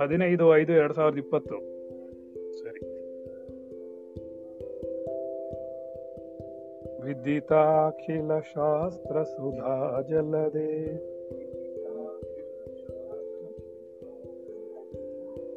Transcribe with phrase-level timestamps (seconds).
[0.00, 1.54] ಹದಿನೈದು ಐದು ಎರಡ್ ಸಾವಿರದ ಇಪ್ಪತ್ತು.
[2.52, 2.80] ಸರಿ.
[7.02, 10.92] ವಿದಿತಾಖಿಲ ಶಾಸ್ತ್ರ ಸುಧಾ ಜಲದೆ.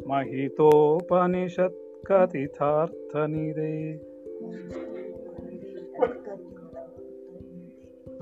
[0.07, 3.15] ಮಹಿತೋಪನಿಷತ್ ಕಥಿತಾರ್ಥ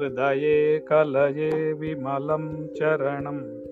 [0.04, 3.64] ನಿದೆ ಹೃದಯೇ ಕಲಯೇ ವಿಮಲಂ ಚರಣಂ.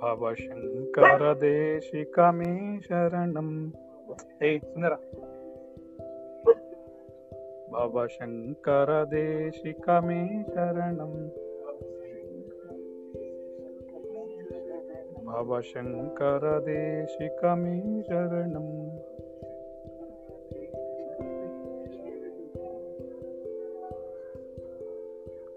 [0.00, 3.74] ಭವಶಂಕರದೇಶಿಕಮೇ ಶರಣಂ.
[4.42, 4.92] ಏಯ್ ಸುಂದರ.
[7.72, 10.42] ಭವಶಂಕರದೇಶಿಕಮೇ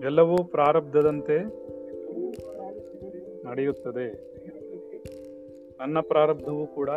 [0.06, 1.38] ಎಲ್ಲವೂ ಪ್ರಾರಬ್ಧದಂತೆ
[3.46, 4.36] ನಡೆಯುತ್ತದೆ.
[5.80, 6.90] ನನ್ನ ಪ್ರಾರಬ್ಧವೂ ಕೂಡ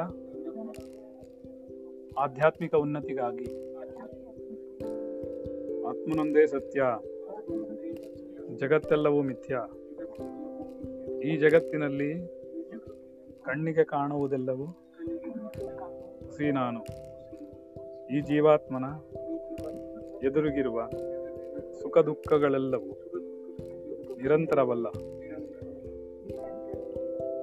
[2.18, 3.44] ಆಧ್ಯಾತ್ಮಿಕ ಉನ್ನತಿಗಾಗಿ.
[5.84, 6.82] ಆತ್ಮನೊಂದೇ ಸತ್ಯ.
[8.56, 9.60] ಜಗತ್ತೆಲ್ಲವೂ ಮಿಥ್ಯ.
[11.28, 12.26] ಈ ಜಗತ್ತಿನಲ್ಲಿ
[13.42, 14.66] ಕಣ್ಣಿಗೆ ಕಾಣುವುದೆಲ್ಲವೂ
[16.30, 16.80] ಸಿ ನಾನು.
[18.16, 18.84] ಈ ಜೀವಾತ್ಮನ
[20.26, 20.88] ಎದುರಿಗಿರುವ
[21.88, 22.92] ಸುಖ ದುಃಖಗಳೆಲ್ಲವೂ
[24.16, 24.88] ನಿರಂತರವಲ್ಲ.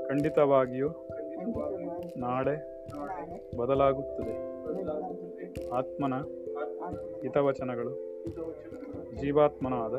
[0.07, 0.89] ಖಂಡಿತವಾಗಿಯೂ
[2.17, 2.85] ನಾಳೆ
[3.57, 4.33] ಬದಲಾಗುತ್ತದೆ.
[5.69, 6.13] ಆತ್ಮನ
[7.21, 8.23] ಹಿತವಚನಗಳು
[9.15, 9.93] ಜೀವಾತ್ಮನಾದ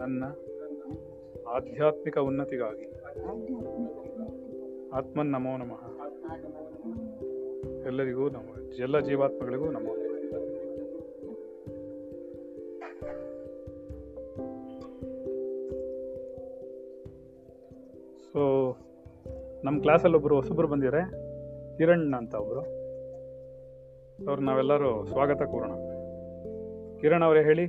[0.00, 0.24] ನನ್ನ
[1.48, 2.92] ಆಧ್ಯಾತ್ಮಿಕ ಉನ್ನತಿಗಾಗಿ.
[4.92, 6.04] ಆತ್ಮನ್ ನಮೋ ನಮಃ.
[7.86, 10.07] ಎಲ್ಲರಿಗೂ ನಮ ಎಲ್ಲ ಜೀವಾತ್ಮಗಳಿಗೂ ನಮೋ
[18.38, 18.44] ಸೊ
[19.64, 21.00] ನಮ್ಮ ಕ್ಲಾಸಲ್ಲಿ ಒಬ್ಬರು ಹೊಸಬ್ರು ಬಂದಿದ್ದಾರೆ
[21.78, 22.60] ಕಿರಣ್ ಅಂತ ಒಬ್ರು.
[24.28, 25.72] ಅವ್ರು ನಾವೆಲ್ಲರೂ ಸ್ವಾಗತ ಕೋರೋಣ.
[27.00, 27.64] ಕಿರಣ್ ಅವರೇ ಹೇಳಿ.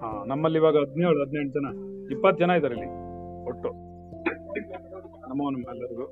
[0.00, 1.66] ಹಾ, ನಮ್ಮಲ್ಲಿ ಇವಾಗ ಹದಿನೇಳು, ಹದಿನೆಂಟು ಜನ,
[2.10, 2.90] ಇಪ್ಪತ್ತು ಜನ ಇದ್ದಾರೆ ಇಲ್ಲಿ,
[3.48, 3.70] ಒಟ್ಟು.
[5.28, 6.06] ನಮೋ ನಮ್ಮ ಎಲ್ಲರಿಗೂ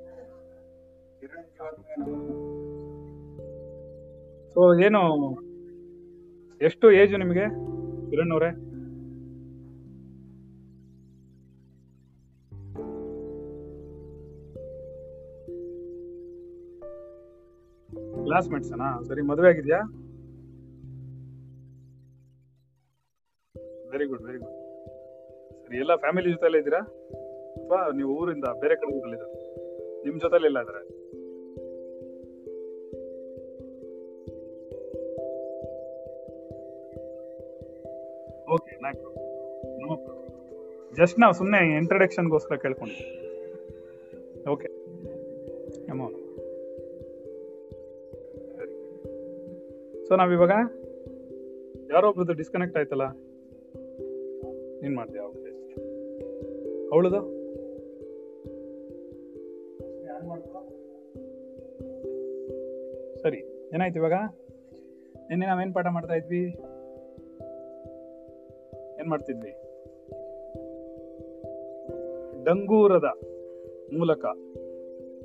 [4.53, 5.03] ಸೊ ಏನು,
[6.61, 7.45] ಎಷ್ಟು ಏಜ್ ನಿಮಗೆ,
[8.09, 8.68] ಕಿರಣ್ ಅವರೇ?
[18.29, 19.77] ಕ್ಲಾಸ್ಮೇಟ್ಸನಾ ಸರಿ, ಮದುವೆ ಆಗಿದ್ಯಾ?
[23.91, 24.57] ವೆರಿ ಗುಡ್ ವೆರಿ ಗುಡ್
[25.63, 26.81] ಸರಿ, ಎಲ್ಲ ಫ್ಯಾಮಿಲಿ ಜೊತೆಲೇ ಇದ್ದೀರಾ?
[27.63, 29.33] ಅಥವಾ ನೀವು ಊರಿಂದ ಬೇರೆ ಕಡೆ ಊರಲ್ಲಿದ್ದೀರಾ
[30.03, 30.59] ನಿಮ್ ಜೊತೆಲಿ ಇಲ್ಲ
[38.53, 38.75] ಓಕೆ
[39.81, 39.95] ನೋ
[40.97, 42.99] ಜಸ್ಟ್ ನಾವು ಸುಮ್ಮನೆ ಇಂಟ್ರಡಕ್ಷನ್ಗೋಸ್ಕರ ಕೇಳ್ಕೊಂಡು.
[44.51, 44.78] ಓಕೆ
[50.09, 50.51] ಸೊ ನಾವಿವಾಗ
[51.91, 53.05] ಯಾರೋ ಒಬ್ರದ್ದು ಡಿಸ್ಕನೆಕ್ಟ್ ಆಯ್ತಲ್ಲ?
[54.81, 55.21] ನೀನ್ ಮಾಡ್ತೀಯ?
[55.21, 55.51] ಓಕೆ
[56.93, 57.19] ಅವಳದು?
[63.21, 63.37] ಸರಿ,
[63.73, 64.13] ಏನಾಯ್ತು ಇವಾಗ?
[65.29, 66.43] ನಿನ್ನೆ ನಾವೇನ್ ಪಾಠ ಮಾಡ್ತಾ ಇದ್ವಿ?
[68.99, 69.51] ಏನ್ ಮಾಡ್ತಿದ್ವಿ?
[72.45, 73.05] ಡಂಗೂರದ
[73.97, 74.25] ಮೂಲಕ,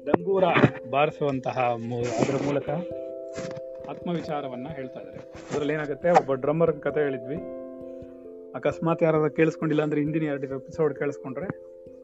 [0.04, 0.44] ಡಂಗೂರ
[0.90, 1.60] ಬಾರಿಸುವಂತಹ
[2.20, 2.68] ಅದರ ಮೂಲಕ
[3.88, 5.18] ಆತ್ಮವಿಚಾರವನ್ನ ಹೇಳ್ತಾ ಇದ್ದಾರೆ.
[5.52, 6.10] ಅದರಲ್ಲಿ ಏನಾಗುತ್ತೆ?
[6.10, 7.36] ಒಬ್ಬ ಡ್ರಮ್ಮರ್ ಕತೆ ಹೇಳಿದ್ವಿ.
[8.54, 11.46] ಅಕಸ್ಮಾತ್ ಯಾರಾದ್ರೂ ಕೇಳಿಸ್ಕೊಂಡಿಲ್ಲ ಅಂದ್ರೆ ಹಿಂದಿನ ಎರಡು ಎಪಿಸೋಡ್ ಕೇಳಿಸ್ಕೊಂಡ್ರೆ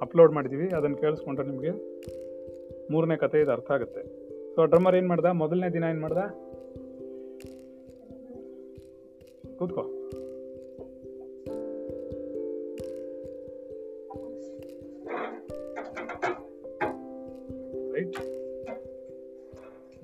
[0.00, 0.68] ಅಪ್ಲೋಡ್ ಮಾಡಿದೀವಿ.
[0.68, 1.70] ಅದನ್ನ ಕೇಳಿಸ್ಕೊಂಡ್ರೆ ನಿಮಗೆ
[2.92, 4.02] ಮೂರನೇ ಕತೆ ಇದು ಅರ್ಥ ಆಗುತ್ತೆ.
[4.54, 5.24] ಸೊ ಡ್ರಮ್ಮರ್ ಏನ್ ಮಾಡ್ದ?
[5.24, 6.18] ಮೊದಲನೇ ದಿನ ಏನ್ ಮಾಡ್ದ?
[9.58, 9.82] ಕೂತ್ಕೋ.
[17.94, 18.16] ರೈಟ್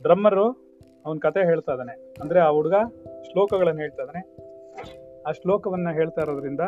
[0.03, 0.66] ಡ್ರಮ್ಮರು
[1.07, 2.15] ಅವನ್ ಕತೆ ಹೇಳ್ತಾ ಇದ್ದಾನೆ.
[2.21, 2.75] ಅಂದ್ರೆ ಆ ಹುಡುಗ
[3.31, 4.37] ಶ್ಲೋಕಗಳನ್ನು ಹೇಳ್ತಾ ಇದ್ದಾನೆ.
[5.29, 6.61] ಆ ಶ್ಲೋಕವನ್ನ ಹೇಳ್ತಾ ಇರೋದ್ರಿಂದ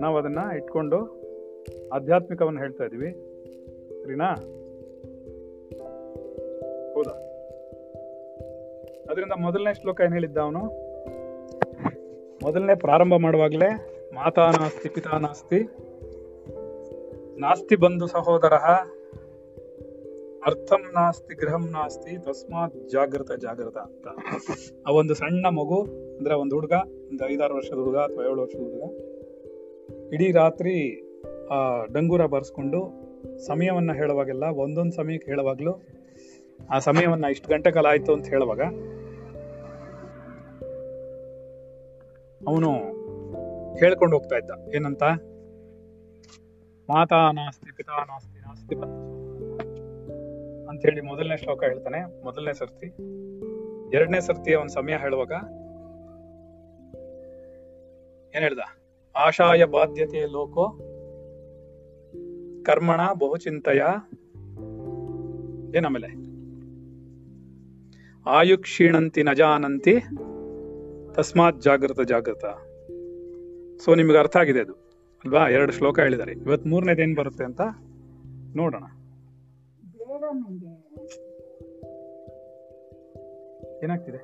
[0.00, 1.22] ನಾವು ಅದನ್ನ ಇಟ್ಕೊಂಡು
[1.92, 3.12] ಆಧ್ಯಾತ್ಮಿಕವನ್ನ ಹೇಳ್ತಾ ಇದೀವಿ
[4.02, 4.34] ಸರಿನಾ?
[6.94, 7.10] ಹೌದಾ?
[9.10, 10.60] ಅದರಿಂದ ಮೊದಲನೇ ಶ್ಲೋಕ ಏನ್ ಹೇಳಿದ್ದ ಅವನು?
[12.42, 13.68] ಮೊದಲನೇ ಪ್ರಾರಂಭ ಮಾಡುವಾಗಲೇ,
[14.14, 15.68] ಮಾತಾ ನಾಸ್ತಿ, ಪಿತಾ ನಾಸ್ತಿ
[17.38, 18.52] ನಾಸ್ತಿ ಬಂಧು ಸಹೋದರ
[20.46, 24.06] ಅರ್ಥಂ ನಾಸ್ತಿ, ಗೃಹಂ ನಾಸ್ತಿ, ತಸ್ಮಾತ್ ಜಾಗೃತ ಜಾಗೃತ ಅಂತ.
[24.86, 25.82] ಆ ಒಂದು ಸಣ್ಣ ಮಗು,
[26.16, 28.82] ಅಂದ್ರೆ ಒಂದು ಹುಡುಗ, ಒಂದು ಐದಾರು ವರ್ಷದ ಹುಡುಗ ಅಥವಾ ಏಳು ವರ್ಷದ ಹುಡುಗ,
[30.14, 31.02] ಇಡೀ ರಾತ್ರಿ,
[31.50, 32.92] ಆ, ಡಂಗೂರ ಬಾರಿಸ್ಕೊಂಡು
[33.46, 35.82] ಸಮಯವನ್ನ ಹೇಳುವಾಗೆಲ್ಲ, ಒಂದೊಂದು ಸಮಯಕ್ಕೆ ಹೇಳುವಾಗ್ಲೂ,
[36.70, 38.60] ಆ ಸಮಯವನ್ನ ಇಷ್ಟು ಗಂಟೆ ಕಾಲ ಆಯ್ತು ಅಂತ ಹೇಳುವಾಗ,
[42.48, 42.72] ಅವನು
[43.74, 44.50] ಹೇಳ್ಕೊಂಡು ಹೋಗ್ತಾ ಇದ್ದ.
[44.74, 45.02] ಏನಂತ?
[46.90, 48.74] ಮಾತಾ ನಾಸ್ತಿ, ಪಿತಾ ನಾಸ್ತಿ ನಾಸ್ತಿ
[50.76, 52.24] ಅಂತ ಹೇಳಿ ಮೊದಲನೇ ಶ್ಲೋಕ ಹೇಳ್ತಾನೆ.
[52.24, 52.86] ಮೊದಲನೇ ಸರ್ತಿ.
[53.96, 55.32] ಎರಡನೇ ಸರ್ತಿಯ ಒಂದು ಸಮಯ ಹೇಳುವಾಗ
[58.36, 58.58] ಏನ್ ಹೇಳ್ದ?
[59.16, 60.68] ಆಶಾಯ ಬಾಧ್ಯತೆ ಲೋಕೋ
[62.62, 63.82] ಕರ್ಮಣ ಬಹುಚಿಂತೆಯ.
[65.78, 66.06] ಏನಾಮೇಲೆ
[68.26, 72.44] ಆಯು ಕ್ಷೀಣಂತಿ ನಜಾನಂತಿ ಜಾನಂತಿ ತಸ್ಮಾತ್ ಜಾಗೃತ ಜಾಗೃತ
[73.80, 74.72] ಸೊ ನಿಮ್ಗೆ ಅರ್ಥ ಆಗಿದೆ ಅದು.
[75.24, 75.48] ಅಲ್ವಾ?
[75.48, 76.32] ಎರಡು ಶ್ಲೋಕ ಹೇಳಿದ್ದಾರೆ.
[76.32, 77.60] ಇವತ್ತು ಮೂರನೇದೇನು ಬರುತ್ತೆ ಅಂತ
[78.56, 78.84] ನೋಡೋಣ.
[80.32, 80.66] ನಂಗೆ
[83.84, 84.16] ಏನಾಗ್ತಿದೆ?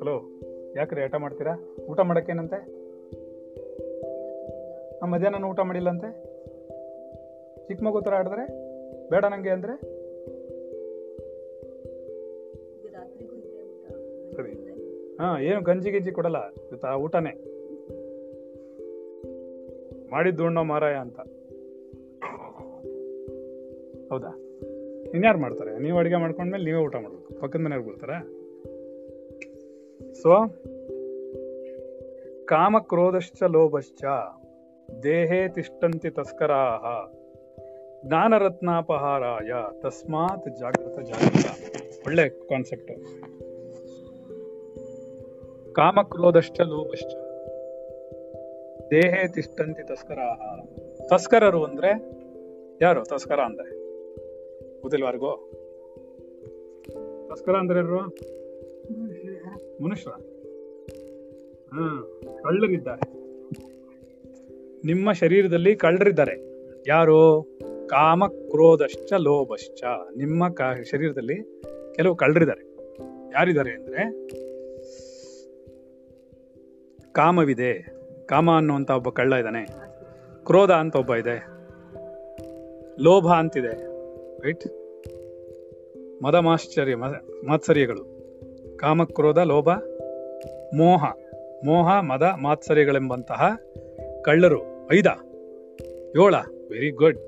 [0.00, 0.40] ಹಲೋ
[0.76, 1.76] ಯಾಕ್ರಿ ಆಟ ಮಾಡ್ತೀರಾ?
[1.90, 2.80] ಊಟ ಮಾಡಕ್ಕೇನಂತೆ?
[4.98, 6.12] ಆ, ಮಧ್ಯಾಹ್ನ ಊಟ ಮಾಡಿಲ್ಲಂತೆ?
[7.68, 8.46] ಚಿಕ್ಕ ಮಗು ಥರ ಆಡಿದ್ರೆ?
[9.08, 9.76] ಬೇಡ ನಂಗೆ ಅಂದ್ರೆ?
[14.32, 14.52] ಸರಿ.
[15.16, 16.52] ಹಾಂ ಏನು ಗಂಜಿ ಗಿಂಜಿ ಕೊಡಲ್ಲ.
[16.52, 17.50] ಇವತ್ತು ಆ ಊಟನೇ.
[20.10, 21.20] ಮಾಡಿದ್ದು ಉಣ್ಣೋ ಮಾರಾಯ ಅಂತ.
[24.10, 24.30] ಹೌದಾ?
[25.14, 25.78] ಇನ್ಯಾರು ಮಾಡ್ತಾರೆ?
[25.78, 27.40] ನೀವು ಅಡುಗೆ ಮಾಡ್ಕೊಂಡ್ಮೇಲೆ ನೀವೇ ಊಟ ಮಾಡಬೇಕು.
[27.40, 28.40] ಪಕ್ಕದ ಮನೆಯವ್ರು ಬರ್ತಾರೆ
[30.22, 30.30] ಸೊ
[32.44, 34.04] ಕಾಮಕ್ರೋಧಶ್ಚ ಲೋಭಶ್ಚ,
[35.02, 36.84] ದೇಹೇ ತಿಷ್ಟಂತಿ ತಸ್ಕರಾಹ,
[38.06, 41.46] ಜ್ಞಾನರತ್ನಾಪಹಾರಾಯ, ತಸ್ಮಾತ್ ಜಾಗೃತ ಜಾಗೃತ
[42.06, 42.92] ಒಳ್ಳೆ ಕಾನ್ಸೆಪ್ಟ್
[45.74, 47.14] ಕಾಮಕ್ರೋಧಶ್ಚ ಲೋಭಶ್ಚ,
[48.90, 50.40] ದೇಹೇ ತಿಷ್ಟಂತಿ ತಸ್ಕರಾಹ.
[51.08, 51.90] ತಸ್ಕರರು ಅಂದ್ರೆ
[52.80, 53.04] ಯಾರು?
[53.04, 53.79] ತಸ್ಕರ ಅಂದ್ರೆ?
[54.82, 55.50] ಗೊತ್ತಿಲ್ವಾರ್ಗೋ
[57.30, 58.00] ತಸ್ಕರ ಅಂದ್ರೆ ಯಾರು
[59.84, 60.10] ಮನುಷ್ಯ.
[61.72, 63.20] ಹಾ ಕಳ್ಳರಿದ್ದಾರೆ.
[64.84, 66.32] ನಿಮ್ಮ ಶರೀರದಲ್ಲಿ ಕಳ್ಳರಿದ್ದಾರೆ.
[66.86, 67.42] ಯಾರು?
[67.86, 69.84] ಕಾಮ ಕ್ರೋಧಶ್ಚ ಲೋಭಶ್ಚ.
[70.16, 71.62] ನಿಮ್ಮ ಕ- ಶರೀರದಲ್ಲಿ
[71.94, 72.76] ಕೆಲವು ಕಳ್ಳರಿದ್ದಾರೆ.
[73.34, 74.28] ಯಾರಿದ್ದಾರೆ ಅಂದ್ರೆ?
[77.12, 77.96] ಕಾಮವಿದೆ.
[78.26, 79.66] ಕಾಮ ಅನ್ನುವಂತ ಒಬ್ಬ ಕಳ್ಳ ಇದ್ದಾನೆ.
[80.44, 81.46] ಕ್ರೋಧ ಅಂತ ಒಬ್ಬ ಇದೆ.
[83.00, 83.89] ಲೋಭ ಅಂತಿದೆ.
[84.44, 84.66] ರೈಟ್
[86.22, 88.04] ಮದ ಮಾಶ್ಚರ್ಯ ಮದ- ಮಾತ್ಸರ್ಯಗಳು.
[88.76, 89.68] ಕಾಮಕ್ರೋಧ, ಲೋಭ,
[90.74, 91.04] ಮೋಹ.
[91.64, 93.60] ಮೋಹ, ಮದ, ಮಾತ್ಸರ್ಯಗಳೆಂಬಂತಹ
[94.24, 94.88] ಕಳ್ಳರು.
[94.92, 95.06] ಐದ.
[96.16, 96.34] ಏಳ.
[96.70, 97.18] ವೆರಿ ಗುಡ್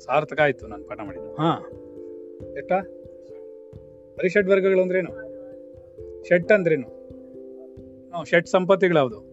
[0.00, 1.34] ಸಾರ್ಥಕ ಆಯ್ತು ನಾನು ಪಾಠ ಮಾಡಿದ್ದು.
[1.34, 1.70] ಹಾ.
[2.58, 2.72] ಎಷ್ಟ
[4.16, 5.10] ಪರಿಷಡ್ ವರ್ಗಗಳು ಅಂದ್ರೇನು?
[6.28, 7.02] ಷಟ್ ಅಂದ್ರೇನು?
[8.24, 9.32] ಷಟ್ ಸಂಪತ್ತಿಗಳು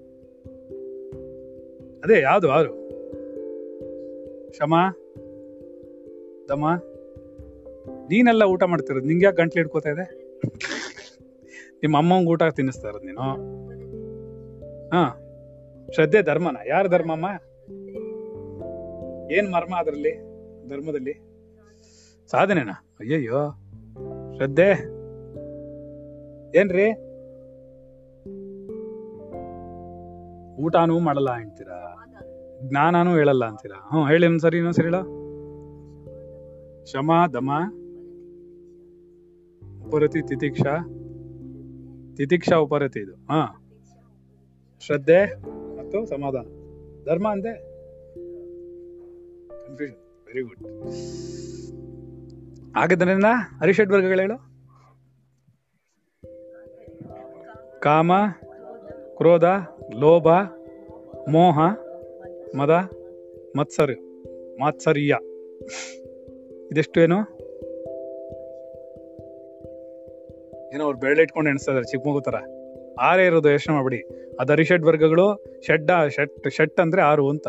[2.03, 2.51] ಅದೇ ಯಾವುದು?
[2.51, 2.79] ಆರು.
[4.51, 4.73] ಶಮ
[6.49, 6.65] ದಮ
[8.09, 10.05] ನೀನೆಲ್ಲ ಊಟ ಮಾಡ್ತಿರೋದು, ನಿಂಗೆ ಯಾಕೆ ಗಂಟ್ಲು ಇಟ್ಕೋತಾ ಇದೆ
[11.81, 13.25] ನಿಮ್ಮ ಅಮ್ಮಂಗೆ ಊಟ ತಿನ್ನಿಸ್ತಾ ಇರೋದು ನೀನು.
[14.93, 15.03] ಹಾ,
[15.93, 16.57] ಶ್ರದ್ಧೆ ಧರ್ಮನ.
[16.67, 17.27] ಯಾರ ಧರ್ಮಮ್ಮ
[19.31, 20.13] ಏನ್ ಮರ್ಮ ಅದರಲ್ಲಿ,
[20.69, 21.13] ಧರ್ಮದಲ್ಲಿ?
[22.31, 22.75] ಸಾಧನೆನಾ?
[22.99, 23.41] ಅಯ್ಯಯ್ಯೋ,
[24.37, 24.69] ಶ್ರದ್ಧೆ.
[26.59, 26.87] ಏನ್ರಿ?
[30.63, 31.77] ಊಟನೂ ಮಾಡಲ್ಲ ಅಂತೀರಾ?
[32.61, 33.77] ಜ್ಞಾನನೂ ಹೇಳಲ್ಲ ಅಂತೀರಾ?
[33.89, 35.18] ಹ್ಞೂ ಹೇಳಿ ಒಂದ್ಸರಿ ಇನ್ನೊಂದ್ಸರಿ ಹೇಳ.
[36.85, 37.51] ಶಮ ದಮ,
[39.87, 40.61] ಉಪರತಿ, ತಿತಿಕ್ಷ
[42.17, 43.13] ತಿತಿಕ್ಷ, ಉಪರತಿ ಇದು.
[43.13, 43.65] ಹಾ.
[44.79, 45.35] ಶ್ರದ್ಧೆ
[45.77, 46.45] ಮತ್ತು ಸಮಾಧಾನ.
[47.05, 47.69] ಧರ್ಮ ಅಂದೆ
[50.25, 50.59] ವೆರಿ ಗುಡ್
[52.77, 53.25] ಹಾಗಾದ್ರಿಂದ
[53.61, 54.49] ಹರಿಷಡ್ ವರ್ಗಗಳು ಹೇಳು.
[57.79, 58.11] ಕಾಮ,
[59.17, 59.43] ಕ್ರೋಧ,
[59.93, 60.27] ಲೋಭ,
[61.29, 61.59] ಮೋಹ,
[62.57, 62.89] ಮದ
[63.57, 63.99] ಮತ್ಸರ್
[64.59, 65.17] ಮಾತ್ಸರ್ಯ.
[66.71, 67.19] ಇದೆಷ್ಟು ಏನು?
[70.73, 72.35] ಏನೋ ಅವ್ರು ಬೆರಳು ಇಟ್ಕೊಂಡು ಎಣಿಸ್ತಾ ಇದಾರೆ ಚಿಕ್ಕ ಮಗು ತರ
[73.01, 74.03] ಆರೇ ಇರೋದು ಯೋಚನೆ ಮಾಡ್ಬಿಡಿ.
[74.39, 77.47] ಅದು ಅರಿಷಡ್ ವರ್ಗಗಳು ಷಡ್ಡ ಷಟ್ ಷಟ್ ಅಂದ್ರೆ ಆರು ಅಂತ.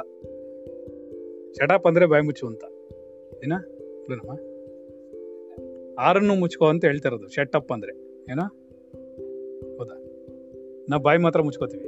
[1.56, 2.64] ಷಡಪ್ ಅಂದ್ರೆ ಬಾಯಿ ಮುಚ್ಚು ಅಂತ.
[3.44, 3.52] ಏನ?
[5.98, 7.92] ಆರನ್ನು ಮುಚ್ಕೋ ಅಂತ ಹೇಳ್ತಾ ಇರೋದು ಶೆಟ್ಟಪ್ ಅಂದ್ರೆ.
[8.30, 8.42] ಏನೋ?
[9.78, 9.94] ಹೌದಾ?
[10.88, 11.84] ನಾವು ಬಾಯಿ ಮಾತ್ರ ಮುಚ್ಕೋತೀವಿ.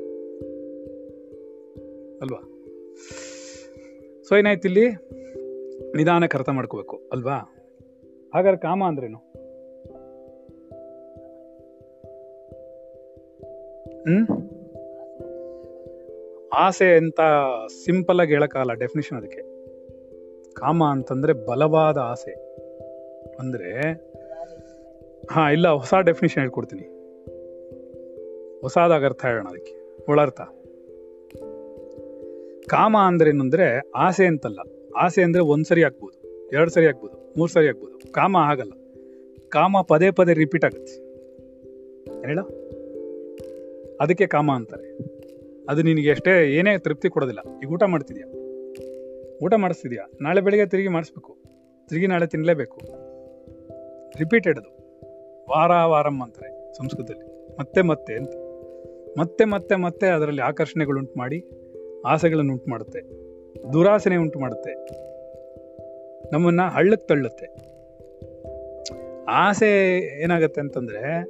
[2.20, 2.48] ಅಲ್ವಾ?
[4.28, 5.11] ಸೊ ಏನಾಯ್ತು ಇಲ್ಲಿ?
[5.96, 7.34] ನಿಧಾನಕ್ಕೆ ಅರ್ಥ ಮಾಡ್ಕೋಬೇಕು, ಅಲ್ವಾ?
[8.34, 9.18] ಹಾಗಾದ್ರೆ ಕಾಮ ಅಂದ್ರೇನು?
[14.02, 14.26] ಹ್ಮ್?
[16.54, 17.20] ಆಸೆ ಅಂತ
[17.84, 19.52] ಸಿಂಪಲ್ ಆಗಿ ಹೇಳಕ್ಕಾಗಲ್ಲ ಡೆಫಿನೇಷನ್ ಅದಕ್ಕೆ.
[20.52, 22.32] ಕಾಮ ಅಂತಂದ್ರೆ ಬಲವಾದ ಆಸೆ.
[23.40, 23.92] ಅಂದ್ರೆ,
[25.30, 26.82] ಹಾ, ಇಲ್ಲ, ಹೊಸ ಡೆಫಿನೇಷನ್ ಹೇಳ್ಕೊಡ್ತೀನಿ.
[28.60, 29.96] ಹೊಸದಾಗ ಅರ್ಥ ಹೇಳೋಣ ಅದಕ್ಕೆ.
[30.08, 30.40] ಒಳರ್ಥ.
[32.68, 34.58] ಕಾಮ ಅಂದ್ರೆ ಏನಂದ್ರೆ ಆಸೆ ಅಂತಲ್ಲ.
[34.96, 38.12] ಆಸೆ ಅಂದರೆ ಒಂದು ಸರಿ ಆಗ್ಬೋದು, ಎರಡು ಸರಿ ಆಗ್ಬೋದು, ಮೂರು ಸರಿ ಆಗ್ಬೋದು.
[38.12, 38.72] ಕಾಮ ಆಗಲ್ಲ.
[39.48, 41.12] ಕಾಮ ಪದೇ ಪದೇ ರಿಪೀಟ್ ಆಗುತ್ತೆ.
[42.26, 42.38] ಹೇಳ?
[44.00, 44.98] ಅದಕ್ಕೆ ಕಾಮ ಅಂತಾರೆ.
[45.68, 47.40] ಅದು ನಿನಗೆ ಅಷ್ಟೇ, ಏನೇ ತೃಪ್ತಿ ಕೊಡೋದಿಲ್ಲ.
[47.62, 48.26] ಈಗ ಊಟ ಮಾಡ್ತಿದ್ಯಾ?
[49.44, 50.10] ಊಟ ಮಾಡಿಸ್ತಿದ್ಯಾ?
[50.20, 51.36] ನಾಳೆ ಬೆಳಿಗ್ಗೆ ತಿರುಗಿ ಮಾಡಿಸ್ಬೇಕು.
[51.88, 52.80] ತಿರುಗಿ ನಾಳೆ ತಿನ್ನಲೇಬೇಕು
[54.18, 54.70] ರಿಪೀಟೆಡ್ ಅದು
[55.50, 57.56] ವಾರ ವಾರಂ ಅಂತಾರೆ ಸಂಸ್ಕೃತದಲ್ಲಿ.
[57.58, 58.32] ಮತ್ತೆ ಮತ್ತೆ ಅಂತ.
[59.18, 61.44] ಮತ್ತೆ ಮತ್ತೆ ಮತ್ತೆ ಅದರಲ್ಲಿ ಆಕರ್ಷಣೆಗಳುಂಟು ಮಾಡಿ
[62.06, 63.21] ಆಸೆಗಳನ್ನು ಉಂಟು ಮಾಡುತ್ತೆ.
[63.72, 65.02] ದುರಾಸನೆ ಉಂಟು ಮಾಡುತ್ತೆ.
[66.32, 67.72] ನಮ್ಮನ್ನ ಹಳ್ಳಕ್ಕೆ ತಳ್ಳುತ್ತೆ.
[69.28, 71.26] ಆಸೆ ಏನಾಗತ್ತೆ ಅಂತಂದ್ರೆ,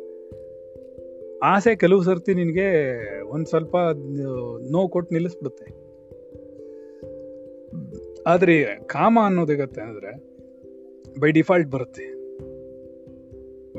[1.42, 3.76] ಆಸೆ ಕೆಲವು ಸರ್ತಿ ನಿನಗೆ ಒಂದು ಸ್ವಲ್ಪ
[4.70, 5.82] ನೋವು ಕೊಟ್ಟು ನಿಲ್ಲಿಸ್ಬಿಡುತ್ತೆ.
[8.26, 10.32] ಆದ್ರೆ ಕಾಮ ಅನ್ನೋದು ಅಂದರೆ ಅಂದ್ರೆ
[11.20, 12.14] ಬೈ ಡಿಫಾಲ್ಟ್ ಬರುತ್ತೆ.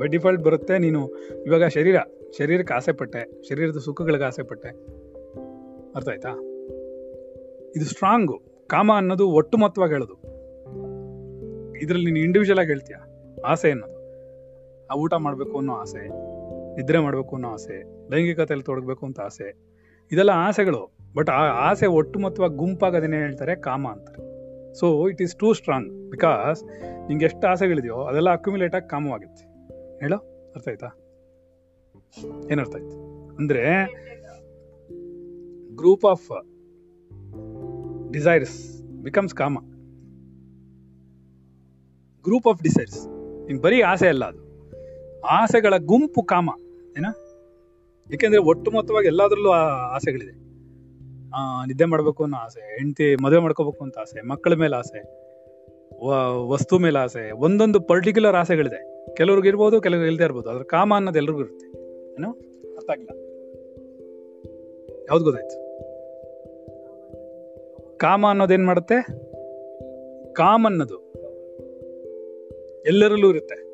[0.00, 1.10] ಬೈ ಡಿಫಾಲ್ಟ್ ಬರುತ್ತೆ, ನೀನು
[1.46, 1.96] ಇವಾಗ ಶರೀರ,
[2.38, 4.68] ಶರೀರಕ್ಕೆ ಆಸೆ ಪಟ್ಟೆ, ಶರೀರದ ಸುಖಗಳಿಗೆ ಆಸೆ ಪಟ್ಟೆ.
[5.94, 6.53] ಅರ್ಥ ಆಯ್ತಾ?
[7.76, 10.14] ಇದು ಸ್ಟ್ರಾಂಗು ಕಾಮ ಅನ್ನೋದು ಒಟ್ಟು ಮೊತ್ತವಾಗಿ ಹೇಳೋದು.
[11.78, 12.96] ಇದರಲ್ಲಿ ನೀನು ಇಂಡಿವಿಜುವಲ್ ಆಗಿ ಹೇಳ್ತೀಯ?
[13.46, 13.94] ಆಸೆ ಅನ್ನೋದು.
[14.86, 16.08] ಆ ಊಟ ಮಾಡಬೇಕು ಅನ್ನೋ ಆಸೆ,
[16.76, 19.56] ನಿದ್ರೆ ಮಾಡಬೇಕು ಅನ್ನೋ ಆಸೆ, ಲೈಂಗಿಕತೆಯಲ್ಲಿ ತೊಡಗಬೇಕು ಅಂತ ಆಸೆ,
[20.12, 20.90] ಇದೆಲ್ಲ ಆಸೆಗಳು.
[21.14, 24.34] ಬಟ್ ಆ ಆಸೆ ಒಟ್ಟು ಮೊತ್ತವಾಗಿ ಗುಂಪಾಗೋದೇನೇ ಹೇಳ್ತಾರೆ ಕಾಮ ಅಂತಾರೆ.
[24.74, 26.64] So it is too strong because
[27.08, 29.44] ನಿಂಗೆ ಎಷ್ಟು ಆಸೆಗಳಿದೆಯೋ ಅದೆಲ್ಲ ಅಕ್ಯುಮುಲೇಟ್ ಆಗಿ ಕಾಮವಾಗುತ್ತೆ
[30.00, 30.16] ಹೇಳೋ?
[30.54, 30.86] ಅರ್ಥ ಆಯ್ತಾ?
[32.50, 32.96] ಏನರ್ಥ ಆಯ್ತು?
[33.36, 33.84] ಅಂದ್ರೆ
[35.76, 36.53] ಗ್ರೂಪ್ ಆಫ್
[38.16, 38.56] ಡಿಸೈರ್ಸ್
[39.04, 39.56] ಬಿಕಮ್ಸ್ ಕಾಮ
[42.24, 43.00] ಗ್ರೂಪ್ ಆಫ್ ಡಿಸೈರ್ಸ್
[43.46, 44.40] ಹಿಂಗೆ ಬರೀ ಆಸೆ ಅಲ್ಲ ಅದು.
[45.38, 46.50] ಆಸೆಗಳ ಗುಂಪು ಕಾಮ,
[46.98, 47.08] ಏನ?
[48.14, 49.50] ಏಕೆಂದ್ರೆ ಒಟ್ಟು ಮೊತ್ತವಾಗಿ ಎಲ್ಲದರಲ್ಲೂ
[49.96, 50.34] ಆಸೆಗಳಿದೆ.
[51.68, 55.00] ನಿದ್ದೆ ಮಾಡಬೇಕು ಅನ್ನೋ ಆಸೆ, ಹೆಂಡತಿ ಮದುವೆ ಮಾಡ್ಕೋಬೇಕು ಅಂತ ಆಸೆ, ಮಕ್ಕಳ ಮೇಲೆ ಆಸೆ
[56.52, 58.80] ವಸ್ತು ಮೇಲೆ ಆಸೆ, ಒಂದೊಂದು ಪರ್ಟಿಕ್ಯುಲರ್ ಆಸೆಗಳಿದೆ.
[59.16, 61.66] ಕೆಲವ್ರಿಗೆ ಇರ್ಬೋದು, ಕೆಲವ್ರಿಗೆ ಇಲ್ಲದೆ ಇರ್ಬೋದು ಅದ್ರ ಕಾಮ ಅನ್ನೋದು ಎಲ್ರಿಗೂ ಇರುತ್ತೆ.
[62.16, 62.30] ಏನು?
[62.76, 63.12] ಅರ್ಥ ಆಗಿಲ್ಲ
[65.10, 65.56] ಯಾವ್ದು ಗೊತ್ತಾಯ್ತು?
[67.96, 69.02] ಕಾಮ ಅನ್ನೋದೇನ್ ಮಾಡುತ್ತೆ?
[70.34, 71.12] ಕಾಮ್ ಅನ್ನೋದು.
[72.86, 73.64] ಎಲ್ಲರಲ್ಲೂ ಇರುತ್ತೆ.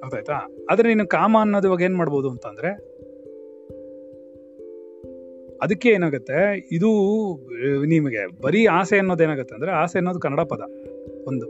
[0.00, 0.34] ಅರ್ಥ ಆಯ್ತಾ
[0.70, 2.92] ಆದ್ರೆ ನೀನು ಕಾಮ ಅನ್ನೋದು ಇವಾಗ ಏನ್ ಮಾಡ್ಬೋದು ಅಂತಂದ್ರೆ
[5.62, 6.68] ಅದಕ್ಕೆ ಏನಾಗುತ್ತೆ?
[6.72, 6.88] ಇದು,
[7.84, 10.60] ನಿಮಗೆ ಬರೀ ಆಸೆ ಅನ್ನೋದು ಏನಾಗುತ್ತೆ ಅಂದ್ರೆ, ಆಸೆ ಅನ್ನೋದು ಕನ್ನಡ ಪದ,
[11.28, 11.46] ಒಂದು.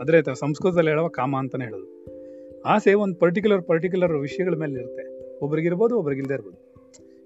[0.00, 2.04] ಅದ್ರ ಸಂಸ್ಕೃತದಲ್ಲಿ ಹೇಳುವ ಕಾಮ ಅಂತಾನೆ ಹೇಳೋದು.
[2.66, 5.14] ಆಸೆ ಒಂದು ಪರ್ಟಿಕ್ಯುಲರ್ ಪರ್ಟಿಕ್ಯುಲರ್ ವಿಷಯಗಳ ಮೇಲೆ ಇರುತ್ತೆ.
[5.44, 6.73] ಒಬ್ರಿಗಿರ್ಬೋದು ಒಬ್ರಿಗೆ ಇಲ್ಲದೆ ಇರ್ಬೋದು.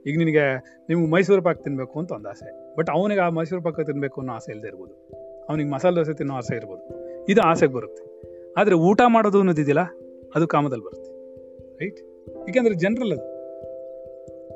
[0.06, 0.44] ಈಗ ನಿನಗೆ
[0.88, 2.76] ನಿಮ್ಗೆ ಮೈಸೂರು ಪಾಕ್ ತಿನ್ನಬೇಕು ಅಂತ ಒಂದು ಆಸೆ.
[2.76, 4.94] ಬಟ್ ಅವನಿಗೆ ಆ ಮೈಸೂರು ಪಾಕ್ ತಿನ್ನಬೇಕು ಅನ್ನೋ ಆಸೆ ಇಲ್ಲದೆ ಇರ್ಬೋದು.
[5.48, 6.82] ಅವನಿಗೆ ಮಸಾಲೆ ದೋಸೆ ತಿನ್ನೋ ಆಸೆ ಇರ್ಬೋದು.
[7.26, 8.02] ಇದು ಆಸೆಗೆ ಬರುತ್ತೆ.
[8.60, 9.80] ಆದರೆ ಊಟ ಮಾಡೋದು ಅನ್ನೋದಿದೆಯಲ್ಲ,
[10.34, 11.10] ಅದು ಕಾಮದಲ್ಲಿ ಬರುತ್ತೆ.
[11.78, 12.00] ರೈಟ್
[12.48, 13.26] ಏಕೆಂದ್ರೆ ಜನರಲ್ ಅದು.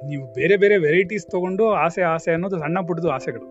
[0.07, 3.47] ನೀವು ಬೇರೆ ಬೇರೆ ವೆರೈಟೀಸ್ ತೊಗೊಂಡು ಆಸೆ ಆಸೆ ಅನ್ನೋದು ಸಣ್ಣ ಪುಟ್ಟದು ಆಸೆಗಳು.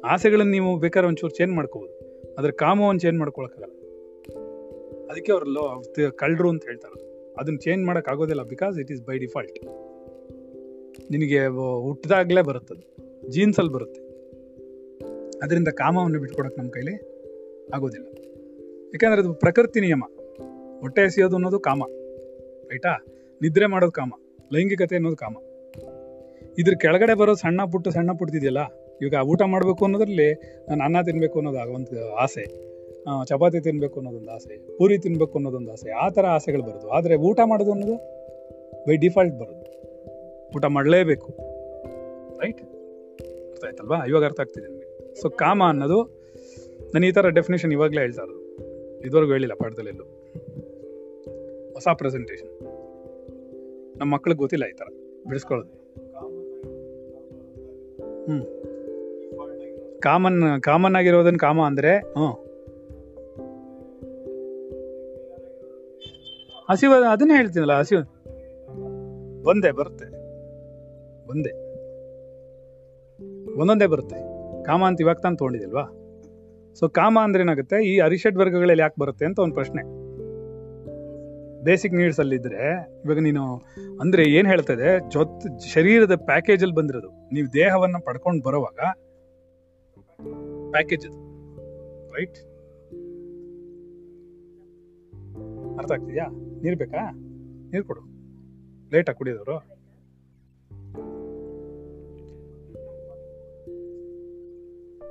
[0.00, 1.94] ಆಸೆಗಳನ್ನು ನೀವು ಬೇಕಾದ್ರೆ ಒಂಚೂರು ಚೇಂಜ್ ಮಾಡ್ಕೋಬೋದು.
[2.38, 3.74] ಅದ್ರ ಕಾಮವನ್ನು ಚೇಂಜ್ ಮಾಡ್ಕೊಳಕ್ಕಾಗಲ್ಲ.
[5.10, 7.00] ಅದಕ್ಕೆ ಅವರಲ್ಲೋ ಕಳ್ಳರು ಅಂತ ಹೇಳ್ತಾರೆ.
[7.40, 9.58] ಅದನ್ನ ಚೇಂಜ್ ಮಾಡೋಕ್ಕಾಗೋದಿಲ್ಲ because it is by default
[11.10, 11.46] ನಿನಗೆ
[11.80, 12.92] ಹುಟ್ಟಿದಾಗಲೇ ಬರುತ್ತದು.
[13.28, 14.12] ಜೀನ್ಸಲ್ಲಿ ಬರುತ್ತೆ.
[15.38, 16.94] ಅದರಿಂದ ಕಾಮವನ್ನು ಬಿಟ್ಕೊಡೋಕೆ ನಮ್ಮ ಕೈಲಿ
[17.74, 18.06] ಆಗೋದಿಲ್ಲ.
[18.86, 20.02] ಯಾಕಂದ್ರೆ ಅದು ಪ್ರಕೃತಿ ನಿಯಮ.
[20.80, 21.82] ಹೊಟ್ಟೆ ಎಸೆಯೋದು ಅನ್ನೋದು ಕಾಮ.
[22.70, 23.04] ರೈಟಾ
[23.42, 24.10] ನಿದ್ರೆ ಮಾಡೋದು ಕಾಮ.
[24.52, 25.36] ಲೈಂಗಿಕತೆ ಅನ್ನೋದು ಕಾಮ.
[26.58, 28.58] ಇದ್ರ ಕೆಳಗಡೆ ಬರೋ ಸಣ್ಣ ಪುಟ್ಟ ಸಣ್ಣ ಪುಟ್ಟದಿದೆಯಲ್ಲ
[29.06, 30.32] ಈಗ ಊಟ ಮಾಡಬೇಕು ಅನ್ನೋದ್ರಲ್ಲಿ
[30.68, 32.72] ನಾನು ಅನ್ನ ತಿನ್ನಬೇಕು ಅನ್ನೋದು ಒಂದು ಆಸೆ.
[33.24, 34.76] ಚಪಾತಿ ತಿನ್ನಬೇಕು ಅನ್ನೋದೊಂದು ಆಸೆ.
[34.78, 35.90] ಪೂರಿ ತಿನ್ನಬೇಕು ಅನ್ನೋದೊಂದು ಆಸೆ.
[35.90, 36.90] ಆ ಥರ ಆಸೆಗಳು ಬರೋದು.
[36.90, 37.96] ಆದರೆ ಊಟ ಮಾಡೋದು ಅನ್ನೋದು
[38.88, 39.61] ಬೈ ಡಿಫಾಲ್ಟ್ ಬರೋದು.
[40.56, 41.28] ಊಟ ಮಾಡಲೇಬೇಕು.
[42.40, 42.62] ರೈಟ್
[43.50, 45.14] ಅರ್ಥ ಆಯ್ತಲ್ವಾ ಇವಾಗ ಅರ್ಥ ಆಗ್ತಿದೆ ನಿಮಗೆ.
[45.20, 46.22] ಸೊ ಕಾಮ ಅನ್ನೋದು
[46.94, 48.42] ನಾನು ಈ ಥರ ಡೆಫಿನೇಷನ್ ಇವಾಗಲೇ ಹೇಳ್ತಾ ಇರೋದು.
[49.06, 50.04] ಇದುವರೆಗೂ ಹೇಳಿಲ್ಲ ಪಾಠದಲ್ಲೆಲ್ಲೂ
[51.72, 52.50] ಹೊಸ ಪ್ರೆಸೆಂಟೇಷನ್
[53.98, 54.84] ನಮ್ಮ ಮಕ್ಳಿಗೆ ಗೊತ್ತಿಲ್ಲ ಈ ಥರ
[55.28, 55.70] ಬಿಡಿಸ್ಕೊಳ್ಳೋದು.
[58.24, 58.62] ಹ್ಞೂ
[60.00, 62.30] ಕಾಮನ್ ಕಾಮನ್ ಆಗಿರೋದನ್ನು ಕಾಮ ಅಂದರೆ ಹ್ಞೂ
[66.70, 67.98] ಹಸಿವ ಅದನ್ನೇ ಹೇಳ್ತೀನಲ್ಲ ಹಸಿವ.
[69.48, 70.11] ಒಂದೇ ಬರುತ್ತೆ.
[71.32, 71.52] ಒಂದೇ.
[73.60, 74.16] ಒಂದೊಂದೇ ಬರುತ್ತೆ.
[74.64, 75.84] ಕಾಮ ಅಂತ ಇವಾಗ ತಾನು ತೊಗೊಂಡಿದ್ಯಲ್ವಾ
[76.74, 77.86] ಸೊ ಕಾಮ ಅಂದ್ರೆ ಏನಾಗುತ್ತೆ?
[77.86, 80.02] ಈ ಅರಿಷಡ್ ವರ್ಗಗಳಲ್ಲಿ ಯಾಕೆ ಬರುತ್ತೆ ಅಂತ ಒಂದು ಪ್ರಶ್ನೆ.
[81.64, 83.62] ಬೇಸಿಕ್ ನೀಡ್ಸ್ ಅಲ್ಲಿ ಇದ್ರೆ, ಇವಾಗ ನೀನು,
[84.00, 85.10] ಅಂದ್ರೆ ಏನ್ ಹೇಳ್ತಾ ಇದೆ?
[85.10, 87.08] ಜೊತ್, ಶರೀರದ ಪ್ಯಾಕೇಜ್ ಅಲ್ಲಿ ಬಂದಿರೋದು.
[87.08, 88.78] ನೀವು ದೇಹವನ್ನ ಪಡ್ಕೊಂಡು ಬರುವಾಗ
[90.70, 91.06] ಪ್ಯಾಕೇಜ್
[92.16, 92.36] ರೈಟ್
[95.78, 96.26] ಅರ್ಥ ಆಗ್ತಿದ್ಯಾ?
[96.62, 97.10] ನೀರ್ ಬೇಕಾ?
[97.72, 98.00] ನೀರ್ ಕೊಡು.
[98.92, 99.71] ಲೇಟಾ ಕುಡಿಯೋದವರು.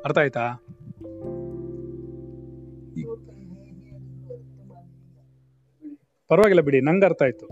[0.06, 0.46] ಅರ್ಥ ಆಯ್ತಾ
[6.30, 7.48] ಪರವಾಗಿಲ್ಲ ಬಿಡಿ, ನಂಗೆ ಅರ್ಥ ಆಯ್ತು.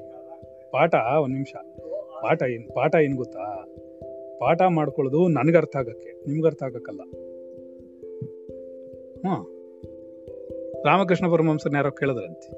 [0.72, 1.54] ಪಾಠ, ಒಂದು ನಿಮಿಷ.
[2.24, 3.46] ಪಾಠ ಏನು ಪಾಠ ಏನು ಗೊತ್ತಾ?
[4.40, 7.02] ಪಾಠ ಮಾಡ್ಕೊಳ್ಳೋದು ನನಗೆ ಅರ್ಥ ಆಗಕ್ಕೆ, ನಿಮ್ಗೆ ಅರ್ಥ ಆಗಕ್ಕಲ್ಲ.
[9.20, 9.36] ಹ್ಞೂ
[10.86, 12.50] ರಾಮಕೃಷ್ಣ ಪರಮಹಂಸನ ಯಾರೋ ಕೇಳಿದ್ರಂತೆ.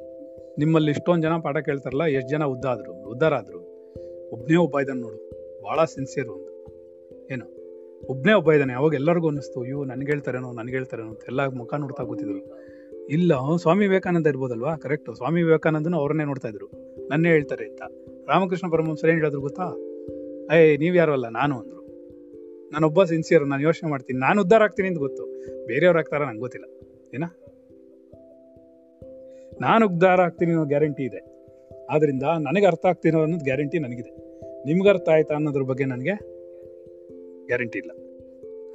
[0.60, 3.62] ನಿಮ್ಮಲ್ಲಿ ಇಷ್ಟೊಂದು ಜನ ಪಾಠ ಕೇಳ್ತಾರಲ್ಲ, ಎಷ್ಟು ಜನ ಉದ್ದಾದ್ರು ಉದ್ಧಾರ ಆದ್ರು
[4.30, 5.20] ಒಬ್ನೇ ಒಬ್ಬ ಇದನ್ನು ನೋಡು
[5.64, 6.52] ಬಹಳ ಸಿನ್ಸಿಯರ್ ಒಂದು.
[7.34, 7.61] ಏನು?
[8.10, 12.04] ಒಬ್ನೇ ಒಬ್ಬ ಇದ್ದಾನೆ, ಅವಾಗ ಎಲ್ಲರಿಗೂ ಅನ್ನಿಸ್ತು, ಅಯ್ಯೋ, ನನಗೆ ಹೇಳ್ತಾರೇನೋ ನನಗೆ ಹೇಳ್ತಾರೇನೋ ಅಂತ ಎಲ್ಲ ಮುಖ ನೋಡ್ತಾ
[12.04, 12.72] ಕೂತಿದ್ರು.
[13.10, 14.76] ಇಲ್ಲ ಸ್ವಾಮಿ ವಿವೇಕಾನಂದ ಇರ್ಬೋದಲ್ವಾ?
[14.76, 16.68] ಕರೆಕ್ಟ್ ಸ್ವಾಮಿ ವಿವೇಕಾನಂದನು ಅವ್ರನ್ನೇ ನೋಡ್ತಾ ಇದ್ರು.
[17.10, 17.82] ನನ್ನೇ ಹೇಳ್ತಾರೆ ಅಂತ.
[18.30, 19.64] ರಾಮಕೃಷ್ಣ ಪರಮಹಂಸರು ಏನು ಹೇಳಿದ್ರು ಗೊತ್ತಾ?
[20.50, 21.82] ಅಯ್ಯ ನೀವು ಯಾರು ಅಲ್ಲ, ನಾನು ಅಂದ್ರು.
[22.72, 24.20] ನಾನೊಬ್ಬ ಸಿನ್ಸಿಯರ್ ನಾನು ಯೋಚನೆ ಮಾಡ್ತೀನಿ.
[24.20, 25.24] ನಾನು ಉದ್ಧಾರ ಆಗ್ತೀನಿ ಅಂತ ಗೊತ್ತು.
[25.66, 26.80] ಬೇರೆಯವ್ರು ಆಗ್ತಾರ ನಂಗೆ ಗೊತ್ತಿಲ್ಲ.
[27.14, 27.24] ಏನ?
[29.62, 31.32] ನಾನು ಉದ್ಧಾರ ಆಗ್ತೀನಿ ಅನ್ನೋ ಗ್ಯಾರಂಟಿ ಇದೆ.
[31.90, 34.32] ಆದ್ರಿಂದ ನನಗೆ ಅರ್ಥ ಆಗ್ತಿರೋ ಅನ್ನೋದು ಗ್ಯಾರಂಟಿ ನನಗಿದೆ.
[34.66, 36.31] ನಿಮ್ಗೆ ಅರ್ಥ ಆಯ್ತಾ ಅನ್ನೋದ್ರ ಬಗ್ಗೆ ನನಗೆ
[37.52, 37.92] ಗ್ಯಾರಂಟಿ ಇಲ್ಲ.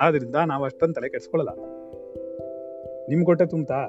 [0.01, 1.53] ಆದ್ರಿಂದ ನಾವು ಅಷ್ಟೊಂದು ತಲೆ ಕೆಡಿಸ್ಕೊಳ್ಳಲ್ಲ.
[3.09, 3.89] ನಿಮ್ ಕೊಟ್ಟೆ ತುಂಬ್ತಾ?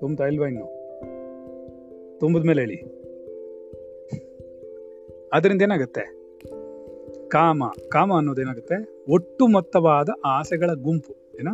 [0.00, 0.66] ತುಂಬ್ತಾ ಇಲ್ವಾ ಇನ್ನು?
[2.18, 2.76] ತುಂಬಿದ್ಮೇಲೆ ಹೇಳಿ.
[5.32, 6.24] ಅದರಿಂದ ಏನಾಗುತ್ತೆ?
[7.28, 11.48] ಕಾಮ ಕಾಮ ಅನ್ನೋದೇನಾಗುತ್ತೆ ಒಟ್ಟು ಮೊತ್ತವಾದ ಆಸೆಗಳ ಗುಂಪು, ಏನ?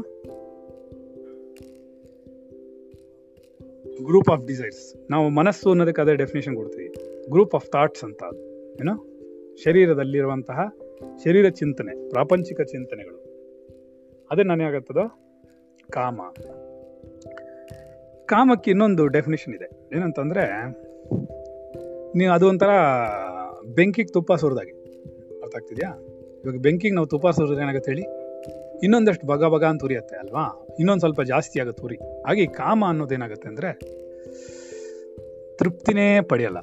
[4.07, 6.89] ಗ್ರೂಪ್ ಆಫ್ ಡಿಸೈರ್ಸ್ ನಾವು ಮನಸ್ಸು ಅನ್ನೋದಕ್ಕೆ ಅದೇ ಡೆಫಿನೇಷನ್ ಕೊಡ್ತೀವಿ.
[7.31, 8.23] ಗ್ರೂಪ್ ಆಫ್ ಥಾಟ್ಸ್ ಅಂತ.
[8.23, 9.07] ಅದು ಏನೋ?
[9.57, 10.75] ಶರೀರದಲ್ಲಿರುವಂತಹ
[11.25, 13.31] ಶರೀರ ಚಿಂತನೆ, ಪ್ರಾಪಂಚಿಕ ಚಿಂತನೆಗಳು.
[14.31, 15.31] ಅದೇ ಅದು
[15.93, 16.21] ಕಾಮ.
[18.27, 19.97] ಕಾಮಕ್ಕೆ ಇನ್ನೊಂದು ಡೆಫಿನೇಷನ್ ಇದೆ.
[19.97, 20.51] ಏನಂತಂದ್ರೆ,
[22.19, 22.69] ನೀವು ಅದು ಒಂಥರ
[23.75, 24.71] ಬೆಂಕಿಗೆ ತುಪ್ಪ ಸುರಿದಾಗೆ.
[25.43, 25.99] ಅರ್ಥ ಆಗ್ತಿದ್ಯಾ?
[26.45, 28.03] ಇವಾಗ ಬೆಂಕಿಗೆ ನಾವು ತುಪ್ಪ ಸುರಿದ್ರೆ ಏನಾಗುತ್ತೆ ಹೇಳಿ?
[28.85, 30.67] ಇನ್ನೊಂದಷ್ಟು ಬಗ ಬಗ ಅಂತ ಉರಿಯತ್ತೆ ಅಲ್ವಾ?
[30.79, 31.97] ಇನ್ನೊಂದು ಸ್ವಲ್ಪ ಜಾಸ್ತಿ ಆಗುತ್ತೆ ಉರಿ.
[31.97, 33.73] ಹಾಗೆ ಕಾಮ ಅನ್ನೋದೇನಾಗುತ್ತೆ ಅಂದರೆ,
[35.57, 36.59] ತೃಪ್ತಿನೇ ಪಡೆಯಲ್ಲ.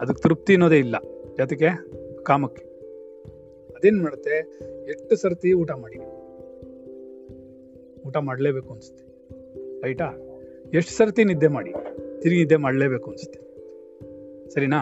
[0.00, 0.96] ಅದಕ್ಕೆ ತೃಪ್ತಿ ಅನ್ನೋದೇ ಇಲ್ಲ.
[1.38, 1.68] ಜೊತೆಗೆ
[2.22, 2.71] ಕಾಮಕ್ಕೆ.
[3.82, 4.34] ಅದೇನ್ ಮಾಡುತ್ತೆ?
[4.88, 5.96] ಎಷ್ಟು ಸರ್ತಿ ಊಟ ಮಾಡಿ?
[8.08, 9.04] ಊಟ ಮಾಡಲೇಬೇಕು ಅನ್ಸುತ್ತೆ.
[9.82, 10.08] ರೈಟಾ
[10.74, 11.72] ಎಷ್ಟು ಸರ್ತಿ ನಿದ್ದೆ ಮಾಡಿ?
[12.22, 13.40] ತಿರುಗಿ ನಿದ್ದೆ ಮಾಡಲೇಬೇಕು ಅನ್ಸುತ್ತೆ.
[14.50, 14.80] ಸರಿನಾ?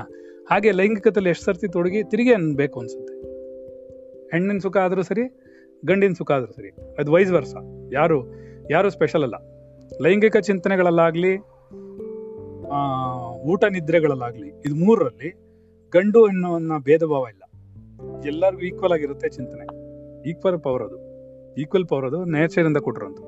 [0.50, 3.14] ಹಾಗೆ ಲೈಂಗಿಕತೆಯಲ್ಲಿ ಎಷ್ಟು ಸರ್ತಿ ತೊಡಗಿ ತಿರುಗಿ ಅನ್ಬೇಕು ಅನ್ಸುತ್ತೆ.
[4.32, 5.24] ಹೆಣ್ಣಿನ ಸುಖ ಆದ್ರೂ ಸರಿ,
[5.84, 7.54] ಗಂಡಿನ ಸುಖ ಆದ್ರೂ ಸರಿ, ಅದು ವೈಸ್ ವರ್ಷ
[7.92, 8.18] ಯಾರು?
[8.70, 9.38] ಯಾರು ಸ್ಪೆಷಲ್ ಅಲ್ಲ.
[10.02, 11.32] ಲೈಂಗಿಕ ಚಿಂತನೆಗಳಲ್ಲಾಗ್ಲಿ
[13.50, 15.30] ಊಟ ನಿದ್ರೆಗಳಲ್ಲಾಗ್ಲಿ, ಇದು ಮೂರರಲ್ಲಿ
[15.92, 17.39] ಗಂಡು ಹೆಣ್ಣು ಅನ್ನೋ ಭೇದ ಭಾವ ಇಲ್ಲ.
[18.26, 19.90] ಎಲ್ಲರಿಗೂ ಈಕ್ವಲ್ ಆಗಿರುತ್ತೆ ಚಿಂತನೆ.
[20.30, 21.10] ಈಕ್ವಲ್ ಪವರ್ ಅದು.
[21.60, 23.18] ಈಕ್ವಲ್ ಪವರ್ ಅದು ನೇಚರ್ ಇಂದ ಕೊಟ್ಟಿರೋಂಥ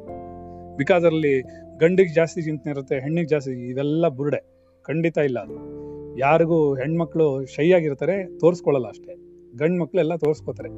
[0.76, 1.40] ಬಿಕಾಸ್ ಅಲ್ಲಿ
[1.78, 4.62] ಗಂಡಿಗೆ ಜಾಸ್ತಿ ಚಿಂತನೆ ಇರುತ್ತೆ, ಹೆಣ್ಣಿಗೆ ಜಾಸ್ತಿ ಇವೆಲ್ಲ ಬುರುಡೆ.
[4.82, 5.82] ಖಂಡಿತ ಇಲ್ಲ ಅದು.
[6.18, 9.14] ಯಾರಿಗೂ ಹೆಣ್ಮಕ್ಳು ಶೈ ಆಗಿರ್ತಾರೆ ತೋರಿಸ್ಕೊಳ್ಳಲ್ಲ ಅಷ್ಟೇ.
[9.56, 10.68] ಗಂಡು ಮಕ್ಳು ಎಲ್ಲ ತೋರಿಸ್ಕೋತಾರೆ.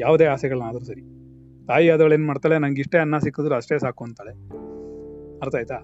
[0.00, 1.02] ಯಾವುದೇ ಆಸೆಗಳನ್ನಾದ್ರೂ ಸರಿ.
[1.66, 4.30] ತಾಯಿ ಆದವಳು ಏನು ಮಾಡ್ತಾಳೆ, ನಂಗೆ ಇಷ್ಟೇ ಅನ್ನ ಸಿಕ್ಕಿದ್ರು ಅಷ್ಟೇ ಸಾಕು ಅಂತಾಳೆ.
[5.38, 5.82] ಅರ್ಥ ಆಯ್ತಾ?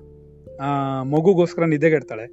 [0.61, 2.27] ಆ, ಮಗುಗೋಸ್ಕರ ನಿದ್ದೆಗೆಡ್ತಾಳೆ.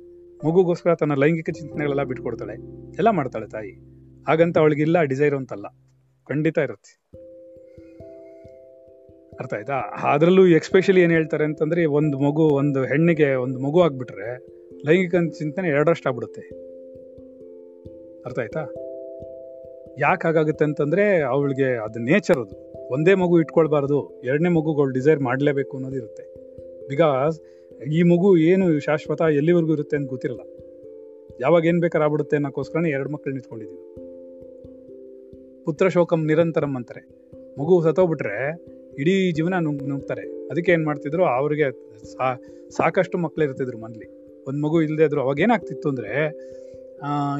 [0.48, 2.54] ಮಗುಗೋಸ್ಕರ ತನ್ನ ಲೈಂಗಿಕ ಚಿಂತನೆಗಳೆಲ್ಲ ಬಿಟ್ಕೊಡ್ತಾಳೆ.
[2.98, 3.97] ಎಲ್ಲ ಮಾಡ್ತಾಳೆ ತಾಯಿ.
[4.28, 5.66] ಹಾಗಂತ ಅವಳಿಗಿಲ್ಲ ಡಿಸೈರ್ ಅಂತಲ್ಲ
[6.30, 7.02] ಖಂಡಿತ ಇರುತ್ತೆ.
[9.40, 9.74] ಅರ್ಥ ಆಯ್ತಾ?
[10.14, 14.46] ಅದರಲ್ಲೂ ಎಕ್ಸ್ಪೆಷಲಿ ಏನು ಹೇಳ್ತಾರೆ ಅಂತಂದ್ರೆ, ಒಂದು ಮಗು, ಒಂದು ಹೆಣ್ಣಿಗೆ ಒಂದು ಮಗು ಆಗ್ಬಿಟ್ರೆ,
[14.86, 16.42] ಲೈಂಗಿಕ ಚಿಂತನೆ ಎರಡರಷ್ಟು ಆಗ್ಬಿಡುತ್ತೆ.
[18.26, 18.62] ಅರ್ಥ ಆಯ್ತಾ?
[20.00, 22.74] ಯಾಕೆ ಹಾಗಾಗುತ್ತೆ ಅಂತಂದ್ರೆ, ಅವಳಿಗೆ ಅದು ನೇಚರ್ ಅದು.
[22.94, 26.34] ಒಂದೇ ಮಗು ಇಟ್ಕೊಳ್ಬಾರ್ದು, ಎರಡನೇ ಮಗುಗಳು ಡಿಸೈರ್ ಮಾಡಲೇಬೇಕು ಅನ್ನೋದು ಇರುತ್ತೆ.
[26.88, 27.42] ಬಿಕಾಸ್
[27.94, 30.40] ಈ ಮಗು ಏನು ಶಾಶ್ವತ ಎಲ್ಲಿವರೆಗೂ ಇರುತ್ತೆ ಅಂತ ಗೊತ್ತಿರಲ್ಲ.
[31.42, 34.07] ಯಾವಾಗ ಏನು ಬೇಕಾದ್ರೆ ಆಗ್ಬಿಡುತ್ತೆ ಅನ್ನೋಕ್ಕೋಸ್ಕರನೇ ಎರಡು ಮಕ್ಕಳು ಇಟ್ಕೊಂಡಿದ್ದೀವಿ
[35.68, 37.02] ಪುತ್ರ ಶೋಕಂ ನಿರಂತರಂ ಅಂತಾರೆ.
[37.60, 38.66] ಮಗು ಸತ್ತೋಗ್ಬಿಟ್ರೆ
[39.00, 40.22] ಇಡೀ ಜೀವನ ನುಗ್ ನುಗ್ತಾರೆ.
[40.22, 41.72] ಅದಕ್ಕೆ ಏನು ಮಾಡ್ತಿದ್ರು, ಅವ್ರಿಗೆ
[42.06, 44.18] ಸಾ- ಸಾಕಷ್ಟು ಮಕ್ಕಳಿರ್ತಿದ್ರು ಮನೇಲಿ.
[44.48, 46.28] ಒಂದು ಮಗು ಇಲ್ಲದೆ ಇದ್ರು ಅವಾಗ ಏನಾಗ್ತಿತ್ತು ಅಂದರೆ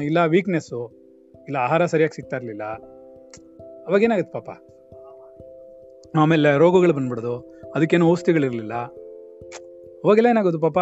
[0.04, 0.90] ಇಲ್ಲ ವೀಕ್ನೆಸ್ಸು
[1.48, 2.62] ಇಲ್ಲ ಆಹಾರ ಸರಿಯಾಗಿ ಸಿಗ್ತಾ ಇರಲಿಲ್ಲ
[3.86, 4.58] ಅವಾಗ ಏನಾಗುತ್ತೆ ಪಾಪ?
[6.14, 8.74] ಆಮೇಲೆ ರೋಗಗಳು ಬಂದ್ಬಿಡೋದು, ಅದಕ್ಕೇನು ಔಷಧಿಗಳಿರಲಿಲ್ಲ.
[10.04, 10.78] ಅವಾಗೆಲ್ಲ ಏನಾಗೋದು ಪಾಪ?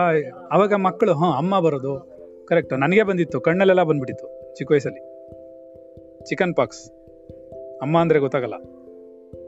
[0.51, 2.17] ಅವಾಗ ಮಕ್ಕಳು ಹಾಂ ಅಮ್ಮ ಬರೋದು.
[2.49, 5.01] ಕರೆಕ್ಟು ನನಗೆ ಬಂದಿತ್ತು, ಕಣ್ಣಲ್ಲೆಲ್ಲ ಬಂದ್ಬಿಟ್ಟಿತ್ತು ಚಿಕ್ಕ ವಯಸ್ಸಲ್ಲಿ.
[6.25, 7.06] ಚಿಕನ್ ಪಾಕ್ಸ್
[7.83, 8.55] ಅಮ್ಮ ಅಂದರೆ ಗೊತ್ತಾಗಲ್ಲ.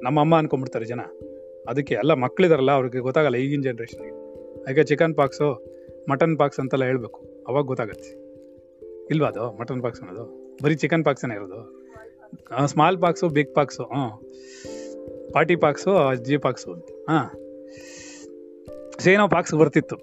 [0.03, 1.01] ನಮ್ಮ ಅಮ್ಮ ಅನ್ಕೊಂಡ್ಬಿಡ್ತಾರೆ ಜನ.
[1.69, 4.11] ಅದಕ್ಕೆ ಎಲ್ಲ ಮಕ್ಕಳಿದಾರಲ್ಲ ಅವ್ರಿಗೆ ಗೊತ್ತಾಗಲ್ಲ ಈಗಿನ ಜನ್ರೇಷನ್ಗೆ
[4.61, 5.65] ಅದಕ್ಕೆ ಚಿಕನ್ ಪಾಕ್ಸು
[6.11, 7.45] ಮಟನ್ ಪಾಕ್ಸ್ ಅಂತೆಲ್ಲ ಹೇಳ್ಬೇಕು.
[7.49, 8.09] ಅವಾಗ ಗೊತ್ತಾಗತ್ತೆ.
[9.11, 9.53] ಇಲ್ವಾ ಅದು?
[9.53, 10.57] ಮಟನ್ ಪಾಕ್ಸ್ ಅನ್ನೋದು?
[10.65, 11.79] ಬರೀ ಚಿಕನ್ ಪಾಕ್ಸನೇ ಇರೋದು?
[12.67, 14.23] ಸ್ಮಾಲ್ ಪಾಕ್ಸು ಬಿಗ್ ಪಾಕ್ಸು ಹ್ಞೂ
[15.33, 16.85] ಪಾರ್ಟಿ ಪಾಕ್ಸು ಜಿ ಪಾಕ್ಸು ಅಂತ.
[17.09, 17.31] ಹಾಂ.
[18.99, 19.97] ಸೇನೋ ಪಾಕ್ಸ್ ಬರ್ತಿತ್ತು.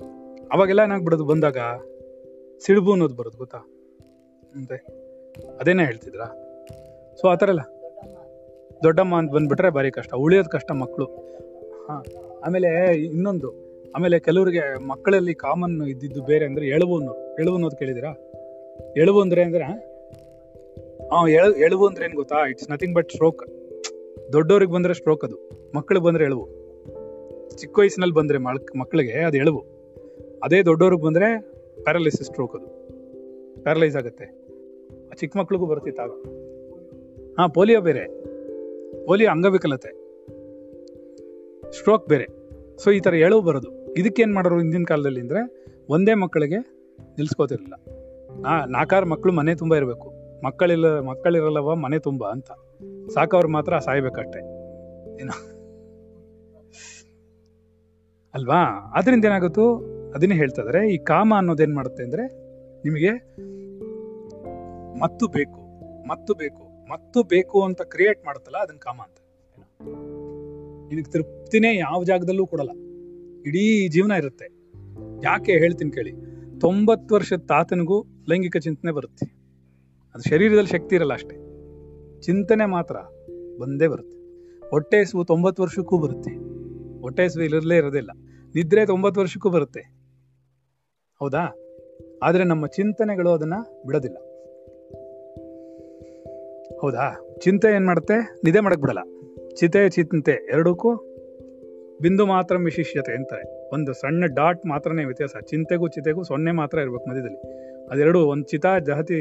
[0.51, 1.57] ಅವಾಗೆಲ್ಲ ಏನಾಗ್ಬಿಡೋದು ಬಂದಾಗ?
[2.59, 3.57] ಸಿಡುಬು ಅನ್ನೋದು ಬರೋದು ಗೊತ್ತಾ?
[4.55, 4.75] ಅಂತೆ.
[5.59, 6.25] ಅದೇನೇ ಹೇಳ್ತಿದ್ರಾ?
[7.15, 7.59] ಸೊ ಆ ಥರ ಎಲ್ಲ.
[8.85, 11.05] ದೊಡ್ಡಮ್ಮ ಅಂತ ಬಂದ್ಬಿಟ್ರೆ ಭಾರಿ ಕಷ್ಟ, ಉಳಿಯೋದು ಕಷ್ಟ ಮಕ್ಕಳು
[11.87, 12.03] ಹಾಂ,
[12.45, 12.69] ಆಮೇಲೆ
[13.05, 13.49] ಇನ್ನೊಂದು,
[13.95, 18.11] ಆಮೇಲೆ ಕೆಲವರಿಗೆ ಮಕ್ಕಳಲ್ಲಿ ಕಾಮನ್ ಇದ್ದಿದ್ದು ಬೇರೆ ಅಂದ್ರೆ ಎಳವು ಅನ್ನೋದು ಎಳವು ಅನ್ನೋದು ಕೇಳಿದಿರಾ
[18.97, 22.37] ಎಳವು ಅಂದ್ರೆ ಅಂದ್ರೆ ಹಾ ಎಳ ಎಳವು ಅಂದ್ರೆ ಏನು ಗೊತ್ತಾ?
[22.49, 23.43] ಇಟ್ಸ್ ನಥಿಂಗ್ ಬಟ್ ಸ್ಟ್ರೋಕ್
[24.33, 25.37] ದೊಡ್ಡವ್ರಿಗೆ ಬಂದ್ರೆ ಸ್ಟ್ರೋಕ್ ಅದು
[25.75, 26.45] ಮಕ್ಕಳಿಗೆ ಬಂದ್ರೆ ಎಳವು
[27.57, 28.37] ಚಿಕ್ಕ ವಯಸ್ಸಿನಲ್ಲಿ ಬಂದ್ರೆ
[28.77, 29.61] ಮಕ್ಕಳಿಗೆ ಅದು ಎಳವು
[30.43, 31.27] ಅದೇ ದೊಡ್ಡವ್ರಿಗೆ ಬಂದ್ರೆ
[31.83, 32.67] ಪ್ಯಾರಲೈಸಿಸ್ ಸ್ಟ್ರೋಕ್ ಅದು.
[33.63, 34.25] ಪ್ಯಾರಲೈಸ್ ಆಗುತ್ತೆ.
[35.15, 36.09] ಚಿಕ್ಕ ಮಕ್ಳಿಗೂ ಬರ್ತಿತ್ತು ಆಗ.
[37.39, 38.34] ಹಾಂ, ಪೋಲಿಯೋ ಬೇರೆ.
[39.05, 40.05] ಪೋಲಿಯೋ ಅಂಗವಿಕಲತೆ.
[41.71, 42.25] ಸ್ಟ್ರೋಕ್ ಬೇರೆ.
[42.77, 43.93] ಸೊ ಈ ಥರ ಎಳವು ಬರೋದು.
[43.93, 46.57] ಇದಕ್ಕೇನು ಮಾಡೋರು ಹಿಂದಿನ ಕಾಲದಲ್ಲಿ ಅಂದರೆ, ಒಂದೇ ಮಕ್ಕಳಿಗೆ
[46.99, 47.73] ನಿಲ್ಲಿಸ್ಕೋತಿರಲಿಲ್ಲ
[48.41, 50.13] ನಾ ನಾಲ್ಕಾರು ಮಕ್ಕಳು ಮನೆ ತುಂಬ ಇರಬೇಕು.
[50.45, 52.51] ಮಕ್ಕಳಿಲ್ಲ ಮಕ್ಕಳಿರಲ್ಲವ ಮನೆ ತುಂಬ ಅಂತ.
[53.13, 54.39] ಸಾಕವ್ರು ಮಾತ್ರ ಸಾಯ್ಬೇಕಷ್ಟೆ.
[55.21, 55.55] ಏನು?
[58.33, 58.91] ಅಲ್ವಾ?
[58.95, 59.75] ಅದರಿಂದ ಏನಾಗುತ್ತೋ,
[60.15, 62.23] ಅದನ್ನೇ ಹೇಳ್ತಾ ಈ ಕಾಮ ಅನ್ನೋದೇನು ಮಾಡುತ್ತೆ ಅಂದ್ರೆ,
[62.85, 63.11] ನಿಮಗೆ,
[64.99, 65.59] ಮತ್ತು ಬೇಕು
[66.07, 66.64] ಮತ್ತು ಬೇಕು.
[66.89, 69.17] ಮತ್ತು ಬೇಕು ಅಂತ ಕ್ರಿಯೇಟ್ ಮಾಡುತ್ತಲ್ಲ, ಅದನ್ನ ಕಾಮ ಅಂತ.
[70.93, 72.69] ಇದಕ್ಕೆ ತೃಪ್ತಿನೇ ಯಾವ ಜಾಗದಲ್ಲೂ ಕೊಡಲ್ಲ.
[73.45, 74.55] ಇಡೀ ಜೀವನ ಇರುತ್ತೆ.
[75.23, 76.11] ಯಾಕೆ ಹೇಳ್ತೀನಿ ಕೇಳಿ.
[76.59, 79.25] ತೊಂಬತ್ತು ವರ್ಷದ ತಾತನಿಗೂ ಲೈಂಗಿಕ ಚಿಂತನೆ ಬರುತ್ತೆ.
[80.15, 81.35] ಅದು ಶರೀರದಲ್ಲಿ ಶಕ್ತಿ ಇರಲ್ಲ ಅಷ್ಟೇ.
[82.21, 82.95] ಚಿಂತನೆ ಮಾತ್ರ
[83.59, 84.17] ಬಂದೇ ಬರುತ್ತೆ.
[84.69, 86.31] ಹೊಟ್ಟೆ ಹಸುವು ತೊಂಬತ್ತು ವರ್ಷಕ್ಕೂ ಬರುತ್ತೆ.
[87.01, 88.11] ಹೊಟ್ಟೆ ಹಸುವು ಇಲ್ಲಿರಲೇ ಇರೋದಿಲ್ಲ
[88.55, 89.81] ನಿದ್ರೆ ತೊಂಬತ್ತು ವರ್ಷಕ್ಕೂ ಬರುತ್ತೆ.
[91.19, 91.55] ಹೌದಾ?
[92.23, 94.17] ಆದರೆ ನಮ್ಮ ಚಿಂತನೆಗಳು ಅದನ್ನು ಬಿಡೋದಿಲ್ಲ.
[96.85, 97.37] ಹೌದಾ?
[97.43, 98.15] ಚಿಂತೆ ಏನು ಮಾಡುತ್ತೆ?
[98.43, 99.03] ನಿದ್ದೆ ಮಾಡಕ್ ಬಿಡಲ್ಲ.
[99.59, 100.89] ಚಿತೆ, ಚಿಂತೆ ಎರಡಕ್ಕೂ
[102.01, 103.45] ಬಿಂದು ಮಾತ್ರ ವಿಶಿಷ್ಯತೆ ಅಂತಾರೆ.
[103.73, 105.35] ಒಂದು ಸಣ್ಣ ಡಾಟ್ ಮಾತ್ರನೇ ವ್ಯತ್ಯಾಸ.
[105.49, 107.39] ಚಿಂತೆಗೂ ಚಿತೆಗೂ ಸೊನ್ನೆ ಮಾತ್ರ ಇರಬೇಕು ಮಧ್ಯದಲ್ಲಿ.
[107.91, 109.19] ಅದೆರಡು ಒಂದು ಚಿತಾ ದಹತಿ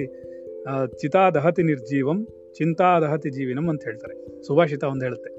[1.01, 2.19] ಚಿತಾ ದಹತಿ ನಿರ್ಜೀವಂ,
[2.59, 4.43] ಚಿಂತಾ ದಹತಿ ಜೀವಿನಂ ಅಂತ ಹೇಳ್ತಾರೆ.
[4.47, 5.31] ಸುಭಾಷಿತ ಒಂದು ಹೇಳುತ್ತೆ.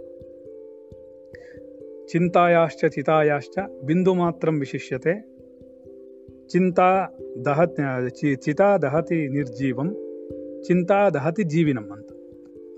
[2.07, 5.13] ಚಿಂತಾಯಾಶ್ಚ, ಚಿತಾಯಾಶ್ಚ, ಬಿಂದು ಮಾತ್ರ ವಿಶಿಷ್ಯತೆ
[6.47, 6.89] ಚಿಂತಾ
[7.45, 7.63] ದಹ
[8.43, 9.89] ಚಿತಾ ದಹತಿ ನಿರ್ಜೀವಂ,
[10.67, 12.11] ಚಿಂತಾ ದಹತಿ ಜೀವಿನಂ ಅಂತ.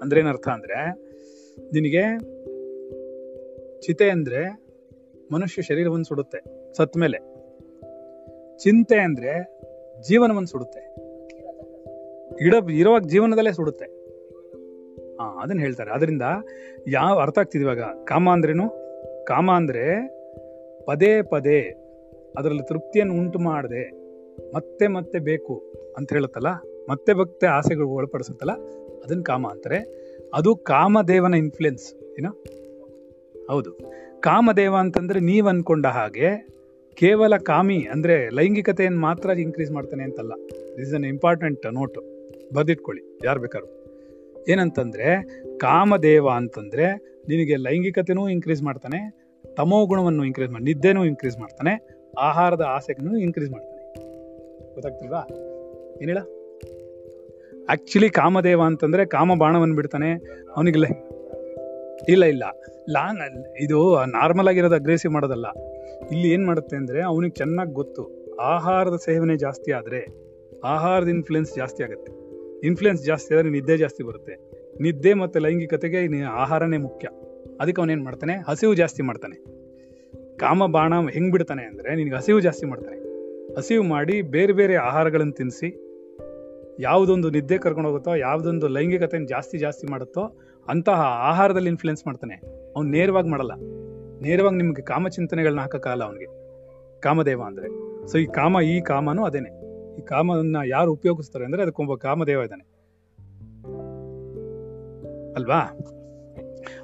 [0.01, 0.91] ಅಂದ್ರೆ ಏನರ್ಥ ಅಂದ್ರೆ,
[1.73, 2.19] ನಿನಗೆ
[3.81, 4.67] ಚಿತೆ ಅಂದ್ರೆ
[5.31, 7.37] ಮನುಷ್ಯ ಶರೀರವನ್ನು ಸುಡುತ್ತೆ, ಸತ್ ಮೇಲೆ.
[8.57, 9.61] ಚಿಂತೆ ಅಂದ್ರೆ
[10.01, 10.79] ಜೀವನವನ್ನು ಸುಡುತ್ತೆ.
[12.45, 13.85] ಇಡ, ಇರುವಾಗ ಜೀವನದಲ್ಲೇ ಸುಡುತ್ತೆ.
[15.15, 15.91] ಹಾ ಅದನ್ನ ಹೇಳ್ತಾರೆ.
[15.91, 16.21] ಅದರಿಂದ
[16.87, 17.79] ಯಾವ ಅರ್ಥ ಆಗ್ತಿದೆ ಇವಾಗ?
[17.79, 18.69] ಕಾಮ ಅಂದ್ರೇನು?
[19.25, 20.07] ಕಾಮ ಅಂದ್ರೆ
[20.85, 21.75] ಪದೇ ಪದೇ
[22.37, 23.91] ಅದರಲ್ಲಿ ತೃಪ್ತಿಯನ್ನು ಉಂಟು ಮಾಡದೆ
[24.55, 26.47] ಮತ್ತೆ ಮತ್ತೆ ಬೇಕು ಅಂತ ಹೇಳುತ್ತಲ್ಲ?
[26.89, 28.51] ಮತ್ತೆ ಭಕ್ತೆ ಆಸೆಗಳು ಒಳಪಡಿಸುತ್ತಲ್ಲ?
[29.03, 29.79] ಅದನ್ನ ಕಾಮ ಅಂತಾರೆ.
[30.33, 32.31] ಅದು ಕಾಮದೇವನ ಇನ್ಫ್ಲುಯೆನ್ಸ್ ಏನೋ?
[33.49, 33.71] ಹೌದು.
[34.19, 36.47] ಕಾಮದೇವ ಅಂತಂದ್ರೆ ನೀವು ಅನ್ಕೊಂಡ ಹಾಗೆ
[36.93, 40.31] ಕೇವಲ ಕಾಮಿ ಅಂದ್ರೆ ಲೈಂಗಿಕತೆಯನ್ನು ಮಾತ್ರ ಇನ್ಕ್ರೀಸ್ ಮಾಡ್ತಾನೆ ಅಂತಲ್ಲ.
[40.77, 41.97] ದಿಸ್ ಅನ್ ಇಂಪಾರ್ಟೆಂಟ್ ನೋಟ್
[42.53, 43.69] ಬರ್ದಿಟ್ಕೊಳ್ಳಿ, ಯಾರು ಬೇಕಾದ್ರು.
[44.47, 45.07] ಏನಂತಂದ್ರೆ
[45.57, 46.93] ಕಾಮದೇವ ಅಂತಂದ್ರೆ
[47.29, 48.99] ನಿನಗೆ ಲೈಂಗಿಕತೆನೂ ಇನ್ಕ್ರೀಸ್ ಮಾಡ್ತಾನೆ,
[49.57, 51.73] ತಮೋ ಗುಣವನ್ನು ಇನ್ಕ್ರೀಸ್ ಮಾಡಿ ನಿದ್ದೆನೂ ಇನ್ಕ್ರೀಸ್ ಮಾಡ್ತಾನೆ,
[52.17, 53.77] ಆಹಾರದ ಆಸೆಗೂ ಇನ್ಕ್ರೀಸ್ ಮಾಡ್ತಾನೆ.
[54.73, 55.21] ಗೊತ್ತಾಗ್ತಿಲ್ವಾ?
[56.01, 56.21] ಏನಿಲ್ಲ
[57.69, 60.11] ಆಕ್ಚುಲಿ ಕಾಮದೇವ ಅಂತಂದ್ರೆ ಕಾಮ ಬಾಣವನ್ನು ಬಿಡ್ತಾನೆ.
[60.55, 60.79] ಅವನಿಗೆ
[62.09, 62.43] ಇಲ್ಲ ಇಲ್ಲ.
[62.89, 65.45] ಲಾಂಗ್ ಇದು ನಾರ್ಮಲ್ ಆಗಿರೋದು ಅಗ್ರೆಸಿವ್ ಮಾಡೋದಲ್ಲ.
[66.11, 70.07] ಇಲ್ಲಿ ಏನು ಮಾಡುತ್ತೆ ಅಂದ್ರೆ ಅವನಿಗೆ ಚೆನ್ನಾಗಿ ಗೊತ್ತು, ಆಹಾರದ ಸೇವನೆ ಜಾಸ್ತಿ ಆದ್ರೆ
[70.63, 72.11] ಆಹಾರದ ಇನ್ಫ್ಲುಯೆನ್ಸ್ ಜಾಸ್ತಿ ಆಗುತ್ತೆ.
[72.67, 74.33] ಇನ್ಫ್ಲುಯೆನ್ಸ್ ಜಾಸ್ತಿ ಆದ್ರೆ ನಿದ್ದೆ ಜಾಸ್ತಿ ಬರುತ್ತೆ.
[74.81, 77.07] ನಿದ್ದೆ ಮತ್ತೆ ಲೈಂಗಿಕತೆಗೆ ಆಹಾರನೇ ಮುಖ್ಯ.
[77.61, 78.33] ಅದಕ್ಕೆ ಅವನೇನ್ ಮಾಡ್ತಾನೆ?
[78.47, 79.57] ಹಸಿವು ಜಾಸ್ತಿ ಮಾಡ್ತಾನೆ.
[80.37, 82.97] ಕಾಮ ಬಾಣ ಹೆಂಗ್ ಬಿಡ್ತಾನೆ ಅಂದ್ರೆ ನಿನಗೆ ಹಸಿವು ಜಾಸ್ತಿ ಮಾಡ್ತಾನೆ.
[83.55, 85.86] ಹಸಿವು ಮಾಡಿ ಬೇರೆ ಬೇರೆ ಆಹಾರಗಳನ್ನು ತಿನ್ನಿಸಿ
[86.79, 90.37] ಯಾವುದೊಂದು ನಿದ್ದೆ ಕರ್ಕೊಂಡು ಹೋಗುತ್ತೋ, ಯಾವುದೊಂದು ಲೈಂಗಿಕತೆಯನ್ನು ಜಾಸ್ತಿ ಜಾಸ್ತಿ ಮಾಡುತ್ತೋ,
[90.67, 92.35] ಅಂತಹ ಆಹಾರದಲ್ಲಿ ಇನ್ಫ್ಲುಯೆನ್ಸ್ ಮಾಡ್ತಾನೆ.
[92.75, 93.51] ಅವ್ನು ನೇರವಾಗಿ ಮಾಡಲ್ಲ.
[94.21, 96.47] ನೇರವಾಗಿ ನಿಮಗೆ ಕಾಮಚಿಂತನೆಗಳನ್ನ ಹಾಕೋಕ್ಕಾಗಲ್ಲ ಅವನಿಗೆ.
[96.99, 97.87] ಕಾಮದೇವ ಅಂದರೆ.
[98.07, 99.67] ಸೊ ಈ ಕಾಮ ಈ ಕಾಮನೂ ಅದೇನೆ.
[99.99, 102.77] ಈ ಕಾಮನ್ನ ಯಾರು ಉಪಯೋಗಿಸ್ತಾರೆ ಅಂದ್ರೆ ಅದಕ್ಕೊಬ್ಬ ಕಾಮದೇವ ಇದ್ದಾನೆ.
[105.33, 105.79] ಅಲ್ವಾ?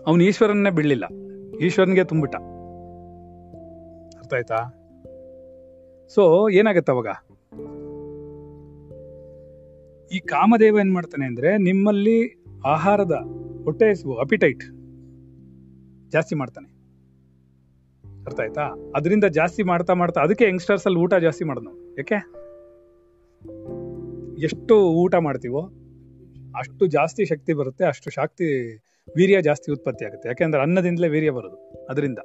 [0.08, 1.06] ಅವನು ಈಶ್ವರನ್ನೇ ಬಿಡಲಿಲ್ಲ.
[1.66, 2.36] ಈಶ್ವರನಿಗೆ ತುಂಬಿಟ್ಟ.
[4.18, 4.56] ಅರ್ಥ ಆಯ್ತಾ
[6.10, 7.08] ಸೊ ಏನಾಗತ್ತೆ ಅವಾಗ?
[10.12, 13.14] ಈ ಕಾಮದೇವ ಏನ್ ಮಾಡ್ತಾನೆ ಅಂದ್ರೆ ನಿಮ್ಮಲ್ಲಿ ಆಹಾರದ
[13.64, 14.64] ಹೊಟ್ಟೆ ಅಪಿಟೈಟ್
[16.10, 16.74] ಜಾಸ್ತಿ ಮಾಡ್ತಾನೆ.
[18.26, 18.92] ಅರ್ಥ ಆಯ್ತಾ?
[18.96, 22.16] ಅದರಿಂದ ಜಾಸ್ತಿ ಮಾಡ್ತಾ ಮಾಡ್ತಾ ಅದಕ್ಕೆ ಯಂಗ್ಸ್ಟರ್ಸ್ ಅಲ್ಲಿ ಊಟ ಜಾಸ್ತಿ ಮಾಡೋದು ಯಾಕೆ?
[24.42, 25.62] ಎಷ್ಟು ಊಟ ಮಾಡ್ತೀವೋ
[26.58, 28.78] ಅಷ್ಟು ಜಾಸ್ತಿ ಶಕ್ತಿ ಬರುತ್ತೆ, ಅಷ್ಟು ಶಕ್ತಿ,
[29.18, 30.30] ವೀರ್ಯ ಜಾಸ್ತಿ ಉತ್ಪತ್ತಿ ಆಗುತ್ತೆ.
[30.30, 32.20] ಯಾಕೆಂದ್ರೆ ಅನ್ನದಿಂದಲೇ ವೀರ್ಯ ಬರೋದು ಅದರಿಂದ.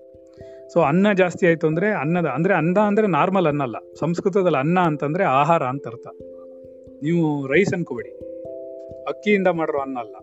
[0.73, 5.25] ಸೊ ಅನ್ನ ಜಾಸ್ತಿ ಆಯ್ತು ಅಂದ್ರೆ ಅನ್ನದ, ಅಂದ್ರೆ ಅನ್ನ ಅಂದ್ರೆ ನಾರ್ಮಲ್ ಅನ್ನ ಅಲ್ಲ ಸಂಸ್ಕೃತದಲ್ಲಿ ಅನ್ನ ಅಂತಂದ್ರೆ
[5.25, 6.07] ಆಹಾರ ಅಂತ ಅರ್ಥ.
[7.03, 8.13] ನೀವು ರೈಸ್ ಅನ್ಕೋಬೇಡಿ.
[9.05, 10.17] ಅಕ್ಕಿಯಿಂದ ಮಾಡಿರೋ ಅನ್ನ ಅಲ್ಲ,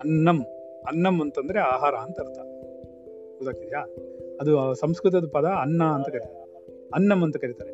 [0.00, 0.42] ಅನ್ನಂ
[0.88, 2.38] ಅನ್ನಂ ಅಂತಂದ್ರೆ ಆಹಾರ ಅಂತ ಅರ್ಥ.
[3.36, 3.80] ಗೊತ್ತಾಗ್ತಿದ್ಯಾ?
[4.40, 6.42] ಅದು ಸಂಸ್ಕೃತದ ಪದ ಅನ್ನ ಅಂತ ಕರೀತಾರೆ.
[6.94, 7.72] ಅನ್ನಂ ಅಂತ ಕರೀತಾರೆ.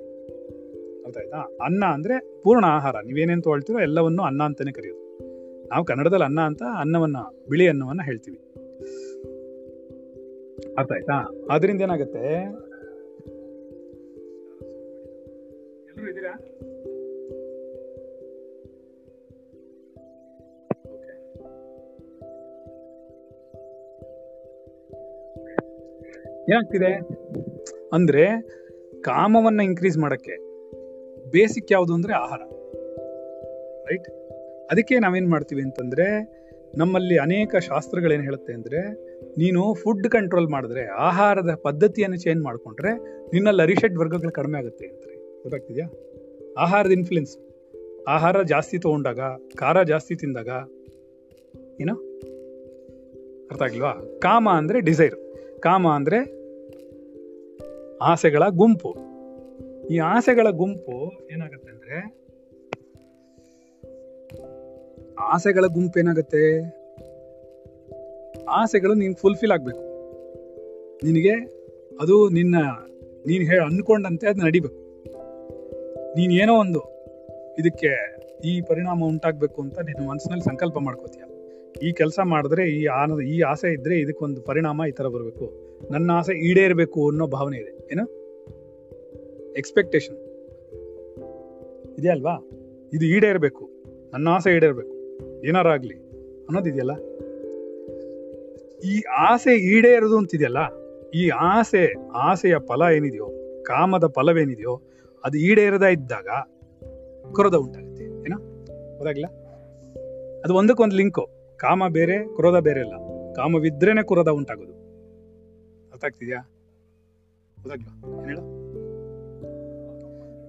[1.05, 2.97] ಅರ್ಥ ಆಯ್ತಾ ಅನ್ನ ಅಂದ್ರೆ ಪೂರ್ಣ ಆಹಾರ.
[3.05, 5.03] ನೀವೇನೇನು ತೊಗೊಳ್ತೀರೋ ಎಲ್ಲವನ್ನು ಅನ್ನ ಅಂತಾನೆ ಕರೆಯೋದು.
[5.67, 7.17] ನಾವು ಕನ್ನಡದಲ್ಲಿ ಅನ್ನ ಅಂತ ಅನ್ನವನ್ನ,
[7.49, 8.39] ಬಿಳಿ ಅನ್ನವನ್ನ ಹೇಳ್ತೀವಿ.
[10.79, 12.25] ಅರ್ಥ ಆಯ್ತಾ ಅದರಿಂದ ಏನಾಗುತ್ತೆ?
[15.89, 16.35] ಎಲ್ಲರೂ ಇದ್ದೀರಾ?
[26.53, 27.01] ಏನಾಗ್ತಿದೆ
[27.93, 28.43] ಅಂದ್ರೆ
[29.01, 30.35] ಕಾಮವನ್ನ ಇನ್ಕ್ರೀಸ್ ಮಾಡಕ್ಕೆ
[31.31, 32.41] ಬೇಸಿಕ್ ಯಾವುದು ಅಂದ್ರೆ ಆಹಾರ
[33.91, 34.09] ರೈಟ್
[34.71, 36.07] ಅದಕ್ಕೆ ನಾವೇನ್ ಮಾಡ್ತೀವಿ ಅಂತಂದ್ರೆ
[36.75, 38.93] ನಮ್ಮಲ್ಲಿ ಅನೇಕ ಶಾಸ್ತ್ರಗಳೇನು ಹೇಳುತ್ತೆ ಅಂದ್ರೆ
[39.39, 42.93] ನೀನು ಫುಡ್ ಕಂಟ್ರೋಲ್ ಮಾಡಿದ್ರೆ, ಆಹಾರದ ಪದ್ಧತಿಯನ್ನು ಚೇಂಜ್ ಮಾಡ್ಕೊಂಡ್ರೆ
[43.33, 45.87] ನಿನ್ನಲ್ಲಿ ಅರಿಷಡ್ ವರ್ಗಗಳು ಕಡಿಮೆ ಆಗುತ್ತೆ ಅಂತಾರೆ ಗೊತ್ತಾಗ್ತಿದ್ಯಾ?
[46.59, 47.39] ಆಹಾರದ ಇನ್ಫ್ಲುಯೆನ್ಸ್
[48.09, 49.21] ಆಹಾರ ಜಾಸ್ತಿ ತಗೊಂಡಾಗ,
[49.57, 50.49] ಖಾರ ಜಾಸ್ತಿ ತಿಂದಾಗ,
[51.81, 51.95] ಏನೋ?
[53.51, 54.19] ಅರ್ಥ ಆಗಿಲ್ವಾ?
[54.19, 55.15] ಕಾಮ ಅಂದ್ರೆ ಡಿಸೈರ್
[55.61, 56.42] ಕಾಮ ಅಂದ್ರೆ
[58.03, 58.97] ಆಸೆಗಳ ಗುಂಪು.
[59.91, 62.23] ಈ ಆಸೆಗಳ ಗುಂಪು ಏನಾಗುತ್ತೆ ಅಂದ್ರೆ,
[65.21, 66.61] ಆಸೆಗಳ ಗುಂಪು ಏನಾಗುತ್ತೆ?
[68.49, 69.81] ಆಸೆಗಳು ನೀನ್ ಫುಲ್ಫಿಲ್ ಆಗ್ಬೇಕು.
[71.05, 71.31] ನಿನಗೆ
[72.01, 72.57] ಅದು ನಿನ್ನ,
[73.27, 75.05] ನೀನು ಹೇಳ ಅನ್ಕೊಂಡಂತೆ ಅದು ನಡಿಬೇಕು.
[76.17, 76.81] ನೀನೇನೋ ಒಂದು
[77.59, 81.23] ಇದಕ್ಕೆ ಈ ಪರಿಣಾಮ ಉಂಟಾಗಬೇಕು ಅಂತ ನಿನ್ನ ಮನಸ್ಸಿನಲ್ಲಿ ಸಂಕಲ್ಪ ಮಾಡ್ಕೋತೀಯ.
[81.83, 85.53] ಈ ಕೆಲಸ ಮಾಡಿದ್ರೆ ಈ ಆನ ಈ ಆಸೆ ಇದ್ರೆ ಇದಕ್ಕೊಂದು ಪರಿಣಾಮ ಈ ತರ ಬರಬೇಕು.
[85.91, 87.89] ನನ್ನ ಆಸೆ ಈಡೇರಬೇಕು ಅನ್ನೋ ಭಾವನೆ ಇದೆ.
[87.93, 88.23] ಏನು?
[89.53, 90.17] ಎಕ್ಸ್ಪೆಕ್ಟೇಷನ್
[91.99, 92.49] ಇದೆಯಲ್ವಾ
[92.93, 93.71] ಇದು ಈಡೇರಬೇಕು.
[94.13, 94.93] ನನ್ನ ಆಸೆ ಈಡೇರಬೇಕು.
[95.47, 95.95] ಏನಾರ ಆಗ್ಲಿ.
[96.49, 96.91] ಅನ್ನೋದಿದೆಯಲ್ಲ
[98.81, 100.59] ಈ ಆಸೆ ಈಡೇರೋದು ಅಂತಿದೆಯಲ್ಲ?
[101.15, 103.31] ಈ ಆಸೆ, ಆಸೆಯ ಫಲ ಏನಿದೆಯೋ,
[103.63, 104.83] ಕಾಮದ ಫಲವೇನಿದೆಯೋ,
[105.25, 106.27] ಅದು ಈಡೇರದ ಇದ್ದಾಗ
[107.33, 108.05] ಕೊರದ ಉಂಟಾಗುತ್ತೆ.
[108.05, 108.39] ಏನೋ?
[108.97, 109.27] ಗೊತ್ತಾಗಿಲ್ಲ
[110.45, 111.42] ಅದು ಒಂದಕ್ಕೊಂದು ಲಿಂಕು.
[111.63, 112.95] ಕಾಮ ಬೇರೆ, ಕ್ರೋಧ ಬೇರೆ ಇಲ್ಲ.
[113.33, 114.73] ಕಾಮವಿದ್ರೇನೆ ಕ್ರೋಧ ಉಂಟಾಗೋದು.
[115.91, 116.39] ಅರ್ಥ ಆಗ್ತಿದ್ಯಾ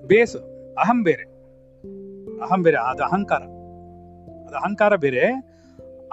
[0.07, 0.37] ಬೇಸು,
[0.73, 1.23] ಅಹಂ ಬೇರೆ.
[2.39, 3.41] ಅಹಂ ಬೇರೆ, ಅದು ಅಹಂಕಾರ.
[4.47, 5.25] ಅದು ಅಹಂಕಾರ ಬೇರೆ,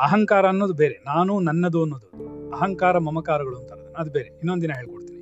[0.01, 1.03] ಅಹಂಕಾರ ಅನ್ನೋದು ಬೇರೆ.
[1.07, 2.09] ನಾನು ನನ್ನದು ಅನ್ನೋದು.
[2.51, 4.29] ಅಹಂಕಾರ ಮಮಕಾರಗಳು ಅಂತ ಅದು ಬೇರೆ.
[4.29, 5.21] ಇನ್ನೊಂದು ದಿನ ಹೇಳ್ಕೊಡ್ತೀನಿ.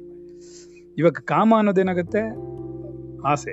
[0.99, 2.23] ಇವಾಗ ಕಾಮ ಅನ್ನೋದೇನಾಗುತ್ತೆ
[3.27, 3.53] ಆಸೆ.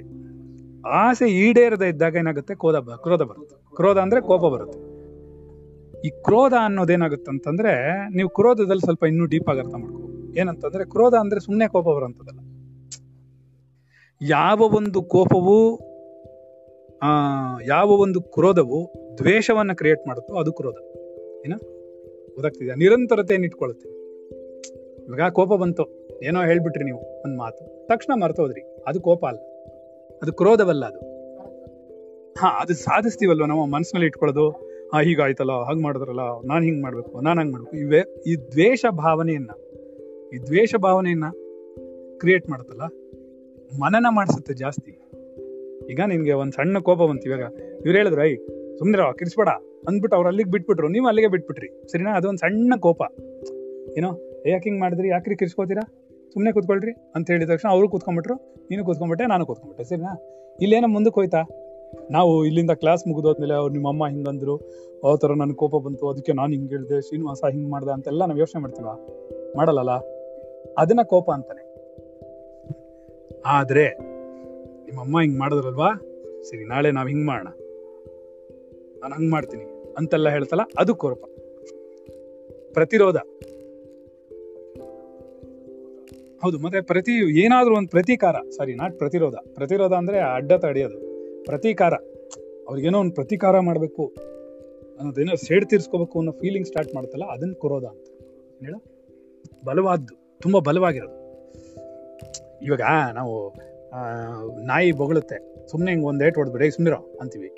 [0.89, 2.55] ಆಸೆ ಈಡೇರದ ಇದ್ದಾಗ ಏನಾಗುತ್ತೆ?
[2.55, 3.75] ಕೋಧ ಕ್ರೋಧ ಬರುತ್ತೆ.
[3.75, 4.85] ಕ್ರೋಧ ಅಂದ್ರೆ ಕೋಪ ಬರುತ್ತೆ.
[6.05, 10.33] ಈ ಕ್ರೋಧ ಅನ್ನೋದೇನಾಗುತ್ತೆ ಅಂತಂದ್ರೆ, ನೀವು ಕ್ರೋಧದಲ್ಲಿ ಸ್ವಲ್ಪ ಇನ್ನೂ ಡೀಪ್ ಆಗಿ ಅರ್ಥ ಮಾಡ್ಕೋ.
[10.39, 12.39] ಏನಂತಂದ್ರೆ, ಕ್ರೋಧ ಅಂದ್ರೆ ಸುಮ್ಮನೆ ಕೋಪ ಬರೋಂಥದ್ದಲ್ಲ.
[14.21, 15.75] ಯಾವ ಒಂದು ಕೋಪವು,
[17.03, 17.07] ಆ,
[17.67, 20.75] ಯಾವ ಒಂದು ಕ್ರೋಧವು ದ್ವೇಷವನ್ನ ಕ್ರಿಯೇಟ್ ಮಾಡುತ್ತೋ ಅದು ಕ್ರೋಧ.
[21.45, 21.53] ಏನ?
[22.33, 22.75] ಗೊತ್ತಾಗ್ತಿದ್ಯಾ?
[22.75, 23.89] ನಿರಂತರತೆಯನ್ನು ಇಟ್ಕೊಳುತ್ತೆ?
[25.03, 26.09] ಇವಾಗ ಕೋಪ ಬಂತು.
[26.23, 27.87] ಏನೋ ಹೇಳ್ಬಿಟ್ರಿ ನೀವು ಒಂದು ಮಾತು.
[27.87, 29.39] ತಕ್ಷಣ ಮರ್ತೋದ್ರಿ ಅದು ಕೋಪ ಅಲ್ಲ.
[30.21, 30.99] ಅದು ಕ್ರೋಧವಲ್ಲ ಅದು.
[32.33, 34.64] ಹಾ, ಅದು ಸಾಧಿಸ್ತೀವಲ್ವ ನಾವು ಮನಸ್ಸಿನಲ್ಲಿ ಇಟ್ಕೊಳ್ಳೋದು?
[34.95, 37.77] ಹಾ ಹೀಗಾಯ್ತಲ್ಲ ಹಾಗೆ ಮಾಡಿದ್ರಲ್ಲ, ನಾನು ಹಿಂಗೆ ಮಾಡಬೇಕು, ನಾನು ಹಂಗ್ ಮಾಡಬೇಕು.
[37.77, 39.49] ಇವೇ, ಈ ದ್ವೇಷ ಭಾವನೆಯನ್ನ,
[40.34, 41.23] ಈ ದ್ವೇಷ ಭಾವನೆಯನ್ನ
[42.17, 42.86] ಕ್ರಿಯೇಟ್ ಮಾಡುತ್ತಲ್ಲ,
[43.81, 44.91] ಮನನ ಮಾಡಿಸುತ್ತೆ ಜಾಸ್ತಿ.
[45.91, 47.43] ಈಗ ನಿನಗೆ ಒಂದು ಸಣ್ಣ ಕೋಪ ಬಂತು ಇವಾಗ.
[47.86, 48.36] ಇವ್ರು ಹೇಳಿದ್ರು, ಐ
[48.77, 49.49] ಸುಮ್ನೆ ಕಿರ್ಸ್ಬೇಡ
[49.88, 50.88] ಅಂದ್ಬಿಟ್ಟು ಅವ್ರು ಅಲ್ಲಿಗೆ ಬಿಟ್ಬಿಟ್ರು.
[50.88, 51.69] ನೀವು ಅಲ್ಲಿಗೆ ಬಿಟ್ಬಿಟ್ರಿ.
[51.91, 52.13] ಸರಿನಾ?
[52.13, 53.01] ಅದೊಂದು ಸಣ್ಣ ಕೋಪ.
[53.97, 54.12] ಏನೋ
[54.47, 55.08] ಯಾಕೆ ಹಿಂಗ್ ಮಾಡಿದ್ರಿ?
[55.08, 55.84] ಯಾಕ್ರಿ ಕಿರಿಸ್ಕೋತೀರಾ
[56.34, 58.36] ಸುಮ್ಮನೆ ಕೂತ್ಕೊಳ್ರಿ, ಅಂತ ಹೇಳಿದ ತಕ್ಷಣ ಅವರು ಕೂತ್ಕೊಂಡ್ಬಿಟ್ರು,
[58.69, 59.89] ನೀನು ಕೂತ್ಕೊಂಡ್ಬಿಟ್ಟೆ, ನಾನು ಕೂತ್ಕೊಂಡ್ಬಿಟ್ಟೆ.
[59.89, 60.15] ಸರಿನಾ?
[60.62, 61.43] ಇಲ್ಲೇನೋ ಮುಂದಕ್ಕೆ ಹೋಯ್ತಾ?
[62.11, 64.57] ನಾವು ಇಲ್ಲಿಂದ ಕ್ಲಾಸ್ ಮುಗಿದೋದ್ಮೇಲೆ ಅವ್ರು ನಿಮ್ಮ ಅಮ್ಮ ಹಿಂಗಂದ್ರು
[65.11, 68.61] ಆ ಥರ ನನ್ ಕೋಪ ಬಂತು, ಅದಕ್ಕೆ ನಾನು ಹಿಂಗೆ ಹೇಳಿದೆ, ಶ್ರೀನಿವಾಸ ಹಿಂಗೆ ಮಾಡ್ದೆ ಅಂತೆಲ್ಲ ನಾವು ಯೋಚನೆ
[68.61, 68.87] ಮಾಡ್ತೀವ?
[69.57, 69.91] ಮಾಡಲ್ಲ
[70.77, 71.75] ಅದನ್ನ ಕೋಪ ಅಂತಾನೆ.
[73.45, 73.89] ಆದ್ರೆ
[74.85, 75.93] ನಿಮ್ಮ ಅಮ್ಮ ಹಿಂಗ್ ಮಾಡಿದ್ರಲ್ವಾ?
[76.43, 77.47] ಸರಿ, ನಾಳೆ ನಾವು ಹಿಂಗ್ ಮಾಡೋಣ.
[79.01, 79.63] ನಾನು ಹಂಗೆ ಮಾಡ್ತೀನಿ
[79.97, 81.23] ಅಂತೆಲ್ಲ ಹೇಳ್ತಲ್ಲ, ಅದು ಕೋಪ.
[82.73, 83.15] ಪ್ರತಿರೋಧ.
[86.43, 88.35] ಹೌದು, ಮತ್ತೆ ಪ್ರತಿ ಏನಾದರೂ ಒಂದು ಪ್ರತೀಕಾರ.
[88.57, 89.35] ಸಾರಿ ನಾಟ್ ಪ್ರತಿರೋಧ.
[89.53, 91.04] ಪ್ರತಿರೋಧ ಅಂದ್ರೆ ಅಡ್ಡ ತಡೆಯೋದು
[91.45, 91.93] ಪ್ರತೀಕಾರ.
[92.67, 94.03] ಅವ್ರಿಗೇನೋ ಒಂದು ಪ್ರತೀಕಾರ ಮಾಡಬೇಕು
[94.99, 98.08] ಅನ್ನೋದೇನೋ ಸೇಡ್ ತೀರ್ಸ್ಕೋಬೇಕು ಅನ್ನೋ ಫೀಲಿಂಗ್ ಸ್ಟಾರ್ಟ್ ಮಾಡುತ್ತಲ್ಲ ಅದನ್ನ ಕೊರೋದ ಅಂತ.
[98.63, 98.75] ಹೇಳ
[99.65, 101.17] ಬಲವಾದ್ದು, ತುಂಬಾ ಬಲವಾಗಿರೋದು.
[102.65, 102.81] ಇವಾಗ
[103.13, 103.34] ನಾವು
[104.65, 107.49] ನಾಯಿ ಬೊಗಳುತ್ತೆ ಸುಮ್ಮನೆ ಹಿಂಗೆ ಒಂದು ಏಟ್ ಹೊಡೆದ್ಬಿಡಿ ಸುಮ್ಮನಿರೋ ಅಂತೀವಿ.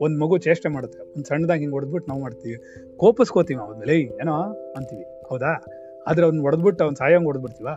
[0.00, 2.56] ಒಂದು ಮಗು ಚೇಷ್ಟೆ ಮಾಡುತ್ತೆ, ಒಂದು ಸಣ್ಣದಾಗಿ ಹಿಂಗೆ ಹೊಡೆದ್ಬಿಟ್ಟು ನಾವು ಮಾಡ್ತೀವಿ.
[2.96, 4.34] ಕೋಪಿಸ್ಕೋತೀವಿ ಅವ್ನ ಏಯ್, ಏನೋ?
[4.76, 5.04] ಅಂತೀವಿ.
[5.28, 5.52] ಹೌದಾ?
[6.06, 7.68] ಆದರೆ ಅವ್ನ ಹೊಡೆದ್ಬಿಟ್ಟು ಅವ್ನು ಸಾಯಂಗೆ ಹೊಡೆದ್ಬಿಡ್ತೀವ?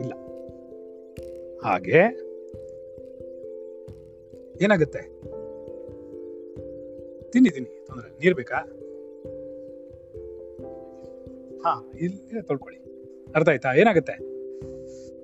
[0.00, 0.12] ಇಲ್ಲ.
[1.64, 2.29] ಹಾಗೆ
[4.60, 4.98] ಏನಾಗುತ್ತೆ?
[7.30, 8.10] ತಿನ್ನಿ ತಿನ್ನಿ ತೊಂದರೆ.
[8.10, 8.56] ನೀರ್ ಬೇಕಾ?
[11.64, 12.80] ಹಾ ಇಲ್ಲಿ ತೊಳ್ಕೊಳ್ಳಿ.
[13.36, 13.72] ಅರ್ಥ ಆಯ್ತಾ?
[13.72, 14.12] ಏನಾಗುತ್ತೆ?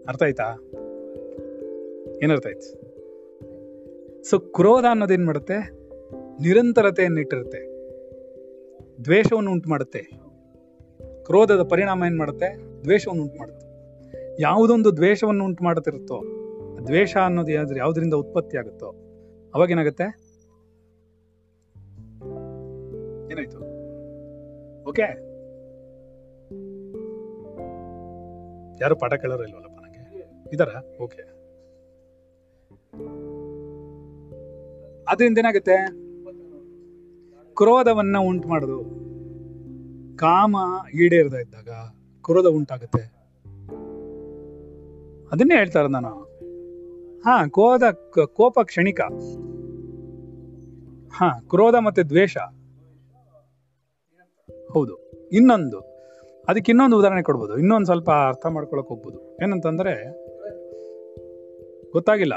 [0.09, 0.45] ಅರ್ಥ ಆಯ್ತಾ?
[2.23, 2.87] ಏನರ್ಥ ಆಯ್ತು?
[4.31, 5.71] ಸೊ ಕ್ರೋಧ ಅನ್ನೋದೇನ್ ಮಾಡುತ್ತೆ?
[6.43, 7.77] ನಿರಂತರತೆಯನ್ನು ಇಟ್ಟಿರುತ್ತೆ.
[9.05, 10.03] ದ್ವೇಷವನ್ನು ಉಂಟು ಮಾಡುತ್ತೆ
[11.25, 12.57] ಕ್ರೋಧದ ಪರಿಣಾಮ ಏನ್ ಮಾಡುತ್ತೆ?
[12.85, 13.67] ದ್ವೇಷವನ್ನು ಉಂಟು ಮಾಡುತ್ತೆ
[14.43, 16.23] ಯಾವುದೊಂದು ದ್ವೇಷವನ್ನು ಉಂಟು ಮಾಡುತ್ತಿರುತ್ತೋ
[16.87, 19.06] ದ್ವೇಷ ಅನ್ನೋದು ಏನಾದ್ರೂ ಯಾವ್ದ್ರಿಂದ ಉತ್ಪತ್ತಿ ಆಗುತ್ತೋ
[19.57, 20.07] ಅವಾಗ ಏನಾಗುತ್ತೆ?
[23.33, 23.61] ಏನಾಯ್ತು?
[24.89, 25.03] ಓಕೆ
[28.81, 30.03] ಯಾರು ಪಾಠ ಕೇಳೋರು ಇಲ್ವಲ್ಲಪ್ಪ ನನಗೆ?
[30.53, 30.69] ಇದಾರ?
[31.03, 31.23] ಓಕೆ
[35.09, 35.77] ಅದರಿಂದ ಏನಾಗುತ್ತೆ?
[37.55, 38.79] ಕ್ರೋಧವನ್ನ ಉಂಟು ಮಾಡೋದು.
[40.17, 40.57] ಕಾಮ
[40.95, 41.69] ಈಡೇರ್ದ ಇದ್ದಾಗ
[42.25, 43.03] ಕ್ರೋಧ ಉಂಟಾಗುತ್ತೆ.
[45.33, 46.26] ಅದನ್ನೇ ಹೇಳ್ತಾರೆ ನಾನು.
[47.27, 47.83] ಹಾ ಕೋಧ
[48.27, 49.01] ಕೋಪ ಕ್ಷಣಿಕ.
[51.11, 52.37] ಹಾ, ಕ್ರೋಧ ಮತ್ತೆ ದ್ವೇಷ.
[54.73, 55.13] ಹೌದು.
[55.33, 55.81] ಇನ್ನೊಂದು.
[56.49, 57.59] ಅದಕ್ಕೆ ಇನ್ನೊಂದು ಉದಾಹರಣೆ ಕೊಡ್ಬೋದು.
[57.59, 59.37] ಇನ್ನೊಂದು ಸ್ವಲ್ಪ ಅರ್ಥ ಮಾಡ್ಕೊಳಕ್ ಹೋಗ್ಬೋದು.
[59.43, 60.11] ಏನಂತಂದ್ರೆ,
[61.93, 62.33] ಗೊತ್ತಾಗಿಲ್ಲ.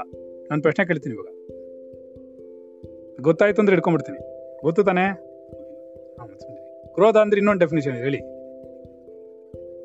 [0.50, 1.26] ನಾನು ಪ್ರಶ್ನೆ ಕೇಳ್ತೀನಿ ಇವಾಗ.
[3.22, 4.20] ಗೊತ್ತಾಯ್ತು ಅಂದ್ರೆ ಇಟ್ಕೊಂಡ್ಬಿಡ್ತೀನಿ
[4.62, 5.14] ಗೊತ್ತು ತಾನೇ?
[6.94, 8.20] ಕ್ರೋಧ ಅಂದ್ರೆ ಇನ್ನೊಂದು ಡೆಫಿನೇಷನ್ ಹೇಳಿ.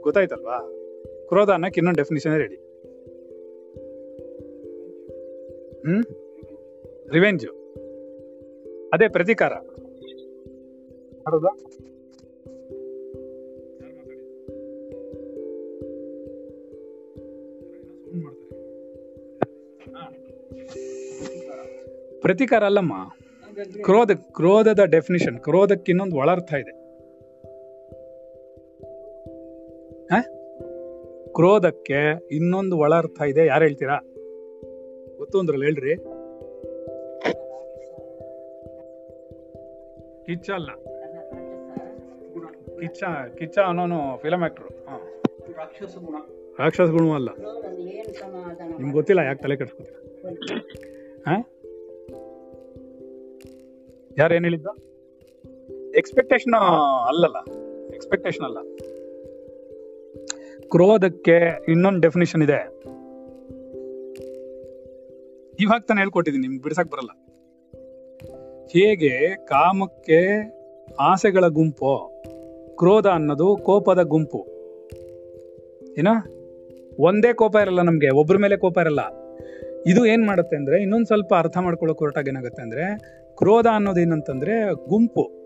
[0.01, 0.59] ಗೊತ್ತಾಯ್ತಲ್ವಾ?
[1.29, 2.63] ಕ್ರೋಧ ಅನ್ನಕ್ಕೆ ಇನ್ನೊಂದು ಡೆಫಿನೇಷನ್ ಹೇಳಿ.
[5.87, 6.05] ಹ್ಮ್?
[7.12, 7.47] ರಿವೆಂಜ್
[8.92, 9.53] ಅದೇ ಪ್ರತೀಕಾರ.
[22.20, 22.92] ಪ್ರತೀಕಾರ ಅಲ್ಲಮ್ಮ.
[23.83, 26.85] ಕ್ರೋಧ, ಕ್ರೋಧದ ಡೆಫಿನಿಷನ್ ಕ್ರೋಧಕ್ಕೆ ಇನ್ನೊಂದು ಒಳರ್ಥ ಇದೆ?
[31.33, 33.47] ಕ್ರೋಧಕ್ಕೆ ಇನ್ನೊಂದು ಒಳರ್ಥ ಇದೆ.
[33.47, 34.13] ಯಾರು ಹೇಳ್ತೀರಾ?
[35.35, 35.94] ಗೊತ್ತು ಅಂದ್ರಲ್ಲ, ಹೇಳ್ರಿ.
[40.27, 40.70] ಕಿಚ್ಚ ಅಲ್ಲ.
[42.81, 43.03] ಕಿಚ್ಚ
[43.38, 44.68] ಕಿಚ್ಚ ಅನ್ನೋನು ಫಿಲಮ್ ಆಕ್ಟರ್
[46.61, 47.29] ರಾಕ್ಷಸ ಗುಣ ಅಲ್ಲ.
[48.79, 49.97] ನಿಮ್ಗೆ ಗೊತ್ತಿಲ್ಲ ಯಾಕೆ ತಲೆ ಕೆಡ್ಸ್ಕೊತೀರ?
[51.29, 51.37] ಹಾ?
[54.18, 54.73] ಯಾರು ಏನು ಹೇಳಿದ್ದು?
[55.99, 56.55] ಎಕ್ಸ್ಪೆಕ್ಟೇಷನ್
[57.09, 57.38] ಅಲ್ಲಲ್ಲ.
[57.94, 58.59] ಎಕ್ಸ್ಪೆಕ್ಟೇಷನ್ ಅಲ್ಲ.
[60.68, 62.93] ಕ್ರೋಧಕ್ಕೆ ಇನ್ನೊಂದು ಡೆಫಿನಿಷನ್ ಇದೆ.
[65.61, 67.09] ಇವಾಗ ತಾನೇ ಹೇಳ್ಕೊಟ್ಟಿದ್ದೀನಿ, ನಿಮ್ಗೆ ಬಿಡ್ಸಕ್ ಬರಲ್ಲ.
[68.73, 70.19] ಹೇಗೆ ಕಾಮಕ್ಕೆ
[70.99, 72.23] ಆಸೆಗಳ ಗುಂಪು,
[72.77, 74.47] ಕ್ರೋಧ ಅನ್ನೋದು ಕೋಪದ ಗುಂಪು.
[75.99, 76.09] ಏನ?
[76.99, 79.01] ಒಂದೇ ಕೋಪ ಇರಲ್ಲ ನಮ್ಗೆ ಒಬ್ಬರ ಮೇಲೆ ಕೋಪ ಇರಲ್ಲ.
[79.87, 82.99] ಇದು ಏನ್ ಮಾಡುತ್ತೆ ಅಂದ್ರೆ, ಇನ್ನೊಂದು ಸ್ವಲ್ಪ ಅರ್ಥ ಮಾಡ್ಕೊಳ್ಳೋ ಹೊರಟಾಗ ಏನಾಗುತ್ತೆ ಅಂದ್ರೆ,
[83.37, 85.45] ಕ್ರೋಧ ಅನ್ನೋದು ಏನಂತಂದ್ರೆ ಗುಂಪು.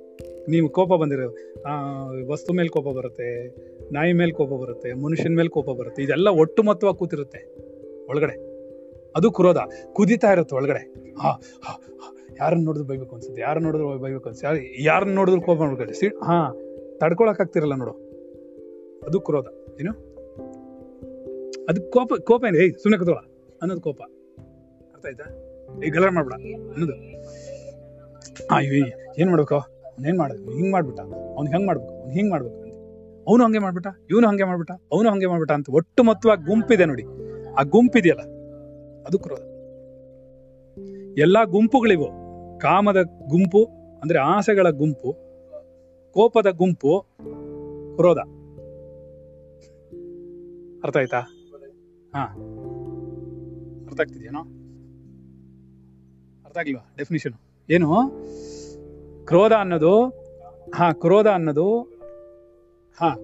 [0.48, 1.36] ನೀವು ಕೋಪ ಬಂದಿರೋ
[2.28, 3.48] ವಸ್ತು ಮೇಲೆ ಕೋಪ ಬರುತ್ತೆ,
[3.92, 7.54] ನಾಯಿ ಮೇಲೆ ಕೋಪ ಬರುತ್ತೆ, ಮನುಷ್ಯನ ಮೇಲೆ ಕೋಪ ಬರುತ್ತೆ, ಇದೆಲ್ಲ ಒಟ್ಟು ಕೂತಿರುತ್ತೆ,
[8.08, 8.47] ಒಳಗಡೆ.
[9.16, 9.56] ಅದು ಕ್ರೋಧ.
[9.92, 10.94] ಕುದಿತಾ ಇರುತ್ತೆ ಒಳಗಡೆ.
[11.22, 11.40] ಹಾ
[12.40, 13.42] ಯಾರನ್ನ ನೋಡಿದ್ರು ಬೈಬೇಕು ಅನ್ಸುತ್ತೆ.
[13.42, 14.84] ಯಾರು ನೋಡಿದ್ರು ಬೈಬೇಕು ಅನ್ಸುತ್ತೆ.
[14.84, 16.56] ಯಾರನ್ನ ನೋಡಿದ್ರು ಕೋಪ ಮಾಡ್ಬೇಕು ಸಿ, ಹಾ,
[17.00, 17.92] ತಡ್ಕೊಳಕ್ ಆಗ್ತಿರಲ್ಲ ನೋಡು.
[19.06, 19.46] ಅದು ಕ್ರೋಧ.
[19.80, 19.92] ಏನು?
[21.68, 23.56] ಅದು ಕೋಪ ಕೋಪ ಏನು ಏಯ್ ಸುಮ್ಮನೆ ಕೂತ್ಕೊಳ್ಳ.
[23.62, 24.02] ಅನ್ನೋದು ಕೋಪ.
[24.94, 25.24] ಅರ್ಥ ಆಯ್ತಾ?
[25.84, 26.34] ಈಗ ಗಲರ್ ಮಾಡ್ಬಿಡ.
[26.72, 26.92] ಅನ್ನೋದು.
[28.52, 28.72] ಹಾ ಇವ
[29.18, 29.54] ಏನು ಮಾಡ್ಬೇಕು?
[29.54, 31.00] ಅವ್ನೇನು ಮಾಡ್ಬೇಕು ಹಿಂಗ್ ಮಾಡ್ಬಿಟ್ಟ.
[31.00, 31.94] ಅವ್ನು ಹೆಂಗೆ ಮಾಡ್ಬೇಕು?
[31.94, 32.74] ಅವ್ನು ಹಿಂಗೆ ಮಾಡ್ಬೇಕು ಅಂತ.
[33.28, 33.86] ಅವನು ಹಂಗೆ ಮಾಡ್ಬಿಟ್ಟ?
[34.10, 34.70] ಇವನು ಹಂಗೆ ಮಾಡ್ಬಿಟ್ಟ?
[34.92, 37.02] ಅವನು ಹಂಗೆ ಮಾಡ್ಬಿಟ್ಟ ಅಂತ ಒಟ್ಟು ಮೊತ್ತವಾಗಿ ಗುಂಪಿದೆ ನೋಡಿ.
[37.58, 38.37] ಆ ಗುಂಪಿದೆಯಲ್ಲ.
[39.08, 39.38] ಅದು ಕ್ರೋಧ.
[41.18, 42.06] ಎಲ್ಲ ಗುಂಪುಗಳಿವು,
[42.58, 43.64] ಕಾಮದ ಗುಂಪು,
[44.02, 45.16] ಅಂದ್ರೆ ಆಸೆಗಳ ಗುಂಪು,
[46.12, 47.06] ಕೋಪದ ಗುಂಪು,
[47.96, 48.18] ಕ್ರೋಧ.
[50.84, 51.20] ಅರ್ಥ ಆಯ್ತಾ?
[52.14, 52.22] ಹಾ.
[53.86, 54.40] ಅರ್ಥ ಆಗ್ತಿದ್ಯೇನೋ?
[56.44, 57.32] ಅರ್ಥ ಆಗ್ಲಿವಾ ಡೆಫಿನಿಷನ್
[57.70, 57.94] ಏನು?
[59.26, 60.04] ಕ್ರೋಧ ಅನ್ನೋದು,
[60.74, 61.80] ಹಾ, ಕ್ರೋಧ ಅನ್ನೋದು,
[63.00, 63.14] ಹಾ,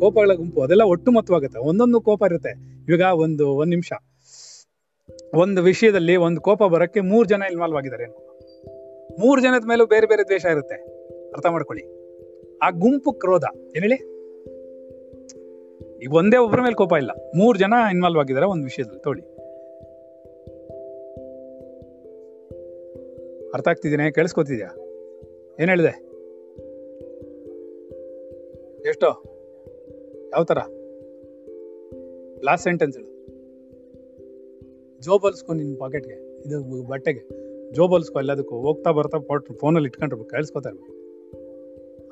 [0.00, 1.58] ಕೋಪಗಳ ಗುಂಪು, ಅದೆಲ್ಲ ಒಟ್ಟು ಮೊತ್ತವಾಗುತ್ತೆ.
[1.58, 2.82] ಒಂದೊಂದು ಕೋಪ ಇರುತ್ತೆ.
[2.88, 3.92] ಇವಾಗ ಒಂದು, ಒಂದ್ ನಿಮಿಷ.
[5.34, 8.06] ಒಂದು ವಿಷಯದಲ್ಲಿ ಒಂದು ಕೋಪ ಬರೋಕ್ಕೆ ಮೂರು ಜನ ಇನ್ವಾಲ್ವ್ ಆಗಿದ್ದಾರೆ
[9.18, 10.74] ಮೂರು ಜನದ ಮೇಲೂ ಬೇರೆ ಬೇರೆ ದ್ವೇಷ ಇರುತ್ತೆ.
[11.30, 12.02] ಅರ್ಥ ಮಾಡ್ಕೊಳ್ಳಿ.
[12.62, 13.44] ಆ ಗುಂಪು ಕ್ರೋಧ.
[13.76, 14.12] ಏನ್ ಹೇಳಿ
[16.04, 17.10] ಈಗ ಒಂದೇ ಒಬ್ಬರ ಮೇಲೆ ಕೋಪ ಇಲ್ಲ.
[17.36, 19.00] ಮೂರು ಜನ ಇನ್ವಾಲ್ವ್ ಆಗಿದ್ದಾರೆ ಒಂದು ವಿಷಯದಲ್ಲಿ.
[19.00, 19.22] ತೋಳಿ.
[23.50, 24.68] ಅರ್ಥ ಆಗ್ತಿದ್ದೀನಿ ಕೇಳಿಸ್ಕೊತಿದ್ಯಾ?
[25.60, 26.12] ಏನು ಹೇಳಿದೆ?
[28.88, 29.06] ಎಷ್ಟು?
[30.32, 30.58] ಯಾವ ತರ
[32.44, 33.21] ಲಾಸ್ಟ್ ಸೆಂಟೆನ್ಸ್ ಹೇಳು.
[35.02, 37.28] ಜೋಬಲ್ಸ್ಕೊ ನಿನ್ನ ಪಾಕೆಟ್ಗೆ ಇದು ಬಟ್ಟೆಗೆ.
[37.72, 40.92] ಜೋಬಲ್ಸ್ಕೊ ಎಲ್ಲದಕ್ಕೂ ಹೋಗ್ತಾ ಬರ್ತಾ ಪೋಟ್ ಫೋನಲ್ಲಿ ಇಟ್ಕೊಂಡಿರ್ಬೇಕು, ಕೇಳಿಸ್ಕೊತಾ ಇರ್ಬೇಕು.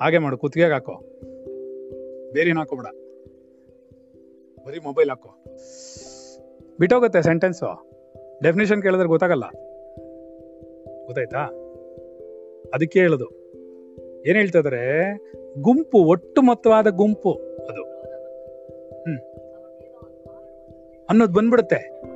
[0.01, 0.93] ಹಾಗೆ ಮಾಡು, ಕುತ್ತಿಗೆಗೆ ಹಾಕೋ.
[2.31, 2.85] ಬೇರೆ ಹಾಕೋಬೇಡ.
[4.67, 5.29] ಬರೀ ಮೊಬೈಲ್ ಹಾಕೋ.
[6.79, 7.91] ಬಿಟ್ಟೋಗುತ್ತೆ ಸೆಂಟೆನ್ಸು
[8.43, 9.43] ಡೆಫಿನೇಷನ್ ಕೇಳಿದ್ರೆ ಗೊತ್ತಾಗಲ್ಲ.
[11.05, 11.39] ಗೊತ್ತಾಯ್ತಾ?
[12.73, 13.25] ಅದಕ್ಕೆ ಹೇಳೋದು.
[14.27, 15.17] ಏನು ಇದಾರೆ?
[15.61, 17.31] ಗುಂಪು, ಒಟ್ಟು ಮೊತ್ತವಾದ ಗುಂಪು
[17.69, 17.83] ಅದು.
[19.01, 19.19] ಹ್ಮ್.
[21.09, 22.10] ಅನ್ನೋದು ಬಂದ್ಬಿಡುತ್ತೆ.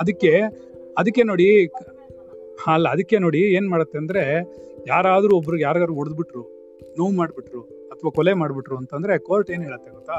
[0.00, 0.42] ಅದಕ್ಕೆ
[0.98, 1.66] ಅದಕ್ಕೆ ನೋಡಿ,
[2.66, 4.22] ಅಲ್ಲ, ಅದಕ್ಕೆ ನೋಡಿ ಏನು ಮಾಡುತ್ತೆ ಅಂದ್ರೆ,
[4.86, 6.42] ಯಾರಾದರೂ ಒಬ್ರು ಯಾರಿಗಾರು ಹೊಡೆದ್ಬಿಟ್ರು,
[6.98, 10.12] ನೋವು ಮಾಡಿಬಿಟ್ರು, ಅಥವಾ ಕೊಲೆ ಮಾಡಿಬಿಟ್ರು ಅಂತಂದ್ರೆ ಕೋರ್ಟ್ ಏನು ಹೇಳುತ್ತೆ ಗೊತ್ತಾ?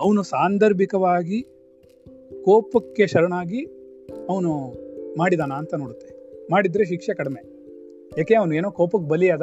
[0.00, 1.42] ಅವನು ಸಾಂದರ್ಭಿಕವಾಗಿ
[2.44, 3.64] ಕೋಪಕ್ಕೆ ಶರಣಾಗಿ
[4.28, 4.74] ಅವನು
[5.18, 6.08] ಮಾಡಿದಾನ ಅಂತ ನೋಡುತ್ತೆ.
[6.50, 7.40] ಮಾಡಿದ್ರೆ ಶಿಕ್ಷೆ ಕಡಿಮೆ.
[8.18, 9.42] ಯಾಕೆ ಅವನು ಏನೋ ಕೋಪಕ್ಕೆ ಬಲಿಯಾದ?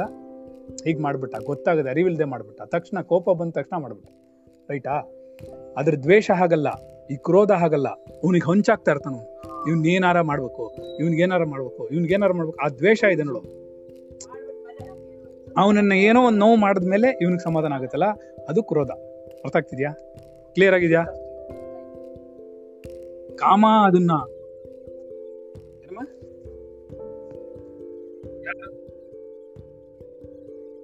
[0.83, 2.61] ಹೀಗೆ ಮಾಡಿಬಿಟ್ಟ, ಗೊತ್ತಾಗದೆ ಅರಿವಿಲ್ಲದೆ ಮಾಡಿಬಿಟ್ಟ.
[2.61, 4.09] ತಕ್ಷಣ ಕೋಪ ಬಂದ ತಕ್ಷಣ ಮಾಡ್ಬಿಟ್ಟ.
[4.69, 5.11] ರೈಟಾ?
[5.77, 6.67] ಅದ್ರ ದ್ವೇಷ ಹಾಗಲ್ಲ,
[7.11, 9.13] ಈ ಕ್ರೋಧ ಹಾಗಲ್ಲ, ಅವನಿಗೆ ಹೊಂಚಾಗ್ತಾ ಇರ್ತಾನ
[9.67, 13.59] ಇವ್ನ್ ಏನಾರ ಮಾಡ್ಬೇಕು ಇವ್ನಿಗೆ ಏನಾರ ಮಾಡ್ಬೇಕು ಇವ್ನಿಗೆ ಏನಾರ ಮಾಡ್ಬೇಕು, ಆ ದ್ವೇಷ ಇದೆ ನೋಡು.
[15.57, 18.03] ಅವನನ್ನ ಏನೋ ಒಂದು ನೋವು ಮಾಡಿದ್ಮೇಲೆ ಇವನಿಗೆ ಸಮಾಧಾನ ಆಗುತ್ತಲ್ಲ?
[18.49, 18.91] ಅದು ಕ್ರೋಧ.
[19.43, 20.13] ಅರ್ಥ ಆಗ್ತಿದ್ಯಾ?
[20.53, 21.05] ಕ್ಲಿಯರ್ ಆಗಿದ್ಯಾ?
[23.35, 24.11] ಕಾಮ ಅದನ್ನ?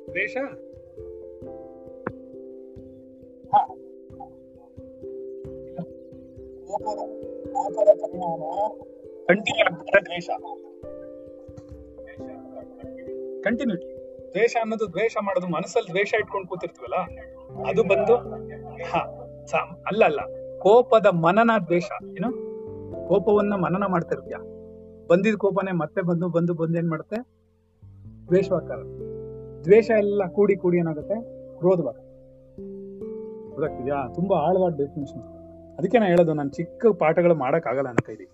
[0.10, 0.38] ದ್ವೇಷ?
[3.54, 3.76] ಹಾ.
[7.56, 8.42] ಪರಿಣಾಮ
[9.28, 10.30] ಕಂಟಿನ್ಯೂ ಆಗ್ಬಿಟ್ರೆ ದ್ವೇಷ
[13.44, 13.96] ಕಂಟಿನ್ಯೂಟಿ.
[14.32, 16.96] ದ್ವೇಷ ಅನ್ನೋದು ದ್ವೇಷ ಮಾಡೋದು ಮನಸ್ಸಲ್ಲಿ ದ್ವೇಷ ಇಟ್ಕೊಂಡು ಕೂತಿರ್ತೀವಲ್ಲ
[17.70, 18.16] ಅದು ಬಂದು
[19.86, 20.20] ಅಲ್ಲ ಅಲ್ಲ.
[20.60, 21.90] ಕೋಪದ ಮನನ ದ್ವೇಷ.
[22.04, 22.32] ಏನು?
[23.08, 24.36] ಕೋಪವನ್ನ ಮನನ ಮಾಡ್ತಿರ್ತೀಯ.
[25.08, 27.16] ಬಂದಿದ್ ಕೋಪನೇ ಮತ್ತೆ ಬಂದು ಬಂದು ಬಂದು ಏನ್ ಮಾಡುತ್ತೆ?
[28.28, 28.78] ದ್ವೇಷವಾಗ್ತಾರ
[29.64, 31.16] ದ್ವೇಷ ಎಲ್ಲ ಕೂಡಿ ಕೂಡಿ ಏನಾಗುತ್ತೆ?
[31.58, 31.96] ಕ್ರೋಧವಾಗ
[33.54, 34.14] ಗೊತ್ತಾಗ್ತಿದ್ಯಾ?
[34.16, 35.35] ತುಂಬಾ ಆಳವಾದ ಡೆಫಿನೇಷನ್
[35.78, 38.30] ಅದಕ್ಕೆ ನಾನು ಹೇಳೋದು, ನಾನು ಚಿಕ್ಕ ಪಾಠಗಳು ಮಾಡಕ್ ಆಗಲ್ಲ ನನ್ನ ಕೈಲಿ.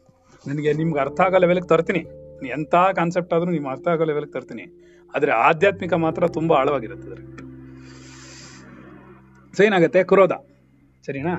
[0.48, 2.00] ನನಗೆ ನಿಮ್ಗೆ ಅರ್ಥ ಆಗೋ ಲೆವೆಲ್ಗೆ ತರ್ತೀನಿ.
[2.48, 4.64] ಎಂಥ ಕಾನ್ಸೆಪ್ಟ್ ಆದ್ರೂ ನಿಮ್ಗೆ ಅರ್ಥ ಆಗೋ ಲೆವೆಲ್ಗೆ ತರ್ತೀನಿ.
[5.16, 7.22] ಆದ್ರೆ ಆಧ್ಯಾತ್ಮಿಕ ಮಾತ್ರ ತುಂಬಾ ಆಳವಾಗಿರುತ್ತೆ ಅದ್ರ
[9.58, 10.04] ಸೊ ಏನಾಗುತ್ತೆ?
[10.04, 10.32] ಕ್ರೋಧ.
[11.06, 11.36] ಸರಿನಾ?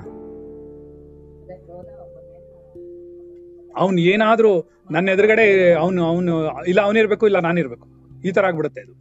[3.76, 7.88] ಅವ್ನು ಏನಾದ್ರೂ ನನ್ನ ಎದುರುಗಡೆ ಅವನು ಅವನು, ಇಲ್ಲ ಅವನಿರ್ಬೇಕು ಇಲ್ಲ ನಾನಿರ್ಬೇಕು
[8.28, 8.92] ಈ ತರ ಆಗ್ಬಿಡುತ್ತೆ ಅದು.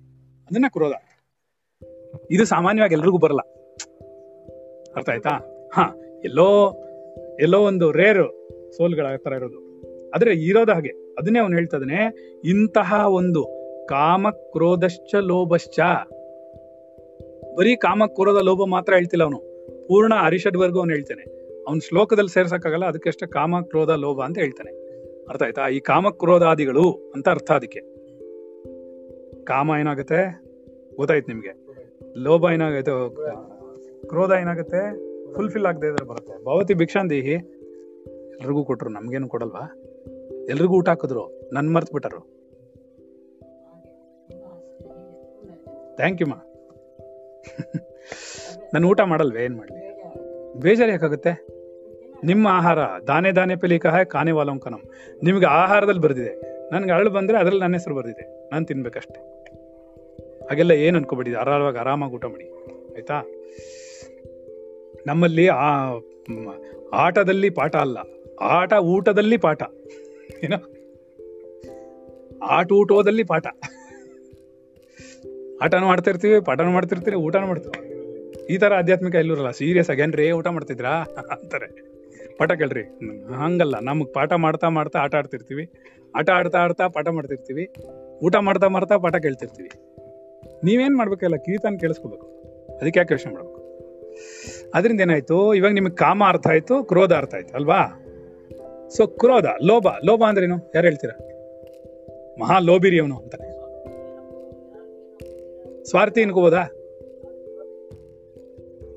[0.52, 0.93] ಅದನ್ನ ಕ್ರೋಧ.
[2.32, 3.39] ಇದು ಸಾಮಾನ್ಯವಾಗಿ ಎಲ್ರಿಗೂ ಬರಲ್ಲ.
[4.95, 5.30] ಅರ್ಥ ಆಯ್ತಾ?
[5.74, 6.47] ಹಾ, ಎಲ್ಲೋ
[7.42, 9.58] ಎಲ್ಲೋ ಒಂದು ರೇರ್ ಸೋಲ್ಗಳ ತರ ಇರೋದು.
[10.16, 10.89] ಆದ್ರೆ ಇರೋದ ಹಾಗೆ.
[11.20, 12.16] ಅದನ್ನೇ ಅವನು ಹೇಳ್ತಾ ಇದ್ದಾನೆ
[12.46, 13.44] ಇಂತಹ ಒಂದು
[13.89, 15.80] ಕಾಮ ಕ್ರೋಧಶ್ಚ ಲೋಭಶ್ಚ.
[17.58, 19.39] ಬರೀ ಕಾಮ ಕ್ರೋಧ ಲೋಭ ಮಾತ್ರ ಹೇಳ್ತಿಲ್ಲ ಅವನು.
[19.88, 21.22] ಪೂರ್ಣ ಅರಿಷಡ್ವರೆಗೂ ಅವನು ಹೇಳ್ತಾನೆ.
[21.68, 24.72] ಅವ್ನ ಶ್ಲೋಕದಲ್ಲಿ ಸೇರ್ಸಕ್ಕಾಗಲ್ಲ, ಅದಕ್ಕೆಷ್ಟೇ ಕಾಮ ಕ್ರೋಧ ಲೋಭ ಅಂತ ಹೇಳ್ತಾನೆ.
[25.30, 25.68] ಅರ್ಥ ಆಯ್ತಾ?
[25.68, 27.80] ಈ ಕಾಮ ಕ್ರೋಧಾದಿಗಳು ಅಂತ ಅರ್ಥ ಅದಕ್ಕೆ.
[29.44, 30.44] ಕಾಮ ಏನಾಗುತ್ತೆ?
[30.96, 31.68] ಗೊತ್ತಾಯ್ತು ನಿಮ್ಗೆ.
[32.24, 33.16] ಲೋಭ ಏನಾಗೈತೆ?
[34.08, 35.11] ಕ್ರೋಧ ಏನಾಗುತ್ತೆ?
[35.36, 36.44] ಫುಲ್ಫಿಲ್ ಆಗದೆ ಇದ್ರೆ ಬರುತ್ತೆ.
[36.44, 37.34] ಭವತಿ ಭಿಕ್ಷಾಂದೇಹಿ
[38.32, 39.64] ಎಲ್ರಿಗೂ ಕೊಟ್ಟರು ನಮಗೇನು ಕೊಡಲ್ವಾ?
[40.50, 42.20] ಎಲ್ರಿಗೂ ಊಟ ಹಾಕಿದ್ರು, ನನ್ ಮರ್ತ್ ಬಿಟ್ಟರು.
[45.96, 46.38] ಥ್ಯಾಂಕ್ ಯು ಮಾ
[48.74, 49.80] ನಾನು ಊಟ ಮಾಡಲ್ವೇ, ಏನು ಮಾಡಲಿ?
[50.60, 51.48] ಬೇಜಾರು ಯಾಕಾಗುತ್ತೆ?
[52.24, 52.78] ನಿಮ್ಮ ಆಹಾರ,
[53.08, 54.82] ದಾನೆ ದಾನೆ ಪೆಲಿಕ ಕಾನೆ ವಾಲಂಕನಂ
[55.24, 56.34] ನಿಮಗೆ ಆಹಾರದಲ್ಲಿ ಬರೆದಿದೆ.
[56.72, 58.50] ನನ್ಗೆ ಅರಳು ಬಂದ್ರೆ ಅದ್ರಲ್ಲಿ ನನ್ನ ಹೆಸರು ಬರೆದಿದೆ.
[58.50, 59.20] ನಾನು ತಿನ್ಬೇಕಷ್ಟೆ.
[60.48, 62.46] ಹಾಗೆಲ್ಲ ಏನು ಅನ್ಕೋಬೇಡಿ ಆರಾಮವಾಗಿ ಆರಾಮಾಗಿ ಊಟ ಮಾಡಿ.
[62.96, 63.22] ಆಯ್ತಾ?
[65.08, 65.91] ನಮ್ಮಲ್ಲಿ ಆ
[66.93, 67.97] ಆಟದಲ್ಲಿ ಪಾಠ ಅಲ್ಲ.
[68.41, 69.64] ಆಟ ಊಟದಲ್ಲಿ ಪಾಠ.
[70.43, 70.58] ಏನೋ?
[72.45, 73.47] ಆಟ ಊಟದಲ್ಲಿ ಪಾಠ.
[75.62, 77.91] ಆಟನೂ ಮಾಡ್ತಿರ್ತೀವಿ ಪಾಠನೂ ಮಾಡ್ತಿರ್ತೀವಿ ಊಟನೂ ಮಾಡ್ತೀವಿ
[78.49, 80.89] ಈ ತರ ಆಧ್ಯಾತ್ಮಿಕ ಎಲ್ಲೂರಲ್ಲ ಸೀರಿಯಸ್ ಆಗಿ ಏನ್ರಿ ಊಟ ಮಾಡ್ತಿದ್ರಾ
[81.32, 81.68] ಅಂತಾರೆ.
[82.38, 82.84] ಪಾಠ ಕೇಳ್ರಿ.
[83.34, 85.70] ಹಂಗಲ್ಲ, ನಮಗ್ ಪಾಠ ಮಾಡ್ತಾ ಮಾಡ್ತಾ ಆಟ ಆಡ್ತಿರ್ತೀವಿ.
[86.16, 87.74] ಆಟ ಆಡ್ತಾ ಆಡ್ತಾ ಪಾಠ ಮಾಡ್ತಿರ್ತೀವಿ.
[88.24, 89.70] ಊಟ ಮಾಡ್ತಾ ಮಾಡ್ತಾ ಪಾಠ ಕೇಳ್ತಿರ್ತೀವಿ.
[90.64, 92.28] ನೀವೇನು ಮಾಡ್ಬೇಕಲ್ಲ, ಕೀರ್ತನ ಕೇಳಿಸ್ಕೋಬೇಕು.
[92.82, 93.61] ಅದಕ್ಕೆ ಯಾಕೆ ಯೋಚನೆ ಮಾಡ್ಬೇಕು?
[94.74, 95.53] ಅದರಿಂದ ಏನಾಯ್ತು?
[95.53, 97.82] ಇವಾಗ ನಿಮಗೆ ಕಾಮ ಅರ್ಥ ಆಯ್ತು ಕ್ರೋಧ ಅರ್ಥ ಆಯ್ತು ಅಲ್ವಾ?
[98.89, 101.19] ಸೊ ಕ್ರೋಧ ಲೋಭ ಲೋಭ ಅಂದ್ರೇನು ಯಾರು ಹೇಳ್ತೀರಾ?
[102.39, 103.51] ಮಹಾ ಲೋಭಿರಿ ಅವನು ಅಂತಾನೆ
[105.84, 106.63] ಸ್ವಾರ್ಥಿ ಅನ್ಕೋಬೋದಾ?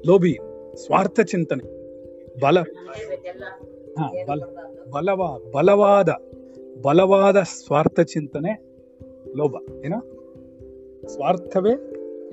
[0.06, 0.38] ಲೋಭಿ
[0.86, 1.62] ಸ್ವಾರ್ಥ ಚಿಂತನೆ
[2.40, 2.60] ಬಲ.
[3.98, 4.42] ಹಾ, ಬಲ
[4.90, 6.08] ಬಲವಾ ಬಲವಾದ
[6.82, 8.52] ಬಲವಾದ ಸ್ವಾರ್ಥ ಚಿಂತನೆ
[9.36, 9.54] ಲೋಭ.
[9.84, 10.00] ಏನೋ?
[11.08, 11.72] ಸ್ವಾರ್ಥವೇ?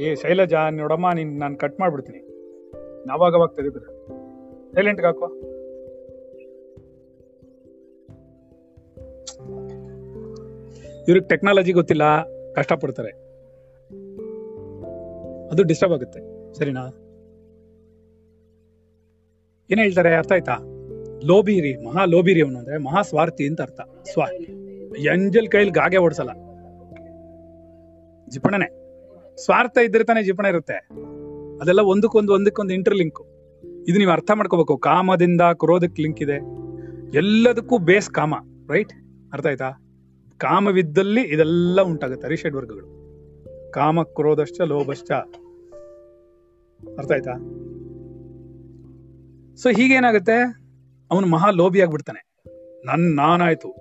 [0.03, 2.30] ಏ ಶೈಲಜಾ ನೋಡಮ್ಮ ನಿನ್ ನಾನು ಕಟ್ ಮಾಡ್ಬಿಡ್ತೀನಿ.
[3.05, 3.87] ನಾವಾಗ ಅವಾಗ ತೆಗೆದ್ರೆ
[4.71, 5.27] ಸೈಲೆಂಟ್ ಹಾಕೋ
[11.07, 12.23] ಇವ್ರಿಗೆ ಟೆಕ್ನಾಲಜಿ ಗೊತ್ತಿಲ್ಲ,
[12.53, 13.09] ಕಷ್ಟಪಡ್ತಾರೆ.
[15.47, 16.19] ಅದು ಡಿಸ್ಟರ್ಬ್ ಆಗುತ್ತೆ.
[16.53, 16.85] ಸರಿನಾ?
[19.71, 20.15] ಏನ್ ಹೇಳ್ತಾರೆ?
[20.15, 20.57] ಅರ್ಥ ಆಯ್ತಾ?
[21.23, 23.81] ಲೋಬಿರಿ ಮಹಾ ಲೋಬಿರಿ ಅವನು ಅಂದ್ರೆ ಮಹಾ ಸ್ವಾರ್ಥಿ ಅಂತ ಅರ್ಥ.
[24.09, 24.25] ಸ್ವಾ
[25.13, 26.33] ಎಂಜಲ್ ಕೈಲಿ ಗಾಗೆ ಓಡಿಸಲ್ಲ
[28.29, 28.67] ಜಿಪಣನೆ.
[29.35, 30.89] ಸ್ವಾರ್ಥ ಇದ್ರೆ ತಾನೇ ಜಿಪಣ ಇರುತ್ತೆ.
[31.61, 33.21] ಅದೆಲ್ಲ ಒಂದಕ್ಕೊಂದು ಒಂದಕ್ಕೊಂದು ಇಂಟರ್ಲಿಂಕ್
[33.87, 34.77] ಇದು ನೀವು ಅರ್ಥ ಮಾಡ್ಕೋಬೇಕು.
[34.77, 36.61] ಕಾಮದಿಂದ ಕ್ರೋಧಕ್ಕೆ ಲಿಂಕ್ ಇದೆ.
[37.17, 38.33] ಎಲ್ಲದಕ್ಕೂ ಬೇಸ್ ಕಾಮ
[38.69, 38.93] ರೈಟ್
[39.33, 39.71] ಅರ್ಥ ಆಯ್ತಾ?
[40.37, 43.01] ಕಾಮವಿದ್ದಲ್ಲಿ ಇದೆಲ್ಲ ಉಂಟಾಗುತ್ತೆ ಅರಿಷಡ್ ವರ್ಗಗಳು.
[43.71, 45.11] ಕಾಮ, ಕ್ರೋಧಶ್ಚ, ಲೋಭಶ್ಚ.
[46.97, 47.33] ಅರ್ಥ ಆಯ್ತಾ?
[49.55, 50.41] ಸೊ ಹೀಗೇನಾಗುತ್ತೆ?
[51.11, 52.43] ಅವನು ಮಹಾ ಲೋಭಿ ಆಗ್ಬಿಡ್ತಾನೆ.
[52.85, 53.75] ನನ್ ನಾನಾಯ್ತು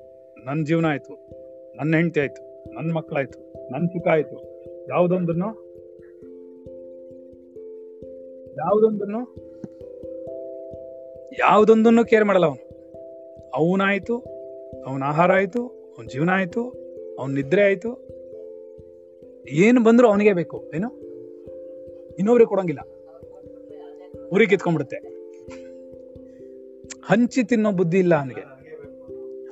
[0.45, 1.31] ನನ್ನ ಜೀವನ ಆಯ್ತು
[1.77, 4.65] ನನ್ನ ಹೆಂಡತಿ ಆಯ್ತು ನನ್ನ ಮಕ್ಕಳಾಯ್ತು ನನ್ನ ಸುಖ ಆಯ್ತು.
[4.89, 5.70] ಯಾವುದೊಂದನ್ನು
[8.61, 9.21] ಯಾವುದೊಂದನ್ನು
[11.39, 12.63] ಯಾವುದೊಂದನ್ನು ಕೇರ್ ಮಾಡಲ್ಲ ಅವನು.
[13.55, 14.17] ಅವನಾಯ್ತು
[14.87, 16.63] ಅವನ ಆಹಾರ ಆಯ್ತು, ಅವನ ಜೀವನ ಆಯ್ತು,
[17.19, 17.91] ಅವನ ನಿದ್ರೆ ಆಯ್ತು.
[19.49, 20.89] ಏನು ಬಂದ್ರು ಅವನಿಗೆ ಬೇಕು, ಏನು?
[22.19, 22.81] ಇನ್ನೊಬ್ರಿಗೆ ಕೊಡಂಗಿಲ್ಲ.
[24.35, 24.97] ಊರಿಗೆ ಕಿತ್ಕೊಂಡ್ಬಿಡುತ್ತೆ.
[27.05, 28.41] ಹಂಚಿ ತಿನ್ನೋ ಬುದ್ಧಿ ಇಲ್ಲ ಅವನಿಗೆ.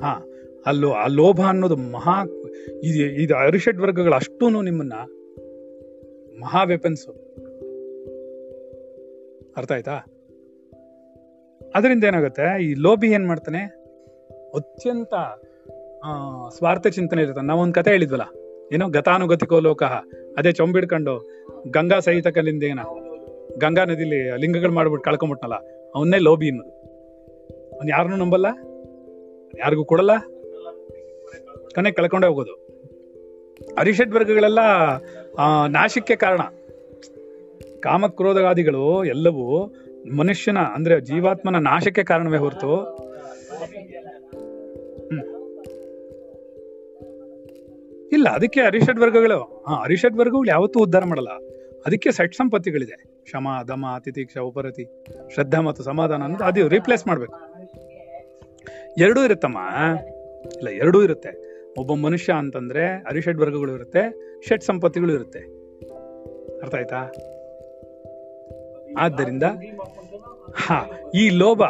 [0.01, 0.27] ಹಾ
[0.67, 2.25] ಅಲ್ಲೋ ಆ ಲೋಭ ಅನ್ನೋದು ಮಹಾ,
[2.83, 4.93] ಇದು ಇದು ಅರಿಷಡ್ ವರ್ಗಗಳು ಅಷ್ಟೂನು ನಿಮ್ಮನ್ನ
[6.41, 7.13] ಮಹಾ ವೆಪನ್ಸು
[9.59, 9.97] ಅರ್ಥ ಆಯ್ತಾ?
[11.75, 12.65] ಅದರಿಂದ ಏನಾಗುತ್ತೆ?
[12.65, 13.63] ಈ ಲೋಬಿ ಏನ್ ಮಾಡ್ತಾನೆ?
[14.55, 15.15] ಅತ್ಯಂತ
[16.57, 17.47] ಸ್ವಾರ್ಥ ಚಿಂತನೆ ಇರುತ್ತೆ.
[17.47, 18.27] ನಾವೊಂದು ಕತೆ ಹೇಳಿದ್ವಲ್ಲ?
[18.73, 19.83] ಏನೋ ಗತಾನುಗತಿಕೋ ಲೋಕ.
[20.39, 21.15] ಅದೇ ಚೊಂಬಿಡ್ಕೊಂಡು
[21.71, 22.81] ಗಂಗಾ ಸಹಿತ ಕಲ್ಲಿಂದ ಏನ?
[23.59, 25.57] ಗಂಗಾ ನದಿಲಿ ಲಿಂಗಗಳು ಮಾಡ್ಬಿಟ್ಟು ಕಳ್ಕೊಂಬಿಟ್ನಲ್ಲ?
[25.95, 26.73] ಅವನ್ನೇ ಲೋಬಿ ಅನ್ನೋದು
[27.77, 28.47] ಅವ್ನು ಯಾರನ್ನೂ ನಂಬಲ್ಲ.
[29.59, 30.11] ಯಾರಿಗೂ ಕೊಡಲ್ಲ.
[31.75, 32.55] ಕನೆ ಕಳ್ಕೊಂಡೇ ಹೋಗೋದು.
[33.79, 34.59] ಅರಿಷಡ್ ವರ್ಗಗಳೆಲ್ಲ
[35.69, 36.41] ನಾಶಕ್ಕೆ ಕಾರಣ.
[37.81, 39.75] ಕಾಮಕ್ರೋಧಗಾದಿಗಳು ಎಲ್ಲವೂ
[40.17, 43.09] ಮನುಷ್ಯನ, ಅಂದ್ರೆ ಜೀವಾತ್ಮನ ನಾಶಕ್ಕೆ ಕಾರಣವೇ ಹೊರತು.
[48.13, 51.29] ಇಲ್ಲ, ಅದಕ್ಕೆ ಅರಿಷಡ್ ವರ್ಗಗಳು, ಹಾ, ಅರಿಷಡ್ ವರ್ಗಗಳು ಯಾವತ್ತೂ ಉದ್ಧಾರ ಮಾಡಲ್ಲ.
[51.87, 53.25] ಅದಕ್ಕೆ ಸೆಟ್ ಸಂಪತ್ತಿಗಳಿದೆ.
[53.27, 55.05] ಶಮ ದಮ, ತಿತಿಕ್ಷ, ಉಪರತಿ,
[55.35, 57.35] ಶ್ರದ್ಧಾ ಮತ್ತು ಸಮಾಧಾನ ಅನ್ನೋದು ಅದು ರೀಪ್ಲೇಸ್ ಮಾಡ್ಬೇಕು.
[58.99, 59.59] ಎರಡೂ ಇರುತ್ತಮ್ಮ.
[60.57, 61.49] ಇಲ್ಲ, ಎರಡೂ ಇರುತ್ತೆ.
[61.79, 64.15] ಒಬ್ಬ ಮನುಷ್ಯ ಅಂತಂದ್ರೆ ಅರಿಷಡ್ ವರ್ಗಗಳು ಇರುತ್ತೆ,
[64.49, 65.39] ಷಟ್ ಸಂಪತ್ತಿಗಳು ಇರುತ್ತೆ.
[66.61, 67.11] ಅರ್ಥ ಆಯ್ತಾ?
[68.97, 69.43] ಆದ್ದರಿಂದ,
[70.55, 71.63] ಹಾ, ಈ ಲೋಭ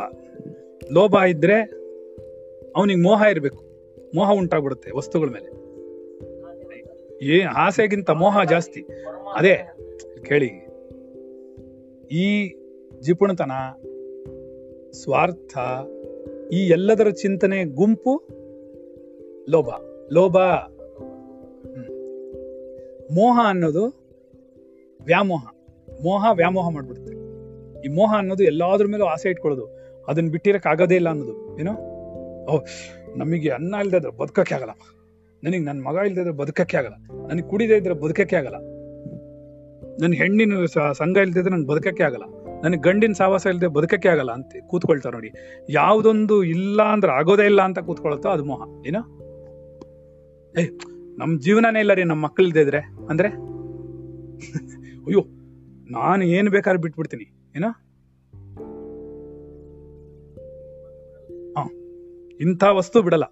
[0.92, 1.62] ಲೋಭ ಇದ್ರೆ
[2.76, 3.64] ಅವನಿಗೆ ಮೋಹ ಇರಬೇಕು.
[4.14, 5.58] ಮೋಹ ಉಂಟಾಗ್ಬಿಡುತ್ತೆ ವಸ್ತುಗಳ ಮೇಲೆ.
[7.24, 8.86] ಏ, ಆಸೆಗಿಂತ ಮೋಹ ಜಾಸ್ತಿ.
[9.34, 9.76] ಅದೇ,
[10.24, 10.46] ಕೇಳಿ.
[12.10, 12.54] ಈ
[13.00, 13.52] ಜಿಪುಣತನ,
[14.92, 15.58] ಸ್ವಾರ್ಥ,
[16.52, 18.22] ಈ ಎಲ್ಲದರ ಚಿಂತನೆ ಗುಂಪು,
[19.48, 19.68] ಲೋಭ.
[20.12, 20.36] ಲೋಭ
[23.12, 23.86] ಮೋಹ ಅನ್ನೋದು
[25.04, 25.57] ವ್ಯಾಮೋಹ.
[26.04, 27.12] ಮೋಹ ವ್ಯಾಮೋಹ ಮಾಡ್ಬಿಡುತ್ತೆ.
[27.86, 29.78] ಈ ಮೋಹ ಅನ್ನೋದು ಎಲ್ಲಾದ್ರ ಮೇಲೂ ಆಸೆ ಇಟ್ಕೊಳ್ಳೋದು.
[30.08, 31.72] ಅದನ್ನ ಬಿಟ್ಟಿರಕ್ ಆಗೋದೇ ಇಲ್ಲ ಅನ್ನೋದು ಏನೋ
[32.50, 32.60] ಓ,
[33.16, 34.70] ನಮಗೆ ಅನ್ನ ಇಲ್ದೇ ಇದ್ರೆ ಬದುಕಕ್ಕೆ ಆಗಲ್ಲ.
[35.44, 36.94] ನನಗೆ ನನ್ನ ಮಗ ಇಲ್ದೇ ಇದ್ರೆ ಬದುಕಕ್ಕೆ ಆಗಲ್ಲ.
[37.26, 38.56] ನನಗೆ ಕುಡಿದೇ ಇದ್ರೆ ಬದುಕಕ್ಕೆ ಆಗಲ್ಲ.
[40.00, 40.52] ನನ್ನ ಹೆಣ್ಣಿನ
[40.92, 42.24] ಸಂಘ ಇಲ್ದೇ ಇದ್ರೆ ನನ್ಗೆ ಬದುಕಕ್ಕೆ ಆಗಲ್ಲ.
[42.64, 45.30] ನನಗೆ ಗಂಡಿನ ಸಾವಾಸ ಇಲ್ಲದೆ ಬದುಕಕ್ಕೆ ಆಗಲ್ಲ ಅಂತ ಕೂತ್ಕೊಳ್ತಾರೆ ನೋಡಿ.
[45.70, 49.00] ಯಾವುದೊಂದು ಇಲ್ಲ ಅಂದ್ರೆ ಆಗೋದೇ ಇಲ್ಲ ಅಂತ ಕೂತ್ಕೊಳತ್ತೋ ಅದು ಮೋಹ ಏನೋ
[50.60, 50.64] ಏ
[51.18, 52.78] ನಮ್ಮ ಜೀವನನೇ ಇಲ್ಲ ರೀ ನಮ್ಮ ಮಕ್ಕಳಿದ್ರೆ
[53.08, 53.28] ಅಂದ್ರೆ?
[55.06, 55.37] ಅಯ್ಯೋ
[55.90, 57.68] ನಾನು ಏನು ಬೇಕಾದ್ರೂ ಬಿಟ್ಬಿಡ್ತೀನಿ, ಏನೋ?
[62.40, 63.24] ಇಂಥ ವಸ್ತು ಬಿಡಲ್ಲ.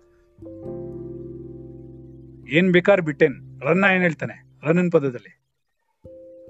[2.56, 3.60] ಏನ್ ಬೇಕಾದ್ರೆ ಬಿಟ್ಟೇನ್.
[3.62, 4.58] ರನ್ನ ಏನ್ ಹೇಳ್ತಾನೆ?
[4.68, 5.44] ರನ್ನಿನ ಪದದಲ್ಲಿ.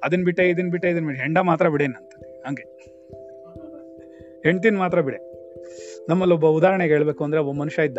[0.05, 1.23] ಅದನ್ ಬಿಟ್ಟೆ, ಇದನ್ ಬಿಟ್ಟೆ ಇದನ್ ಬಿಟ್ಟೆ.
[1.23, 2.13] ಹೆಂಡ ಮಾತ್ರ ಬಿಡೇನ್ ಅಂತ
[2.47, 2.63] ಹಂಗೆ.
[4.43, 5.19] ಹೆಂಡತಿನ ಮಾತ್ರ ಬಿಡೆ.
[6.09, 7.99] ನಮ್ಮಲ್ಲಿ ಒಬ್ಬ ಉದಾಹರಣೆಗೆ ಹೇಳ್ಬೇಕು ಅಂದ್ರೆ ಒಬ್ಬ ಮನುಷ್ಯ ಇದ್ದ.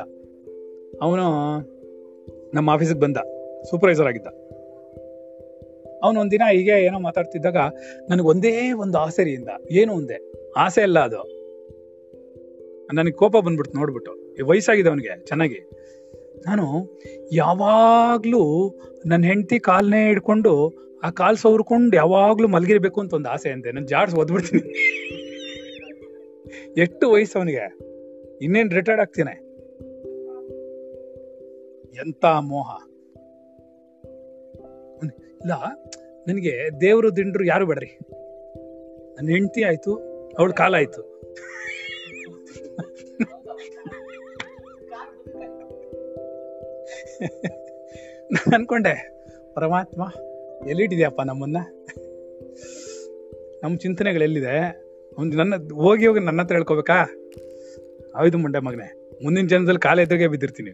[1.02, 1.24] ಅವನು
[2.54, 3.18] ನಮ್ಮ ಆಫೀಸಿಗೆ ಬಂದ.
[3.70, 4.28] ಸೂಪರ್ವೈಸರ್ ಆಗಿದ್ದ.
[6.04, 7.58] ಅವನು ಒಂದಿನ ಹೀಗೆ ಏನೋ ಮಾತಾಡ್ತಿದ್ದಾಗ
[8.10, 11.38] ನನಗೆ ಒಂದೇ ಒಂದು ಆಸೆ ಇಂದ ಏನು ಒಂದೇ, ಆಸೆ ಅಲ್ಲ ಅದು.
[12.94, 14.36] ನನಗೆ ಕೋಪ ಬಂದ್ಬಿಡ್ತು, ನೋಡ್ಬಿಟ್ಟು.
[14.46, 15.70] ವಯಸ್ಸಾಗಿದೆ ಅವನಿಗೆ, ಚೆನ್ನಾಗಿ.
[16.48, 17.00] ನಾನು
[17.32, 18.74] ಯಾವಾಗ್ಲೂ
[19.06, 20.74] ನನ್ನ ಹೆಂಡತಿ ಕಾಲ್ನೇ ಹಿಡ್ಕೊಂಡು
[21.04, 23.72] ಆ ಕಾಲ್ ಸವರ್ಕೊಂಡು ಯಾವಾಗ್ಲೂ ಮಲಗಿರ್ಬೇಕು ಅಂತ ಒಂದು ಆಸೆ ಅಂತೆ.
[23.72, 24.78] ನಾನು ಜಾಡ್ಸ್ ಓದ್ಬಿಡ್ತೀನಿ.
[26.82, 27.78] ಎಷ್ಟು ವಯಸ್ಸು ಅವನಿಗೆ.
[28.42, 29.44] ಇನ್ನೇನ್ ರಿಟೈರ್ಡ್ ಆಗ್ತೀನಿ.
[31.96, 32.87] ಎಂತ ಮೋಹ.
[35.42, 35.54] ಇಲ್ಲ,
[36.28, 37.92] ನನಗೆ ದೇವರು ದಿಂಡ್ರು ಯಾರು ಬೇಡ್ರಿ?
[39.16, 39.92] ನನ್ನ ಹೆಂಡತಿ ಆಯ್ತು,
[40.38, 41.02] ಅವಳ ಕಾಲ ಆಯ್ತು.
[48.32, 48.96] ನಾನು ಅನ್ಕೊಂಡೆ,
[49.56, 50.02] ಪರಮಾತ್ಮ
[50.68, 51.58] ಎಲ್ಲಿಟ್ಟಿದ್ಯಪ್ಪ ನಮ್ಮನ್ನ?
[53.64, 54.56] ನಮ್ಮ ಚಿಂತನೆಗಳು ಎಲ್ಲಿದೆ?
[55.18, 56.98] ಒಂದು ನನ್ನ, ಹೋಗಿ ಹೋಗಿ ನನ್ನ ಹತ್ರ ಹೇಳ್ಕೊಬೇಕಾ?
[58.16, 58.88] ಆಯ್ದು ಮುಂಡೆ ಮಗನೆ,
[59.24, 60.74] ಮುಂದಿನ ಜನದಲ್ಲಿ ಕಾಲ ಎದುರಿಗೆ ಬಿದ್ದಿರ್ತೀನಿ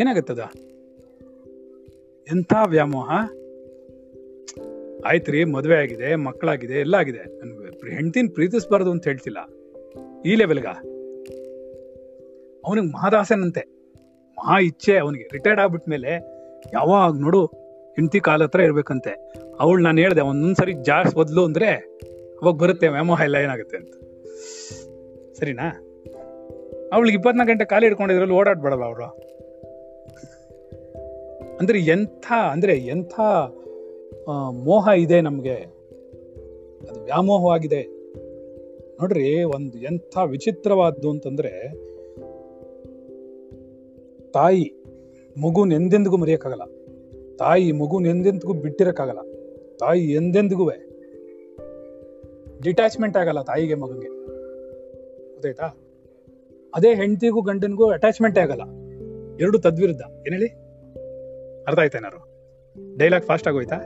[0.00, 0.42] ಏನಾಗತ್ತದ?
[2.32, 3.10] ಎಂಥ ವ್ಯಾಮೋಹ?
[5.06, 7.18] ಆಯ್ತ್ರಿ, ಮದುವೆ ಆಗಿದೆ, ಮಕ್ಕಳಾಗಿದೆ, ಎಲ್ಲ ಆಗಿದೆ.
[7.18, 9.38] ನನ್ಗೆ ಹೆಂಡ್ತಿನ ಪ್ರೀತಿಸ್ಬಾರ್ದು ಅಂತ ಹೇಳ್ತಿಲ್ಲ.
[10.26, 10.66] ಈ ಲೆವೆಲ್ಗ
[12.66, 13.60] ಅವನಿಗೆ ಮಹಾದಾಸನಂತೆ.
[14.30, 15.28] ಮಹಾ ಇಚ್ಛೆ ಅವನಿಗೆ.
[15.32, 16.12] ರಿಟೈರ್ಡ್ ಆಗ್ಬಿಟ್ಮೇಲೆ
[16.72, 17.46] ಯಾವಾಗ ನೋಡು
[17.94, 19.10] ಹೆಂಡತಿ ಕಾಲ ಹತ್ರ ಇರ್ಬೇಕಂತೆ.
[19.60, 21.68] ಅವಳು ನಾನು ಹೇಳ್ದೆ ಒಂದೊಂದ್ಸರಿ ಜಾಸ್ತಿ ಬದಲು ಅಂದ್ರೆ
[22.42, 23.94] ಅವಾಗ ಬರುತ್ತೆ, ವ್ಯಾಮೋಹ ಎಲ್ಲ ಏನಾಗುತ್ತೆ ಅಂತ.
[25.38, 25.68] ಸರಿನಾ?
[26.92, 29.27] ಅವಳಿಗೆ ಇಪ್ಪತ್ನಾಲ್ಕು ಗಂಟೆ ಕಾಲಿ ಹಿಡ್ಕೊಂಡಿದ್ರಲ್ಲಿ ಓಡಾಡ್ಬೇಡಲ್ಲ ಅವರು?
[31.60, 33.20] ಅಂದ್ರೆ ಎಂಥ ಅಂದ್ರೆ ಎಂಥ
[34.50, 35.54] ಮೋಹ ಇದೆ ನಮಗೆ.
[36.90, 37.82] ಅದು ವ್ಯಾಮೋಹವಾಗಿದೆ.
[39.00, 41.72] ನೋಡ್ರಿ, ಒಂದು ಎಂಥ ವಿಚಿತ್ರವಾದ್ದು ಅಂತಂದ್ರೆ,
[44.30, 44.72] ತಾಯಿ
[45.40, 46.62] ಮಗುನ್ ಎಂದೆಂದಿಗೂ ಮರೆಯಕ್ಕಾಗಲ್ಲ.
[47.36, 49.18] ತಾಯಿ ಮಗುನ್ ಎಂದೆಂದಿಗೂ ಬಿಟ್ಟಿರೋಕ್ಕಾಗಲ್ಲ.
[49.80, 50.70] ತಾಯಿ ಎಂದೆಂದಿಗೂ
[52.62, 54.08] ಡಿಟ್ಯಾಚ್ಮೆಂಟ್ ಆಗಲ್ಲ ತಾಯಿಗೆ ಮಗಂಗೆ
[55.32, 55.66] ಗೊತ್ತಾಯ್ತಾ?
[56.74, 58.62] ಅದೇ ಹೆಂಡತಿಗೂ ಗಂಡನಿಗೂ ಅಟ್ಯಾಚ್ಮೆಂಟ್ ಆಗಲ್ಲ.
[59.40, 60.00] ಎರಡು ತದ್ವಿರುದ್ಧ.
[60.00, 60.67] ಏನು ಹೇಳಿ?
[61.68, 62.38] ಅರ್ಥ ಆಯ್ತಾ ಏನಾರು
[62.96, 63.76] ಡೈಲಾಗ್ ಫಾಸ್ಟ್ ಆಗೋಯ್ತಾ?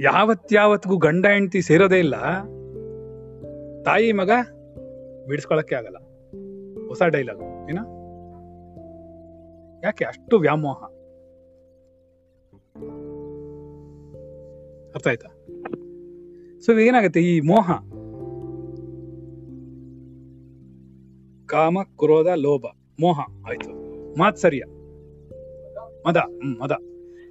[0.00, 2.16] ಯಾವತ್ಯಾವತ್ಗೂ ಗಂಡ ಹೆಂಡತಿ ಸೇರೋದೇ ಇಲ್ಲ.
[3.82, 4.30] ತಾಯಿ ಮಗ
[5.26, 5.96] ಬಿಡಿಸ್ಕೊಳಕ್ಕೆ ಆಗಲ್ಲ.
[6.88, 7.78] ಹೊಸ ಡೈಲಾಗ್ ಏನ?
[9.84, 10.82] ಯಾಕೆ ಅಷ್ಟು ವ್ಯಾಮೋಹ?
[14.94, 15.28] ಅರ್ಥ ಆಯ್ತಾ?
[16.60, 17.70] ಸೊ ಏನಾಗುತ್ತೆ ಈ ಮೋಹ?
[21.46, 22.64] ಕಾಮ, ಕ್ರೋಧ, ಲೋಭ.
[23.00, 23.77] ಮೋಹ, ಆಯ್ತು.
[24.18, 24.62] ಮಾತ್ ಸರಿಯ?
[26.06, 26.72] ಮದ, ಹ್ಮ್, ಮದ.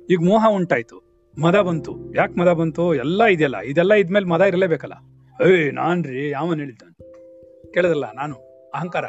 [0.09, 1.01] ಈಗ ಮೋಹ ಉಂಟಾಯ್ತು.
[1.41, 1.95] ಮದ ಬಂತು.
[2.15, 2.95] ಯಾಕೆ ಮದ ಬಂತು?
[2.95, 3.57] ಎಲ್ಲ ಇದೆಯಲ್ಲ.
[3.57, 4.93] ಇದೆಲ್ಲ ಇದ್ಮೇಲೆ ಮದ ಇರಲೇಬೇಕಲ್ಲ.
[5.47, 7.11] ಏಯ್ ನಾನ್ರಿ, ಯಾವನ್ ಹೇಳಿದ್ದಾನೆ?
[7.73, 8.35] ಕೇಳದಲ್ಲ ನಾನು?
[8.75, 9.03] ಅಹಂಕಾರ.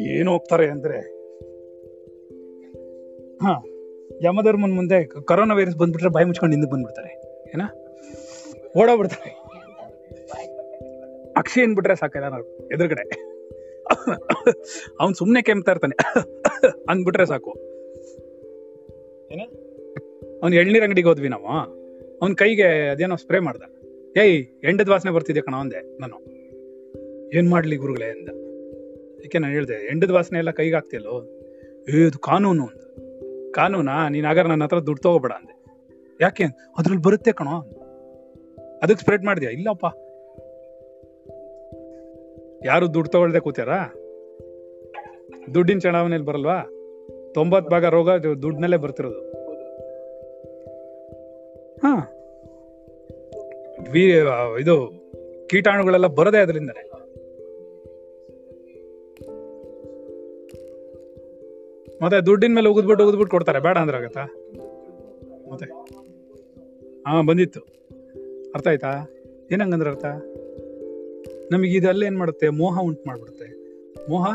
[0.00, 1.00] ಏನು ಹೋಗ್ತಾರೆ ಅಂದ್ರೆ,
[3.36, 3.46] ಹ.
[4.24, 7.20] ಯಮಧರ್ಮನ್ ಮುಂದೆ ಕರೋನಾ ವೈರಸ್ ಬಂದ್ಬಿಟ್ರೆ ಬಾಯಿ ಮುಚ್ಕೊಂಡು ಹಿಂದಕ್ಕೆ ಬಂದ್ಬಿಡ್ತಾರೆ.
[7.48, 7.62] ಏನ?
[8.80, 9.30] ಓಡೋಗ್ಬಿಡ್ತಾರೆ.
[11.36, 12.36] ಅಕ್ಷಿ ಏನ್ಬಿಟ್ರೆ ಸಾಕಲ್ಲ
[12.74, 13.29] ಎದುರುಗಡೆ.
[15.00, 15.96] ಅವ್ನ್ ಸುಮ್ನೆ ಕೆಮ್ತಾ ಇರ್ತಾನೆ.
[16.88, 17.50] ಅಂದ್ಬಿಟ್ರೆ ಸಾಕು.
[19.32, 19.40] ಏನ?
[20.42, 21.46] ಅವ್ನ್ ಎಳ್ನೀರ್ ಅಂಗಡಿಗೆ ಹೋದ್ವಿ ನಾವು.
[22.22, 23.62] ಅವ್ನ ಕೈಗೆ ಅದೇನೋ ಸ್ಪ್ರೇ ಮಾಡ್ದ.
[24.16, 26.16] ಏಯ್ ಎಂಡದ ವಾಸನೆ ಬರ್ತಿದೆ ಕಣ ಅಂದೆ ನಾನು.
[27.38, 28.28] ಏನ್ ಮಾಡ್ಲಿ ಗುರುಗಳೇ ಅಂದ.
[29.18, 30.98] ಅದಕ್ಕೆ ನಾನು ಹೇಳ್ದೆ ಎಂಡದ ವಾಸನೆ ಎಲ್ಲ ಕೈಗೆ
[31.94, 32.80] ಏ ಇದು ಕಾನೂನು ಅಂದ.
[33.50, 34.08] ಕಾನೂನಾ?
[34.08, 35.64] ನೀನ್ ಆಗಾರ ನನ್ನ ಹತ್ರ ದುಡ್ಡು ತಗೋಬೇಡ ಅಂದೆ.
[36.20, 36.44] ಯಾಕೆ?
[36.78, 37.60] ಅದ್ರಲ್ಲಿ ಬರುತ್ತೆ ಕಣೋ.
[38.82, 39.50] ಅದಕ್ಕೆ ಸ್ಪ್ರೆಡ್ ಮಾಡಿದ್ಯಾ?
[39.50, 39.86] ಇಲ್ಲಪ್ಪ.
[42.64, 43.94] ಯಾರು ದುಡ್ಡು ತಗೊಳ್ದೆ ಕೂತಾರಾ
[45.54, 46.62] ದುಡ್ಡಿನ ಚಣಾವಣೆಯಲ್ಲಿ ಬರಲ್ವಾ?
[47.34, 49.20] ತೊಂಬತ್ ಭಾಗ ರೋಗ ದುಡ್ಡಿನಲ್ಲೇ ಬರ್ತಿರೋದು.
[51.76, 52.16] ಹಾ.
[54.60, 54.92] ಇದು
[55.50, 56.90] ಕೀಟಾಣುಗಳೆಲ್ಲ ಬರದೇ ಅದರಿಂದನೇ
[62.02, 63.60] ಮತ್ತೆ ದುಡ್ಡಿನ ಮೇಲೆ ಉಗಿದ್ಬಿಟ್ಟು ಉಗಿದ್ಬಿಟ್ಟು ಕೊಡ್ತಾರೆ.
[63.60, 64.24] ಬೇಡ ಅಂದ್ರೆ ಆಗತ್ತಾ?
[65.52, 65.66] ಮತ್ತೆ?
[67.08, 67.60] ಹಾ, ಬಂದಿತ್ತು.
[68.54, 69.10] ಅರ್ಥ ಆಯ್ತಾ?
[69.52, 70.04] ಏನಂಗಂದ್ರೆ ಅರ್ಥ?
[71.52, 72.48] ನಮಗೆ ಇದೆಲ್ಲ ಏನ್ ಮಾಡುತ್ತೆ?
[72.48, 73.46] ಮೋಹ ಉಂಟು ಮಾಡ್ಬಿಡುತ್ತೆ.
[74.10, 74.26] ಮೋಹ?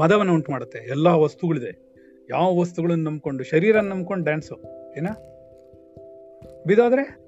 [0.00, 0.78] ಮದವನ್ನು ಉಂಟು ಮಾಡುತ್ತೆ.
[0.78, 1.88] ಎಲ್ಲಾ ವಸ್ತುಗಳಿದೆ.
[2.30, 4.54] ಯಾವ ವಸ್ತುಗಳನ್ನು ನಂಬ್ಕೊಂಡು ಶರೀರ ನಂಬ್ಕೊಂಡು ಡ್ಯಾನ್ಸು
[4.96, 5.06] ಏನ?
[6.66, 7.18] ಬಿದಾದ್ರೆ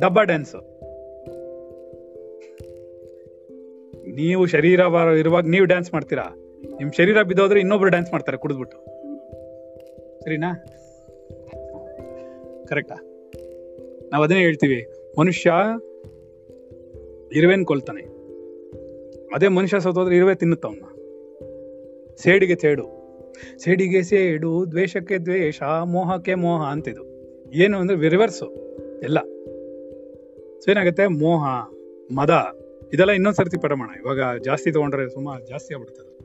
[0.00, 0.58] ಡಬ್ಬ ಡ್ಯಾನ್ಸು
[4.14, 4.80] ನೀವು ಶರೀರ
[5.18, 6.22] ಇರುವಾಗ ನೀವು ಡ್ಯಾನ್ಸ್ ಮಾಡ್ತೀರಾ?
[6.78, 8.76] ನಿಮ್ ಶರೀರ ಬಿದ್ದೋದ್ರೆ ಇನ್ನೊಬ್ರು ಡ್ಯಾನ್ಸ್ ಮಾಡ್ತಾರೆ, ಕುಡಿದ್ಬಿಟ್ಟು.
[10.20, 10.54] ಸರಿನಾ?
[12.68, 12.94] ಕರೆಕ್ಟಾ
[14.12, 14.86] ನಾವು ಅದನ್ನೇ ಹೇಳ್ತೀವಿ.
[15.18, 15.52] ಮನುಷ್ಯ
[17.34, 18.02] ಇರುವೆನ್ ಕೊಲ್ತಾನೆ.
[19.34, 20.66] ಅದೇ ಮನುಷ್ಯ ಸತ್ತೋದ್ರೆ ಇರುವೆ ತಿನ್ನುತ್ತ
[22.20, 23.02] ಸೇಡಿಗೆ ಸೇಡು.
[23.58, 27.12] ಸೇಡಿಗೆ ಸೇಡು, ದ್ವೇಷಕ್ಕೆ ದ್ವೇಷ, ಮೋಹಕ್ಕೆ ಮೋಹ ಅಂತಿದು.
[27.52, 28.46] ಏನು ಅಂದ್ರೆ ರಿವರ್ಸು
[29.02, 29.18] ಎಲ್ಲ.
[30.60, 31.06] ಸೊ ಏನಾಗುತ್ತೆ?
[31.06, 31.46] ಮೋಹ,
[32.14, 32.58] ಮದ,
[32.94, 36.18] ಇದೆಲ್ಲ ಇನ್ನೊಂದ್ ಸರ್ತಿ ಪಠ ಇವಾಗ ಜಾಸ್ತಿ ತಗೊಂಡ್ರೆ ಸುಮಾರು ಜಾಸ್ತಿ ಆಗ್ಬಿಡುತ್ತೆ ಅದು.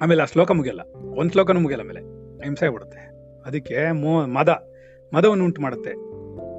[0.00, 0.80] ಆಮೇಲೆ ಆ ಶ್ಲೋಕ ಮುಗಿಯಲ್ಲ.
[0.94, 2.00] ಒಂದ್ ಶ್ಲೋಕನೂ ಮುಗಿಯಲ್ಲ ಆಮೇಲೆ.
[2.44, 2.98] ಹಿಂಸೆ ಆಗ್ಬಿಡುತ್ತೆ.
[3.46, 4.48] ಅದಕ್ಕೆ ಮೋ, ಮದ,
[5.14, 5.94] ಮದವನ್ನು ಉಂಟು ಮಾಡುತ್ತೆ.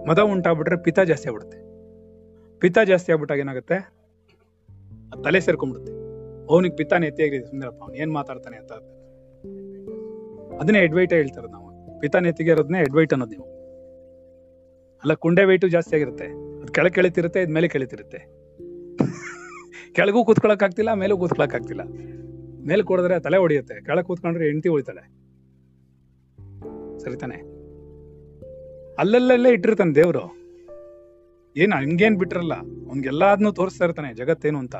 [0.09, 1.64] ಮದ ಉಂಟಾಗ್ಬಿಟ್ರೆ ಪಿತ ಜಾಸ್ತಿ ಆಗ್ಬಿಡುತ್ತೆ.
[2.65, 3.93] ಪಿತ್ತ ಜಾಸ್ತಿ ಆಗ್ಬಿಟ್ಟಾಗ ಏನಾಗುತ್ತೆ?
[5.23, 5.93] ತಲೆ ಸೇರ್ಕೊಂಡ್ಬಿಡುತ್ತೆ.
[6.53, 8.71] ಅವನಿಗೆ ಪಿತ್ತಾನೆ ಎತ್ತಿಯಾಗಿದೆ ಸುಂದರಪ್ಪ, ಅವ್ನು ಏನ್ ಮಾತಾಡ್ತಾನೆ ಅಂತ
[10.61, 11.99] ಅದನ್ನೇ ಎಡ್ವೈಟ್ ಹೇಳ್ತಾರೆ ನಾವು.
[11.99, 13.43] ಪಿತ್ತ ನೆತ್ತಿಗೆ ಇರೋದನ್ನೇ ಎಡ್ವೈಟ್ ಅನ್ನೋದು ನೀವು.
[14.97, 16.25] ಅಲ್ಲ, ಕುಂಡೆ ವೈಟು ಜಾಸ್ತಿ ಆಗಿರುತ್ತೆ.
[16.57, 18.17] ಅದು ಕೆಳಗೆ ಕೆಳಿತಿರುತ್ತೆ, ಇದ್ ಮೇಲೆ ಕೆಳಿತಿರುತ್ತೆ.
[19.93, 21.81] ಕೆಳಗೂ ಕೂತ್ಕೊಳಕ್ ಆಗ್ತಿಲ್ಲ, ಮೇಲೂ ಕೂತ್ಕೊಳಕ್ ಆಗ್ತಿಲ್ಲ.
[22.67, 23.83] ಮೇಲೆ ಕೊಡಿದ್ರೆ ತಲೆ ಹೊಡಿಯುತ್ತೆ.
[23.83, 25.07] ಕೆಳಗೆ ಕೂತ್ಕೊಂಡ್ರೆ ಹೆಂಡತಿ ಉಳಿತಾಳೆ.
[26.99, 27.35] ಸರಿ ತಾನೆ.
[28.99, 30.44] ಅಲ್ಲಲ್ಲಲ್ಲೇ ಇಟ್ಟಿರ್ತಾನೆ ದೇವ್ರು.
[31.57, 32.53] ಏನ್ ಹಂಗೇನ್ ಬಿಟ್ರಲ್ಲ?
[32.55, 34.75] ಅವ್ನ್ಗೆಲ್ಲಾದ್ನು ತೋರಿಸ್ತಾ ಇರ್ತಾನೆ ಜಗತ್ತೇನು ಅಂತ.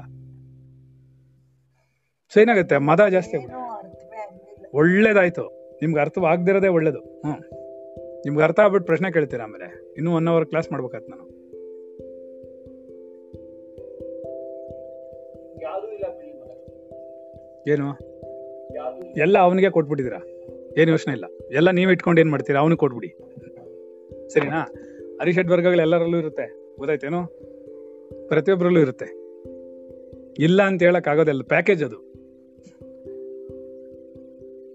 [2.33, 2.77] ಸೊ ಏನಾಗುತ್ತೆ?
[2.77, 3.37] ಮದ ಜಾಸ್ತಿ
[4.73, 5.75] ಒಳ್ಳೇದಾಯ್ತು.
[5.81, 6.99] ನಿಮ್ಗೆ ಅರ್ಥವಾಗ್ದಿರೋದೇ ಒಳ್ಳೇದು.
[6.99, 7.53] ಹ್ಮ್.
[8.19, 9.93] ನಿಮ್ಗೆ ಅರ್ಥ ಆಗ್ಬಿಟ್ಟು ಪ್ರಶ್ನೆ ಕೇಳ್ತೀರಾ ಆಮೇಲೆ?
[9.97, 11.35] ಇನ್ನೂ ಒನ್ ಅವರ್ ಕ್ಲಾಸ್ ಮಾಡ್ಬೇಕಾಯ್ತು ನಾನು.
[17.67, 17.93] ಏನು?
[19.17, 20.27] ಎಲ್ಲ ಅವನಿಗೆ ಕೊಟ್ಬಿಟ್ಟಿದ್ದೀರಾ?
[20.77, 21.25] ಏನು ಯೋಚನೆ ಇಲ್ಲ.
[21.51, 22.59] ಎಲ್ಲ ನೀವು ಇಟ್ಕೊಂಡು ಏನ್ ಮಾಡ್ತೀರಾ?
[22.59, 23.17] ಅವನಿಗೆ ಕೊಟ್ಬಿಡಿ.
[24.29, 24.61] ಸರಿನಾ?
[25.21, 26.64] ಹರಿಷಡ್ ವರ್ಗಗಳು ಎಲ್ಲರಲ್ಲೂ ಇರುತ್ತೆ.
[26.77, 27.27] ಗೊತ್ತಾಯ್ತೇನು?
[28.27, 29.05] ಪ್ರತಿಯೊಬ್ಬರಲ್ಲೂ ಇರುತ್ತೆ.
[30.39, 31.95] ಇಲ್ಲ ಅಂತ ಹೇಳಕ್ ಆಗೋದಿಲ್ಲ ಪ್ಯಾಕೇಜ್ ಅದು.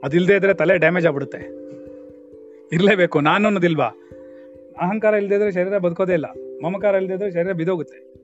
[0.05, 1.39] ಅದಿಲ್ದೇ ಇದ್ರೆ ತಲೆ ಡ್ಯಾಮೇಜ್ ಆಗ್ಬಿಡುತ್ತೆ.
[2.73, 3.87] ಇರಲೇಬೇಕು, ನಾನು ಅನ್ನೋದಿಲ್ವಾ?
[4.81, 6.27] ಅಹಂಕಾರ ಇಲ್ಲದೆ ಇದ್ರೆ ಶರೀರ ಬದುಕೋದೇ ಇಲ್ಲ.
[6.65, 8.15] ಮಮಕಾರ ಇಲ್ಲದೆ ಇದ್ರೆ ಶರೀರ ಬಿದೋಗುತ್ತೆ.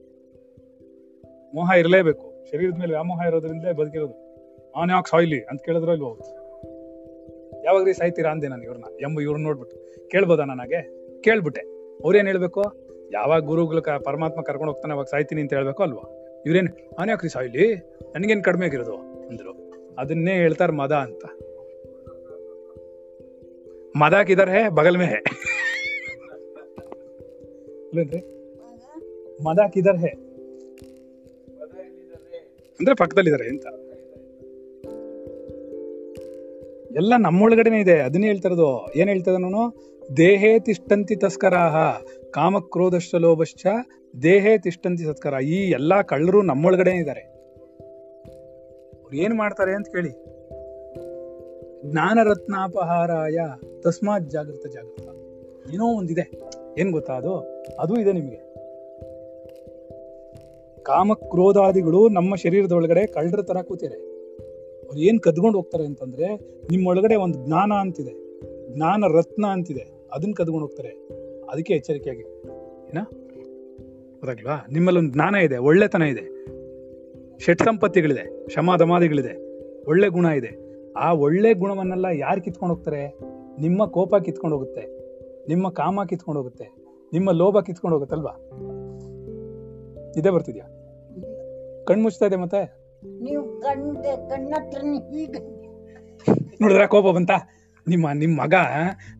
[1.55, 2.33] ಮೋಹ ಇರಲೇಬೇಕು.
[2.51, 4.27] ಶರೀರದ ಮೇಲೆ ವ್ಯಾಮೋಹ ಇರೋದ್ರಿಂದ ಬದುಕಿರೋದು.
[4.75, 6.19] ಆನ್ ಯಾಕೆ ಸಾಯ್ಲಿ ಅಂತ ಕೇಳಿದ್ರು ಇಲ್ವೋ
[7.65, 8.83] ಯಾವಾಗ್ರಿ ಸಾಯ್ತೀರಾ ಅಂದೆ ನಾನು ಇವ್ರನ್ನ.
[9.01, 10.09] ಎಂಬ ಇವ್ರನ್ನ ನೋಡ್ಬಿಟ್ಟು.
[10.09, 10.81] ಕೇಳ್ಬೋದಾ ನನಗೆ
[11.21, 11.61] ಕೇಳ್ಬಿಟ್ಟೆ.
[12.03, 12.86] ಅವ್ರೇನು ಹೇಳ್ಬೇಕು?
[13.11, 16.03] ಯಾವಾಗ ಗುರುಗಳು ಪರಮಾತ್ಮ ಕರ್ಕೊಂಡು ಹೋಗ್ತಾನೆ, ಅವಾಗ ಸಾಯ್ತೀನಿ ಅಂತ ಹೇಳ್ಬೇಕು ಅಲ್ವಾ?
[16.45, 17.75] ಇವ್ರೇನು, ನಾನು ಯಾಕ್ರಿ ಸಾಯ್ಲಿ?
[18.15, 18.95] ನನಗೇನು ಕಡಿಮೆ ಆಗಿರೋದು?
[19.27, 19.71] ಅಂದ್ರು.
[19.97, 21.25] ಅದನ್ನೇ ಹೇಳ್ತಾರೆ ಮದ ಅಂತ.
[23.95, 25.23] ಮದ ಕಿದರ್ ಹೇ ಬಗಲ್ ಮೇ?
[29.43, 30.07] ಮದ ಕಿದರ್ ಹೇ
[32.79, 33.65] ಅಂದ್ರೆ ಪಕ್ಕದಲ್ಲಿದ್ದಾರೆ ಅಂತ.
[36.95, 37.99] ಎಲ್ಲ ನಮ್ಮೊಳಗಡೆನೆ ಇದೆ.
[37.99, 39.75] ಅದನ್ನೇ ಹೇಳ್ತಾರದು ಏನ್ ಹೇಳ್ತದ ನಾನು
[40.17, 42.01] ದೇಹೇ ತಿಷ್ಟಂತಿ ತಸ್ಕರಾಹ.
[42.37, 43.65] ಕಾಮಕ್ರೋಧಶ್ಚ ಲೋಭಶ್ಚ
[44.23, 45.33] ದೇಹೇ ತಿಷ್ಟಂತಿ ಸತ್ಕಾರ.
[45.43, 47.19] ಈ ಎಲ್ಲಾ ಕಳ್ಳರು ನಮ್ಮೊಳಗಡೆ ಇದ್ದಾರೆ.
[49.01, 50.09] ಅವ್ರು ಏನ್ ಮಾಡ್ತಾರೆ ಅಂತ ಕೇಳಿ.
[51.91, 53.37] ಜ್ಞಾನರತ್ನಾಪಹಾರಾಯ
[53.81, 55.07] ತಸ್ಮಾತ್ ಜಾಗೃತ ಜಾಗೃತ
[55.73, 56.31] ಏನೋ ಒಂದಿದೆ.
[56.79, 57.63] ಏನ್ ಗೊತ್ತಾ ಅದು?
[57.79, 58.35] ಅದು ಇದೆ ನಿಮಗೆ.
[60.83, 63.95] ಕಾಮ ಕ್ರೋಧಾದಿಗಳು ನಮ್ಮ ಶರೀರದ ಒಳಗಡೆ ಕಳ್ಳರ ತರ ಕೂತಿದೆ.
[64.85, 66.35] ಅವ್ರು ಏನ್ ಕದ್ಕೊಂಡು ಹೋಗ್ತಾರೆ ಅಂತಂದ್ರೆ
[66.69, 68.13] ನಿಮ್ಮೊಳಗಡೆ ಒಂದು ಜ್ಞಾನ ಅಂತಿದೆ.
[68.73, 70.07] ಜ್ಞಾನ ರತ್ನ ಅಂತಿದೆ.
[70.13, 71.16] ಅದನ್ನ ಕದ್ಕೊಂಡು ಹೋಗ್ತಾರೆ.
[71.51, 72.21] ಅದಕ್ಕೆ ಎಚ್ಚರಿಕೆಯಾಗಿ.
[72.89, 72.97] ಏನ?
[74.11, 76.45] ಗೊತ್ತಾಗ್ಲ್ವಾ ನಿಮ್ಮಲ್ಲಿ ಒಂದು ಜ್ಞಾನ ಇದೆ ಒಳ್ಳೆತನ ಇದೆ.
[77.39, 79.33] ಷಟ್ ಸಂಪತ್ತಿಗಳಿದೆ ಶಮಾಧಮಾದಿಗಳಿದೆ
[79.87, 80.67] ಒಳ್ಳೆ ಗುಣ ಇದೆ.
[80.97, 83.19] ಆ ಒಳ್ಳೆ ಗುಣವನ್ನೆಲ್ಲ ಯಾರು ಕಿತ್ಕೊಂಡು ಹೋಗ್ತಾರೆ?
[83.61, 84.97] ನಿಮ್ಮ ಕೋಪ ಕಿತ್ಕೊಂಡು ಹೋಗುತ್ತೆ
[85.47, 86.69] ನಿಮ್ಮ ಕಾಮ ಕಿತ್ಕೊಂಡು ಹೋಗುತ್ತೆ
[87.13, 88.31] ನಿಮ್ಮ ಲೋಭ ಕಿತ್ಕೊಂಡು ಹೋಗುತ್ತಲ್ವಾ
[90.17, 90.65] ಇದೇ ಬರ್ತಿದ್ಯಾ?
[91.87, 92.61] ಕಣ್ ಮುಚ್ತಾ ಇದೆ ಮತ್ತೆ?
[96.61, 97.31] ನೋಡಿದ್ರ ಕೋಪ ಬಂತ?
[97.87, 98.53] ನಿಮ್ಮ ನಿಮ್ಮ ಮಗ,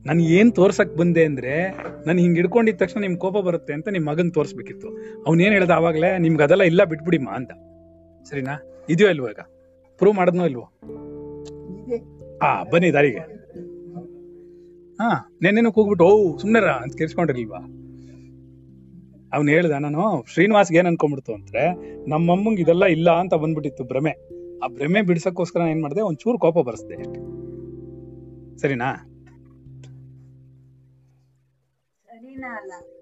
[0.05, 4.34] ನನ್ ಏನ್ ತೋರ್ಸಕ್ ಬಂದೆ ಅಂದ್ರೆ ನನ್ ಹಿಂಗ್ ಹಿಡ್ಕೊಂಡಿದ ತಕ್ಷಣ ನಿಮ್ ಕೋಪ ಬರುತ್ತೆ ಅಂತ ನಿಮ್ ಮಗನ್
[4.34, 4.88] ತೋರಿಸ್ಬೇಕಿತ್ತು.
[5.28, 7.51] ಅವ್ನೇನು ಹೇಳ್ದ ಆವಾಗಲೇ, ನಿಮ್ಗೆ ಅದೆಲ್ಲ ಇಲ್ಲ, ಬಿಟ್ಬಿಡಿಮ್ಮ ಅಂತ.
[8.30, 8.84] ಸರಿನಾ?
[8.89, 9.39] ಇದೆಯೋ ಇಲ್ವೋ ಈಗ?
[9.97, 10.72] ಪ್ರೂವ್ ಮಾಡದ್ನೋ ಇಲ್ವೋ?
[12.41, 13.20] ಆ, ಬನ್ನಿ ದಾರಿಗೆ.
[14.95, 16.65] ಹಾ, ನೆನ್ನೆನು ಕೂಗ್ಬಿಟ್ಟು, ಓ, ಸುಮ್ನೆರ?
[16.65, 17.59] ಅಂತ ಕೇಳಿಸ್ಕೊಂಡಿರ್ಲಿಲ್ವಾ
[19.34, 21.74] ಅವ್ನು ಹೇಳ್ದ, ನಾನು ಶ್ರೀನಿವಾಸ್ಗೆ ಏನ್ ಅನ್ಕೊಂಡ್ಬಿಡ್ತು ಅಂದ್ರೆ,
[22.09, 24.11] ನಮ್ಮಮ್ಮಂಗ್ ಇದೆಲ್ಲ ಇಲ್ಲ ಅಂತ ಬಂದ್ಬಿಟ್ಟಿತ್ತು ಭ್ರಮೆ.
[24.63, 27.36] ಆ ಭ್ರಮೆ ಬಿಡ್ಸಕ್ಕೋಸ್ಕರ ಏನ್ ಮಾಡಿದೆ, ಒಂಚೂರು ಕೋಪ ಬರ್ಸ್ದೆ
[28.57, 29.13] ಸರಿನಾ?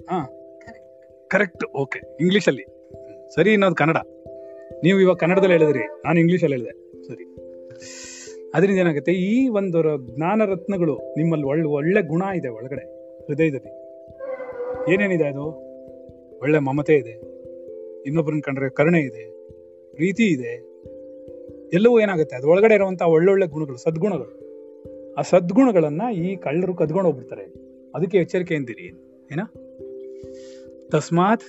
[0.10, 0.30] ಹಾ.
[1.28, 2.64] ಕರೆಕ್ಟ್ ಓಕೆ ಇಂಗ್ಲಿಷ್ ಅಲ್ಲಿ.
[3.36, 3.98] ಸರಿ ಅನ್ನೋದು ಕನ್ನಡ.
[4.84, 5.84] ನೀವು ಇವಾಗ ಕನ್ನಡದಲ್ಲಿ ಹೇಳಿದ್ರಿ.
[6.06, 7.04] ನಾನು ಇಂಗ್ಲಿಷ್ ಅಲ್ಲಿ ಹೇಳಿದೆ.
[7.08, 7.36] ಸರಿ.
[8.56, 9.12] ಅದರಿಂದ ಏನಾಗುತ್ತೆ?
[9.12, 12.82] ಈ ಒಂದು ಜ್ಞಾನ ರತ್ನಗಳು ನಿಮ್ಮಲ್ಲಿ ಒಳ್ಳೆ ಒಳ್ಳೆ ಗುಣ ಇದೆ ಒಳಗಡೆ
[13.26, 13.86] ಹೃದಯದಲ್ಲಿ.
[14.94, 15.44] ಏನೇನಿದೆ ಅದು?
[16.42, 17.12] ಒಳ್ಳೆ ಮಮತೆ ಇದೆ.
[18.04, 19.32] ಇನ್ನೊಬ್ಬರನ್ನ ಕಂಡ್ರೆ ಕರುಣೆ ಇದೆ.
[19.96, 20.54] ಪ್ರೀತಿ ಇದೆ.
[21.74, 22.36] ಎಲ್ಲವೂ ಏನಾಗುತ್ತೆ?
[22.36, 24.45] ಅದು ಒಳಗಡೆ ಇರುವಂತಹ ಒಳ್ಳೊಳ್ಳೆ ಗುಣಗಳು ಸದ್ಗುಣಗಳು.
[25.18, 27.54] ಆ ಸದ್ಗುಣಗಳನ್ನ ಈ ಕಳ್ಳರು ಕದ್ಕೊಂಡು ಹೋಗ್ಬಿಡ್ತಾರೆ.
[27.96, 28.84] ಅದಕ್ಕೆ ಎಚ್ಚರಿಕೆ ಎಂದಿರಿ
[29.32, 29.40] ಏನ?
[30.92, 31.44] ತಸ್ಮಾತ್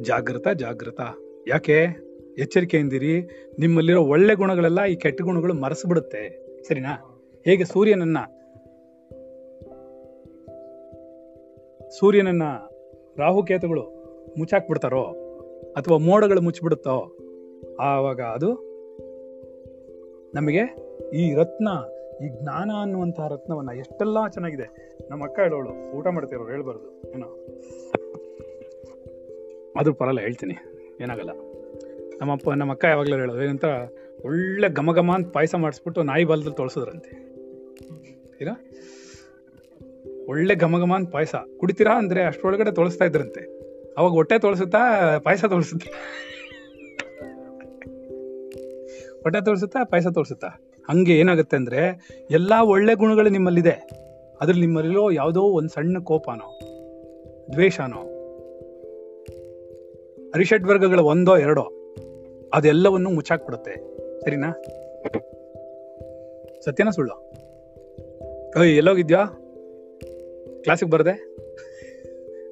[0.00, 1.00] ಜಾಗೃತ ಜಾಗೃತ
[1.48, 1.86] ಯಾಕೆ?
[2.38, 3.22] ಎಚ್ಚರಿಕೆ ಎಂದಿರಿ
[3.58, 6.46] ನಿಮ್ಮಲ್ಲಿರೋ ಒಳ್ಳೆ ಗುಣಗಳೆಲ್ಲ ಈ ಕೆಟ್ಟ ಗುಣಗಳು ಮರೆಸ್ಬಿಡುತ್ತೆ.
[6.68, 7.22] ಸರಿನಾ?
[7.44, 8.18] ಹೇಗೆ ಸೂರ್ಯನನ್ನ
[11.98, 12.42] ಸೂರ್ಯನನ್ನ
[13.18, 13.82] ರಾಹುಕೇತುಗಳು
[14.38, 15.02] ಮುಚ್ಚಾಕ್ಬಿಡ್ತಾರೋ
[15.76, 17.16] ಅಥವಾ ಮೋಡಗಳು ಮುಚ್ಚಿಬಿಡುತ್ತೋ,
[17.80, 18.52] ಆವಾಗ ಅದು
[20.34, 20.76] ನಮಗೆ
[21.14, 21.68] ಈ ರತ್ನ
[22.22, 24.66] ಈ ಜ್ಞಾನ ಅನ್ನುವಂತಹ ರತ್ನವನ್ನ ಎಷ್ಟೆಲ್ಲಾ ಚೆನ್ನಾಗಿದೆ.
[25.10, 27.28] ನಮ್ಮ ಅಕ್ಕ ಹೇಳೋಳು, ಊಟ ಮಾಡ್ತಿರೋರು ಹೇಳ್ಬಾರ್ದು, ಏನೋ.
[29.76, 30.54] ಅದು ಪರಲ್ಲ ಹೇಳ್ತೀನಿ,
[31.00, 31.30] ಏನಾಗಲ್ಲ.
[32.20, 33.64] ನಮ್ಮಪ್ಪ ನಮ್ಮ ಅಕ್ಕ ಯಾವಾಗಲೂ ಹೇಳೋದು, ಏನಂತ,
[34.24, 37.10] ಒಳ್ಳೆ ಘಮ ಘಮ ಅಂತ ಪಾಯಸ ಮಾಡಿಸ್ಬಿಟ್ಟು ನಾಯಿ ಬಾಲದಲ್ಲಿ ತೊಳಸಿದ್ರಂತೆ.
[38.40, 38.54] ಏನೋ?
[40.28, 41.34] ಒಳ್ಳೆ ಘಮ ಘಮ ಅಂತ ಪಾಯಸ.
[41.56, 43.42] ಕುಡಿತೀರಾ ಅಂದ್ರೆ ಅಷ್ಟರೊಳಗಡೆ ತೊಳಸ್ತಾ ಇದ್ರಂತೆ.
[43.98, 44.78] ಅವಾಗ ಹೊಟ್ಟೆ ತೊಳಸುತ್ತಾ,
[45.18, 45.90] ಪಾಯಸ ತೊಳಸುತ್ತೆ?
[49.22, 50.48] ಹೊಟ್ಟೆ ತೋರಿಸುತ್ತಾ ಪಾಯಸ ತೋರಿಸುತ್ತಾ
[50.88, 53.90] ಹಂಗೆ ಏನಾಗುತ್ತೆ ಅಂದ್ರೆ ಎಲ್ಲಾ ಒಳ್ಳೆ ಗುಣಗಳು ನಿಮ್ಮಲ್ಲಿದೆ.
[54.40, 56.58] ಅದ್ರಲ್ಲಿ ನಿಮ್ಮಲ್ಲಿರೋ ಯಾವುದೋ ಒಂದು ಸಣ್ಣ ಕೋಪನೋ,
[57.52, 58.00] ದ್ವೇಷನೋ,
[60.34, 61.94] ಅರಿಷಡ್ ವರ್ಗಗಳ ಒಂದೋ ಎರಡೋ,
[62.54, 63.92] ಅದೆಲ್ಲವನ್ನು ಮುಚ್ಚಾಕ್ಬಿಡುತ್ತೆ.
[64.20, 64.52] ಸರಿನಾ?
[66.64, 67.32] ಸತ್ಯನ ಸುಳ್ಳು.
[68.60, 69.24] ಓಯ್ ಎಲ್ಲೋಗಿದ್ಯಾ?
[70.62, 71.36] ಕ್ಲಾಸಿಗೆ ಬರದೆ?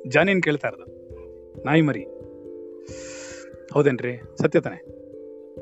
[0.09, 1.01] ಜಾನಿನ್ ಕೇಳ್ತಾ ಇರೋದು.
[1.67, 2.05] ನಾಯಿ ಮರಿ.
[3.75, 4.23] ಹೌದೇನ್ರಿ?
[4.43, 5.01] ಸತ್ಯ ತಾನೆ.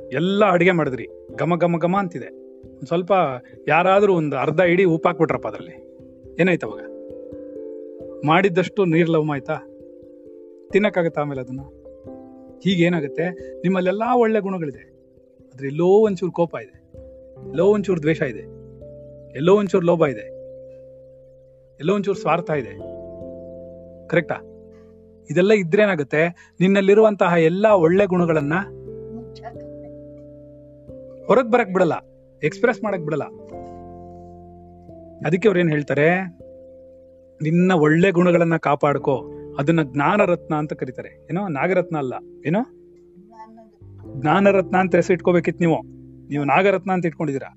[0.09, 1.09] ಎಲ್ಲ ಅಡುಗೆ ಮಾಡಿದ್ರಿ.
[1.37, 2.48] ಘಮ ಘಮ ಘಮ ಅಂತಿದೆ.
[2.87, 3.13] ಸ್ವಲ್ಪ
[3.69, 5.89] ಯಾರಾದರೂ ಒಂದು ಅರ್ಧ ಇಡಿ ಉಪ್ಪು ಹಾಕ್ಬಿಟ್ರಪ್ಪ ಅದರಲ್ಲಿ.
[6.41, 6.81] ಏನಾಯ್ತು ಅವಾಗ?
[8.27, 9.57] ಮಾಡಿದ್ದಷ್ಟು ನೀರ್ ಲವ್ ಆಯ್ತಾ?
[10.73, 11.61] ತಿನ್ನಕ್ಕಾಗತ್ತಾ ಆಮೇಲೆ ಅದನ್ನ?
[12.63, 13.31] ಹೀಗೇನಾಗುತ್ತೆ?
[13.57, 14.99] ನಿಮ್ಮಲ್ಲೆಲ್ಲ ಒಳ್ಳೆ ಗುಣಗಳಿದೆ.
[15.55, 16.93] ಆದರೆ ಎಲ್ಲೋ ಒಂಚೂರು ಕೋಪ ಇದೆ.
[17.49, 18.41] ಎಲ್ಲೋ ಒಂಚೂರು ದ್ವೇಷ ಇದೆ.
[19.37, 20.39] ಎಲ್ಲೋ ಒಂಚೂರು ಲೋಭ ಇದೆ.
[21.75, 22.99] ಎಲ್ಲೋ ಒಂಚೂರು ಸ್ವಾರ್ಥ ಇದೆ.
[24.09, 24.35] ಕರೆಕ್ಟಾ?
[25.31, 26.53] ಇದೆಲ್ಲ ಇದ್ರೇನಾಗುತ್ತೆ?
[26.61, 28.53] ನಿನ್ನಲ್ಲಿರುವಂತಹ ಎಲ್ಲಾ ಒಳ್ಳೆ ಗುಣಗಳನ್ನ
[31.27, 31.93] ಹೊರಗ್ ಬರಕ್ ಬಿಡಲ್ಲ.
[32.43, 33.25] ಎಕ್ಸ್ಪ್ರೆಸ್ ಮಾಡಕ್ ಬಿಡಲ್ಲ.
[35.27, 36.27] ಅದಕ್ಕೆ ಅವ್ರು ಏನ್ ಹೇಳ್ತಾರೆ?
[37.43, 39.33] ನಿನ್ನ ಒಳ್ಳೆ ಗುಣಗಳನ್ನ ಕಾಪಾಡ್ಕೋ.
[39.59, 41.09] ಅದನ್ನ ಜ್ಞಾನರತ್ನ ಅಂತ ಕರೀತಾರೆ.
[41.09, 41.49] ಏನೋ?
[41.49, 42.15] ನಾಗರತ್ನ ಅಲ್ಲ.
[42.47, 42.59] ಏನೋ?
[42.61, 45.83] ಜ್ಞಾನರತ್ನ ಜ್ಞಾನ ರತ್ನ ಅಂತ ಹೆಸರು ಇಟ್ಕೋಬೇಕಿತ್ತು ನೀವು.
[46.29, 47.55] ನೀವು ನಾಗರತ್ನ ಅಂತ ಇಟ್ಕೊಂಡಿದ್ದೀರಾ?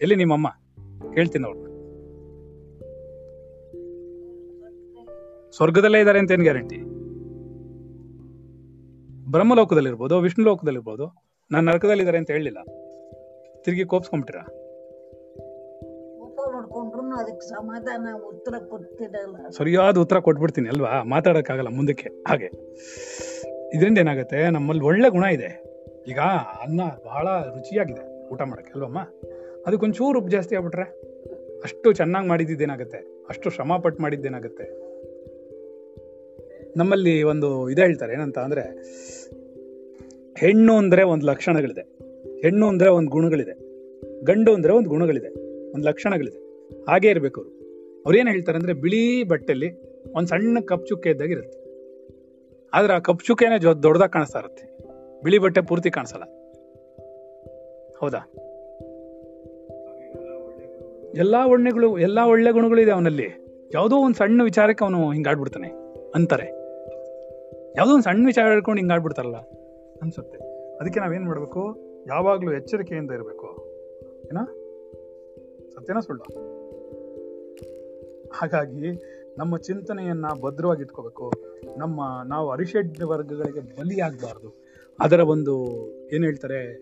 [0.00, 0.48] ಎಲ್ಲಿ ನಿಮ್ಮಮ್ಮ?
[1.14, 1.76] ಹೇಳ್ತೀನಿ ಅವ್ರು
[5.56, 6.76] ಸ್ವರ್ಗದಲ್ಲೇ ಇದ್ದಾರೆ ಅಂತ ಏನ್ ಗ್ಯಾರಂಟಿ?
[9.30, 12.58] ಬ್ರಹ್ಮಲೋಕದಲ್ಲಿರ್ಬೋದು ವಿಷ್ಣು ಲೋಕದಲ್ಲಿರ್ಬೋದು ನಾನು ನರಕದಲ್ಲಿದ್ದಾರೆ ಅಂತ ಹೇಳಲಿಲ್ಲ.
[13.66, 14.36] ತಿರುಗಿ ಕೋಪ್ಸ್ಕೊಂಬಿಟ್ರ?
[17.18, 21.02] ಅದಕ್ಕೆ ಸಮಾಧಾನ ಉತ್ತರ ಕೊಡ್ತಿರಲ್ಲ ಸರಿಯಾದ ಉತ್ತರ ಕೊಟ್ಬಿಡ್ತೀನಿ ಅಲ್ವಾ?
[21.02, 22.08] ಮಾತಾಡೋಕ್ಕಾಗಲ್ಲ ಮುಂದಕ್ಕೆ.
[22.28, 22.46] ಹಾಗೆ.
[23.76, 24.50] ಇದರಿಂದ ಏನಾಗುತ್ತೆ?
[24.50, 25.62] ನಮ್ಮಲ್ಲಿ ಒಳ್ಳೆ ಗುಣ ಇದೆ.
[26.08, 26.18] ಈಗ
[26.62, 28.98] ಅನ್ನ ಬಹಳ ರುಚಿಯಾಗಿದೆ ಊಟ ಮಾಡಕ್ಕೆ ಅಲ್ವಮ್ಮ?
[29.66, 30.82] ಅದಕ್ಕೊಂಚೂರು ಉಪ್ಪು ಜಾಸ್ತಿ ಆಗ್ಬಿಟ್ರೆ?
[31.62, 32.98] ಅಷ್ಟು ಚೆನ್ನಾಗಿ ಮಾಡಿದ್ದೇನಾಗುತ್ತೆ
[33.28, 34.64] ಅಷ್ಟು ಶ್ರಮ ಪಟ್ಟು ಮಾಡಿದ್ದೇನಾಗುತ್ತೆ?
[36.76, 38.62] ನಮ್ಮಲ್ಲಿ ಒಂದು ಇದೇ ಹೇಳ್ತಾರೆ ಏನಂತ ಅಂದ್ರೆ
[40.36, 42.05] ಹೆಣ್ಣು ಅಂದ್ರೆ ಒಂದು ಲಕ್ಷಣಗಳಿದೆ.
[42.42, 43.66] ಹೆಣ್ಣು ಅಂದ್ರೆ ಒಂದು ಗುಣಗಳಿದೆ,
[44.24, 45.28] ಗಂಡು ಅಂದ್ರೆ ಒಂದು ಗುಣಗಳಿದೆ,
[45.72, 46.46] ಒಂದು ಲಕ್ಷಣಗಳಿದೆ.
[46.88, 47.56] ಹಾಗೆ ಇರ್ಬೇಕು ಅವರು.
[48.06, 49.72] ಅವ್ರು ಏನ್ ಹೇಳ್ತಾರೆ ಅಂದ್ರೆ ಬಿಳಿ ಬಟ್ಟೆಲಿ
[50.12, 51.66] ಒಂದು ಸಣ್ಣ ಕಪ್ ಚುಕ್ಕೆ ಇದ್ದಾಗ ಇರುತ್ತೆ.
[52.74, 54.78] ಆದ್ರೆ ಆ ಕಪ್ ಚುಕ್ಕೆನೇ ದೊಡ್ಡದಾಗಿ ಕಾಣಿಸ್ತಾ ಇರುತ್ತೆ.
[55.22, 56.22] ಬಿಳಿ ಬಟ್ಟೆ ಪೂರ್ತಿ ಕಾಣಿಸಲ್ಲ.
[57.98, 58.32] ಹೌದಾ?
[61.16, 63.46] ಎಲ್ಲಾ ಒಳ್ಳೆಗಳು, ಎಲ್ಲಾ ಒಳ್ಳೆ ಗುಣಗಳು ಇದೆ ಅವನಲ್ಲಿ.
[63.74, 65.68] ಯಾವುದೋ ಒಂದ್ ಸಣ್ಣ ವಿಚಾರಕ್ಕೆ ಅವನು ಹಿಂಗಾಡ್ಬಿಡ್ತಾನೆ
[66.14, 66.46] ಅಂತಾರೆ.
[67.76, 69.36] ಯಾವುದೋ ಒಂದು ಸಣ್ಣ ವಿಚಾರ ಹೇಳ್ಕೊಂಡು ಹಿಂಗಾಡ್ಬಿಡ್ತಾರಲ್ಲ
[70.02, 70.38] ಅನ್ಸುತ್ತೆ.
[70.76, 71.85] ಅದಕ್ಕೆ ನಾವೇನ್ ಮಾಡ್ಬೇಕು?
[72.06, 73.46] ಯಾವಾಗ್ಲೂ ಎಚ್ಚರಿಕೆಯಿಂದ ಇರಬೇಕು.
[74.24, 74.38] ಏನ?
[75.74, 76.24] ಸತ್ಯನ ಸುಳ್ಳು.
[78.30, 78.92] ಹಾಗಾಗಿ
[79.38, 81.32] ನಮ್ಮ ಚಿಂತನೆಯನ್ನ ಭದ್ರವಾಗಿ ಇಟ್ಕೋಬೇಕು
[81.78, 84.54] ನಮ್ಮ ನಾವು ಅರಿಷಡ್ ವರ್ಗಗಳಿಗೆ ಬಲಿಯಾಗಬಾರ್ದು.
[85.00, 85.64] ಅದರ ಒಂದು
[86.14, 86.76] ಏನ್ ಹೇಳ್ತಾರೆ?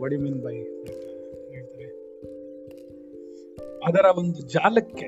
[0.00, 1.90] ವಡಿ ಮೀನ್ ಬೈ ಹೇಳ್ತಾರೆ?
[3.84, 5.06] ಅದರ ಒಂದು ಜಾಲಕ್ಕೆ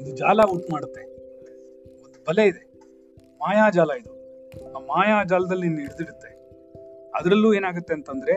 [0.00, 1.02] ಇದು ಜಾಲ ಉಂಟು ಮಾಡುತ್ತೆ.
[2.04, 2.72] ಒಂದು ಬಲೆ ಇದೆ.
[3.38, 4.10] ಮಾಯಾಜಾಲ ಇದು.
[4.76, 6.33] ಆ ಮಾಯಾಜಾಲದಲ್ಲಿ ನಿನ್ನ ಹಿಡಿದಿಡುತ್ತೆ
[7.18, 8.34] ಅದರಲ್ಲೂ ಏನಾಗುತ್ತೆ ಅಂತಂದ್ರೆ,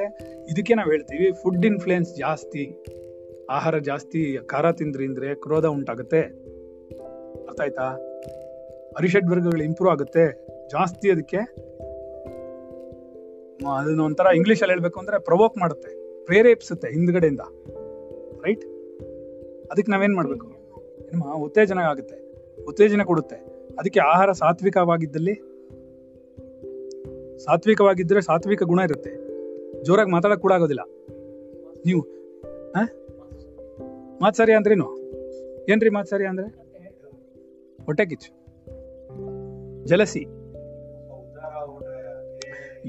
[0.52, 2.64] ಇದಕ್ಕೆ ನಾವು ಹೇಳ್ತೀವಿ ಫುಡ್ ಇನ್ಫ್ಲುಯೆನ್ಸ್ ಜಾಸ್ತಿ,
[3.50, 6.22] ಆಹಾರ ಜಾಸ್ತಿ, ಖಾರ ತಿಂದ್ರಿಂದ್ರೆ ಕ್ರೋಧ ಉಂಟಾಗುತ್ತೆ.
[7.48, 7.88] ಅರ್ಥ ಆಯ್ತಾ?
[8.98, 10.24] ಅರಿಷಡ್ ವರ್ಗಗಳು ಇಂಪ್ರೂವ್ ಆಗುತ್ತೆ.
[10.68, 11.38] ಜಾಸ್ತಿ ಅದಕ್ಕೆ
[13.78, 15.92] ಅದನ್ನ ಒಂಥರ ಅಲ್ಲಿ ಹೇಳ್ಬೇಕು ಅಂದ್ರೆ ಪ್ರವೋಕ್ ಮಾಡುತ್ತೆ,
[16.26, 17.40] ಪ್ರೇರೇಪಿಸುತ್ತೆ ಹಿಂದ್ಗಡೆಯಿಂದ.
[18.46, 18.66] ರೈಟ್
[19.72, 20.48] ಅದಕ್ಕೆ ನಾವೇನ್ ಮಾಡ್ಬೇಕು?
[21.36, 22.18] ಉತ್ತೇಜನ ಆಗುತ್ತೆ,
[22.66, 23.36] ಉತ್ತೇಜನ ಕೊಡುತ್ತೆ.
[23.80, 25.34] ಅದಕ್ಕೆ ಆಹಾರ ಸಾತ್ವಿಕವಾಗಿದ್ದಲ್ಲಿ
[27.38, 29.28] ಸಾತ್ವಿಕವಾಗಿದ್ರೆ ಸಾತ್ವಿಕ ಗುಣ ಇರುತ್ತೆ.
[29.84, 30.82] ಜೋರಾಗಿ ಮಾತಾಡಕ್ ಕೂಡ ಆಗೋದಿಲ್ಲ.
[31.86, 32.02] ನೀವು
[32.72, 34.30] ಆ?
[34.32, 35.12] ಸರಿ ಅಂದ್ರೇನು?
[35.70, 36.68] ಏನ್ರಿ ಸರಿ ಅಂದ್ರೆ?
[37.86, 38.48] ಹೊಟ್ಟೆ ಕಿಚ್ಚು.
[39.86, 40.26] ಜಲಸಿ.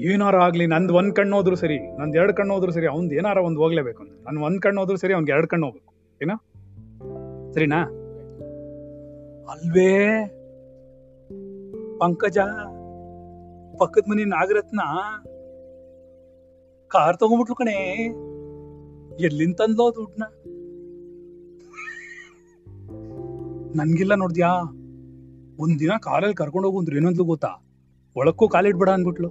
[0.01, 3.61] ಏನಾರ ಆಗ್ಲಿ, ನಂದು ಒಂದ್ ಕಣ್ಣು ಹೋದ್ರು ಸರಿ, ನಂದು ಎರಡು ಕಣ್ಣು ಹೋದ್ರು ಸರಿ ಅವ್ನ್ ಏನಾರ ಒಂದು
[3.61, 4.23] ಹೋಗ್ಲೇಬೇಕು ಅಂದ್ರೆ.
[4.23, 5.93] ನನ್ ಒಂದ್ ಕಣ್ಣು ಹೋದ್ರು ಸರಿ ಅವ್ನ್ಗೆ ಎರಡು ಕಣ್ಣು ಹೋಗ್ಬೇಕು.
[6.21, 6.37] ಏನೋ?
[7.51, 7.83] ಸರಿನಾ?
[9.51, 10.27] ಅಲ್ವೇ?
[11.99, 12.37] ಪಂಕಜ?
[13.79, 14.79] ಪಕ್ಕದ ಮನೆ ನಾಗರತ್ನ.
[16.87, 18.05] ಕಾರ್ ತಗೊಂಡ್ಬಿಟ್ಲು ಕಣೆ.
[19.23, 20.23] ಎಲ್ಲಿಂದ ತಂದ್ಲೋ ದುಡ್ಡನ್ನ?
[23.81, 24.49] ನನ್ಗಿಲ್ಲ ನೋಡ್ದ್ಯಾ?
[25.59, 27.47] ಒಂದಿನ ಕಾಲಲ್ಲಿ ಕರ್ಕೊಂಡು ಹೋಗು ಅಂದ್ರೆ ಏನಂದ್ಲು ಗೊತ್ತಾ?
[28.15, 29.29] ಒಳಕ್ಕೂ ಕಾಲಿಡ್ಬೇಡ ಅಂದ್ಬಿಟ್ಲು.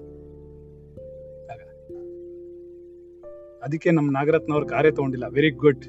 [3.63, 5.85] ಅದಕ್ಕೆ ನಮ್ ನಾಗರತ್ನ ಅವ್ರ ಕಾರ್ಯ ತಗೊಂಡಿಲ್ಲ ವೆರಿ ಗುಡ್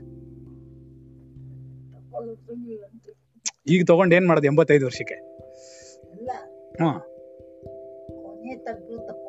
[3.67, 5.13] ಈಗ ತಗೊಂಡ್ ಏನ್ ಮಾಡೋದು ಎಂಬತ್ತೈದು ವರ್ಷಕ್ಕೆ?
[6.83, 7.08] ಹಾ.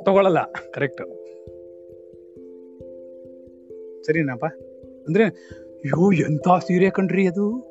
[0.02, 0.38] ತಗೊಳಲ್ಲ.
[0.70, 1.02] ಕರೆಕ್ಟ್
[4.06, 4.44] ಸರಿನಪ್ಪ.
[5.06, 7.70] ಅಂದ್ರೆ, ಅಯ್ಯೋ ಎಂತ ಸೀರೆ ಕಣ್ರಿ ಅದು?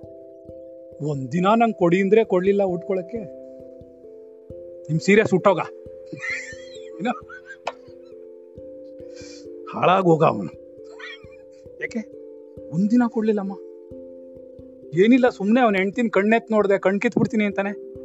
[1.02, 3.18] ಒಂದಿನ ನಂಗೆ ಕೊಡಿ ಅಂದ್ರೆ ಕೊಡ್ಲಿಲ್ಲ ಉಟ್ಕೊಳಕ್ಕೆ.
[4.82, 5.60] ನಿಮ್ ಸೀರೆ ಸುಟ್ಟೋಗ.
[6.84, 7.12] ಏನೋ?
[9.74, 10.52] ಹಾಳಾಗೋಗ ಅವನು.
[11.82, 12.20] ಯಾಕೆ?
[12.70, 13.54] ಒಂದಿನ ಕೊಡ್ಲಿಲ್ಲಮ್ಮ.
[15.00, 17.99] ಏನಿಲ್ಲ ಸುಮ್ಮನೆ ಅವನ ಹೆಂಡ್ತಿನ ಕಣ್ಣೆತ್ ನೋಡ್ದೆ ಕಣ್ ಬಿಡ್ತೀನಿ ಅಂತಾನೆ.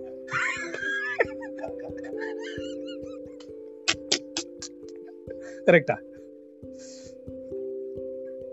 [5.66, 5.94] ಕರೆಕ್ಟಾ?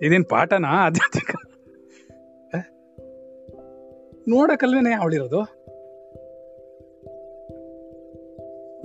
[0.01, 0.67] ಇದೇನ್ ಪಾಠನಾ?
[0.67, 1.35] ಆಧ್ಯಾತ್ಮಿಕ?
[4.27, 5.41] ನೋಡಕ್ಕಲ್ವೇನೆ ಅವಳಿರೋದು?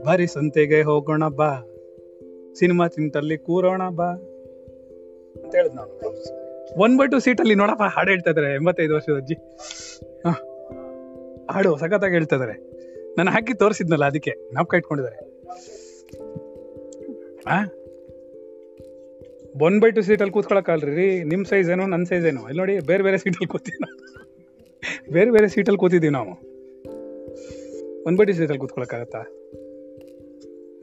[0.04, 1.60] ಬಾರಿ ಸಂತೆಗೆ ಹೋಗೋಣ ಬಾ.
[2.58, 4.06] ಸಿನಿಮಾ ತಿಂಟಲ್ಲಿ ಕೂರೋಣ ಬಾ.
[5.44, 6.00] ಅಂತ ಹೇಳಿದ್ ನಾನು.
[6.80, 9.34] ಒನ್ ಬೈ ಟು ಸೀಟಲ್ಲಿ ನೋಡಪ್ಪ, ಹಾಡು ಹೇಳ್ತಾ ಇದಾರೆ, ಎಂಬತ್ತೈದು ವರ್ಷದ ಅಜ್ಜಿ.
[11.50, 12.52] ಹಾಡು ಸಖತ್ತಾಗಿ ಹೇಳ್ತಾ ಇದಾರೆ.
[13.18, 15.36] ನಾನು ಹಾಕಿ ತೋರಿಸಿದ್ನಲ್ಲ, ಅದಕ್ಕೆ ನಾಪ್ಕ ಇಟ್ಕೊಂಡಿದ್ದಾರೆ.
[17.46, 17.64] ಆ
[19.62, 22.40] ಒನ್ ಬೈ ಟು ಸೀಟಲ್ಲಿ ಕೂತ್ಕೊಳಕ್ಕಲ್ರಿ ನಿಮ್ಮ ಸೈಜ್ ಏನೋ ನನ್ನ ಸೈಜ್ ಏನೋ.
[22.40, 25.12] ಇಲ್ಲಿ ನೋಡಿ, ಬೇರೆ ಬೇರೆ ಸೀಟಲ್ಲಿ ಕೂತೀವಿ ನಾವು.
[25.12, 26.30] ಬೇರೆ ಬೇರೆ ಸೀಟಲ್ಲಿ ಕೂತಿದ್ದೀವಿ ನಾವು.
[28.04, 29.18] ಒನ್ ಬೈ ಟು ಸೀಟಲ್ಲಿ ಕೂತ್ಕೊಳಕ್ಕಾಗತ್ತಾ?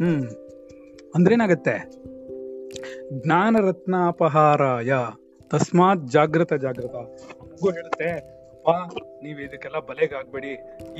[0.01, 0.25] ಹ್ಮ್.
[1.15, 1.91] ಅಂದ್ರೇನಾಗತ್ತೆ
[3.11, 4.93] ಜ್ಞಾನ ರತ್ನಾಪಹಾರಾಯ
[5.49, 6.95] ತಸ್ಮಾತ್ ಜಾಗೃತ ಜಾಗೃತ
[7.73, 8.69] ಹೇಳುತ್ತೆ, ಅಪ್ಪ,
[9.23, 10.51] ನೀವು ಇದಕ್ಕೆಲ್ಲ ಬಲೆಗೆ ಆಗ್ಬೇಡಿ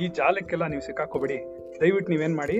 [0.04, 1.34] ಈ ಜಾಲಕ್ಕೆಲ್ಲ ನೀವು ಸಿಕ್ಕಾಕೋಬೇಡಿ
[1.80, 2.56] ದಯವಿಟ್ಟು ನೀವೇನ್ ಮಾಡಿ?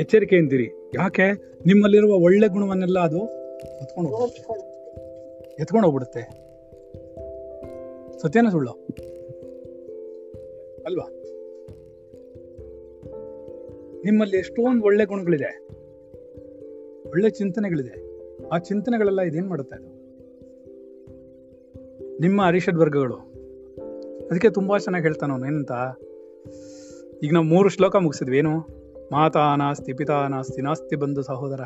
[0.00, 0.70] ಎಚ್ಚರಿಕೆಯಿಂದಿರಿ.
[0.94, 1.32] ಯಾಕೆ?
[1.66, 4.26] ನಿಮ್ಮಲ್ಲಿರುವ ಒಳ್ಳೆ ಗುಣವನ್ನೆಲ್ಲ ಅದು ಎತ್ಕೊಂಡು
[5.60, 6.50] ಎತ್ಕೊಂಡು ಹೋಗ್ಬಿಡುತ್ತೆ
[8.18, 8.70] ಸತ್ಯನ ಸುಳ್ಳು.
[10.86, 11.10] ಅಲ್ವಾ?
[14.04, 15.66] ನಿಮ್ಮಲ್ಲಿ ಎಷ್ಟೊಂದು ಒಳ್ಳೆ ಗುಣಗಳಿದೆ.
[17.08, 18.10] ಒಳ್ಳೆ ಚಿಂತನೆಗಳಿದೆ.
[18.48, 20.00] ಆ ಚಿಂತನೆಗಳೆಲ್ಲ ಇದೇನ್ ಮಾಡುತ್ತೆ ಅದು?
[22.20, 23.16] ನಿಮ್ಮ ಅರಿಷಡ್ ವರ್ಗಗಳು.
[24.30, 25.46] ಅದಕ್ಕೆ ತುಂಬಾ ಚೆನ್ನಾಗಿ ಹೇಳ್ತಾನ ಅವನು.
[25.46, 25.72] ಏನಂತ?
[27.22, 28.38] ಈಗ ನಾವು ಮೂರು ಶ್ಲೋಕ ಮುಗಿಸಿದ್ವಿ.
[28.38, 28.58] ಏನು?
[29.12, 31.60] ಮಾತಾ ನಾಸ್ತಿ, ಪಿತಾ ನಾಸ್ತಿ ನಾಸ್ತಿ ಬಂಧು ಸಹೋದರ.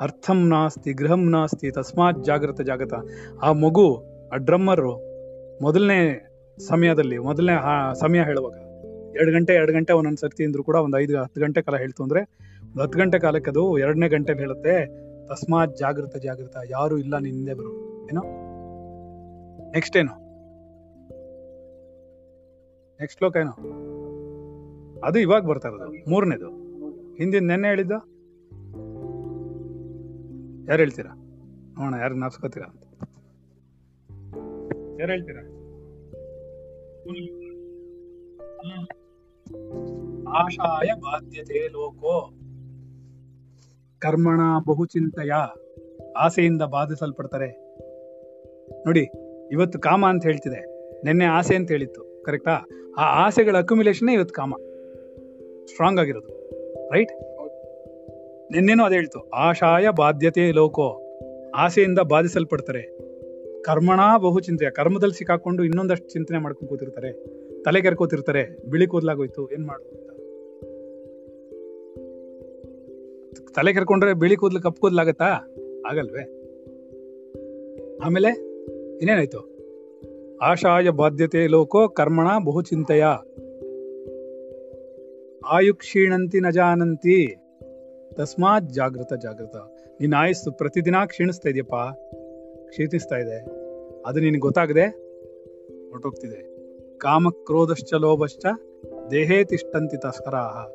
[0.00, 2.94] ಅರ್ಥಂ ನಾಸ್ತಿ, ಗೃಹಂ ನಾಸ್ತಿ, ತಸ್ಮಾತ್ ಜಾಗೃತ ಜಾಗತ.
[3.42, 4.92] ಆ ಮಗು, ಆ ಡ್ರಮ್ಮರು
[5.62, 6.26] ಮೊದಲನೇ
[6.58, 7.56] ಸಮಯದಲ್ಲಿ, ಮೊದಲನೇ
[7.94, 8.52] ಸಮಯ ಹೇಳುವಾಗ,
[9.16, 12.20] ಎರಡು ಗಂಟೆ ಎರಡು ಗಂಟೆ ಒಂದೊಂದು ಸರ್ತಿ ಅಂದ್ರೂ ಕೂಡ ಒಂದು ಐದು, ಹತ್ತು ಗಂಟೆ ಕಾಲ ಹೇಳ್ತು ಅಂದರೆ,
[12.62, 14.86] ಒಂದು ಹತ್ತು ಗಂಟೆ ಕಾಲಕ್ಕೆ ಅದು ಎರಡನೇ ಗಂಟೆಲಿ ಹೇಳುತ್ತೆ,
[15.26, 17.72] ತಸ್ಮಾತ್ ಜಾಗೃತ ಜಾಗೃತ, ಯಾರು ಇಲ್ಲ ನಿಂದೆ ಬರು.
[18.06, 18.22] ಏನೋ?
[19.70, 20.14] ನೆಕ್ಸ್ಟ್ ಏನು?
[23.00, 23.52] ನೆಕ್ಸ್ಟ್ ಲೋಕ ಏನು?
[25.00, 26.48] ಅದು ಇವಾಗ ಬರ್ತಾ ಇರೋದು, ಮೂರನೇದು.
[27.14, 28.19] ಹಿಂದಿನ ನೆನ್ನೆ ಹೇಳಿದ್ದು?
[30.70, 31.14] ಯಾರು ಹೇಳ್ತೀರಾ?
[31.78, 32.66] ನೋಡೋಣ, ಯಾರು ನಾಪ್ಸ್ಕೋತೀರಾ
[35.00, 35.42] ಯಾರು ಹೇಳ್ತೀರಾ.
[40.32, 42.30] ಆಶಾಯ ಬಾಧ್ಯತೆ ಲೋಕೋ.
[43.98, 45.32] ಕರ್ಮಣ ಬಹುಚಿಂತೆಯ
[46.16, 47.48] ಆಸೆಯಿಂದ ಬಾಧಿಸಲ್ಪಡ್ತಾರೆ.
[48.86, 49.04] ನೋಡಿ,
[49.52, 50.60] ಇವತ್ತು ಕಾಮ ಅಂತ ಹೇಳ್ತಿದೆ.
[51.04, 52.56] ನಿನ್ನೆ ಆಸೆ ಅಂತ ಹೇಳಿತ್ತು, ಕರೆಕ್ಟಾ?
[52.98, 54.54] ಆ ಆಸೆಗಳ ಅಕ್ಯುಮಿಲೇಷನ್ ಇವತ್ತು ಕಾಮ.
[55.66, 56.32] ಸ್ಟ್ರಾಂಗ್ ಆಗಿರೋದು.
[56.90, 57.12] ರೈಟ್
[58.50, 59.30] ನಿನ್ನೇನು ಅದೇ ಹೇಳ್ತು.
[59.30, 61.00] ಆಶಾಯ ಬಾಧ್ಯತೆ ಲೋಕೋ.
[61.56, 62.82] ಆಸೆಯಿಂದ ಬಾಧಿಸಲ್ಪಡ್ತಾರೆ.
[63.62, 64.70] ಕರ್ಮಣ ಬಹು ಚಿಂತೆಯ.
[64.70, 67.12] ಕರ್ಮದಲ್ಲಿ ಸಿಕ್ಕಾಕೊಂಡು ಇನ್ನೊಂದಷ್ಟು ಚಿಂತನೆ ಮಾಡ್ಕೊಂಡು ಕೂತಿರ್ತಾರೆ.
[67.62, 68.70] ತಲೆ ಕೆರ್ಕೋತಿರ್ತಾರೆ.
[68.70, 69.52] ಬಿಳಿ ಕೂದಲಾಗೋಯ್ತು.
[69.52, 70.00] ಏನ್ ಮಾಡು
[73.56, 75.24] ತಲೆ ಕೆರ್ಕೊಂಡ್ರೆ ಬಿಳಿ ಕೂದ್ಲು ಕಪ್ಪು ಕೂದ್ಲಾಗತ್ತಾ?
[75.90, 76.22] ಆಗಲ್ವೇ?
[78.04, 78.28] ಆಮೇಲೆ
[78.96, 79.50] ಇನ್ನೇನಾಯ್ತು?
[80.42, 83.04] ಆಶಾಯ ಬಾಧ್ಯತೆ ಲೋಕೋ ಕರ್ಮಣ ಬಹು ಚಿಂತೆಯ.
[85.46, 87.36] ಆಯು ಕ್ಷೀಣಂತಿ ನ ಜಾನಂತಿ.
[88.20, 89.56] ತಸ್ಮಾತ್ ಜಾಗೃತ ಜಾಗೃತ
[90.00, 91.74] ನಿನ್ನ ಆಯಸ್ಸು ಪ್ರತಿದಿನ ಕ್ಷೀಣಿಸ್ತಾ ಇದೆಯಪ್ಪ.
[92.68, 93.38] ಕ್ಷೀಣಿಸ್ತಾ ಇದೆ.
[94.06, 94.84] ಅದು ನಿನಗೆ ಗೊತ್ತಾಗದೆ
[95.90, 96.56] ಹೊರಟೋಗ್ತಿದೆ.
[96.98, 98.46] ಕಾಮ ಕ್ರೋಧಶ್ಚ ಲೋಭಶ್ಚ,
[99.10, 100.68] ದೇಹೇ ತಿಷ್ಟಂತಿ ತಸ್ಕರಾಹ.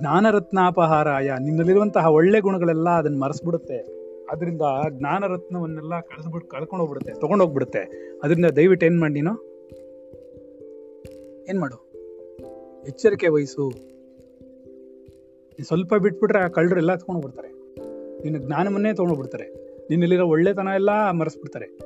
[0.00, 3.76] ಜ್ಞಾನರತ್ನಾಪಹಾರಾಯ, ನಿನ್ನಲ್ಲಿರುವಂತಹ ಒಳ್ಳೆ ಗುಣಗಳೆಲ್ಲ ಅದನ್ನ ಮರೆಸ್ಬಿಡುತ್ತೆ.
[4.30, 9.30] ಅದರಿಂದ ಜ್ಞಾನರತ್ನವನ್ನೆಲ್ಲ ಕಳೆದ್ಬಿಟ್ಟು ಕಳ್ಕೊಂಡು ಹೋಗ್ಬಿಡುತ್ತೆ ತಗೊಂಡು ಹೋಗ್ಬಿಡುತ್ತೆ ಅದರಿಂದ ದಯವಿಟ್ಟು ಏನ್ ಮಾಡಿ ನೀನು?
[11.48, 11.92] ಏನ್ ಮಾಡು?
[12.86, 13.93] ಎಚ್ಚರಿಕೆ ವಹಿಸು.
[15.62, 17.48] ಸ್ವಲ್ಪ ಬಿಟ್ಬಿಟ್ರೆ ಆ ಕಳ್ಳರೆಲ್ಲ ತಗೊಂಡು ಬಿಡ್ತಾರೆ
[18.22, 21.78] ನಿನ್ನ ಜ್ಞಾನವನ್ನೇ ತೊಗೊಂಡೋಗ್ಬಿಡ್ತಾರೆ ಬಿಡ್ತಾರೆ ನಿನ್ನಲ್ಲಿರೋ ಒಳ್ಳೆತನ ಎಲ್ಲ ಮರೆಸ್ಬಿಡ್ತಾರೆ.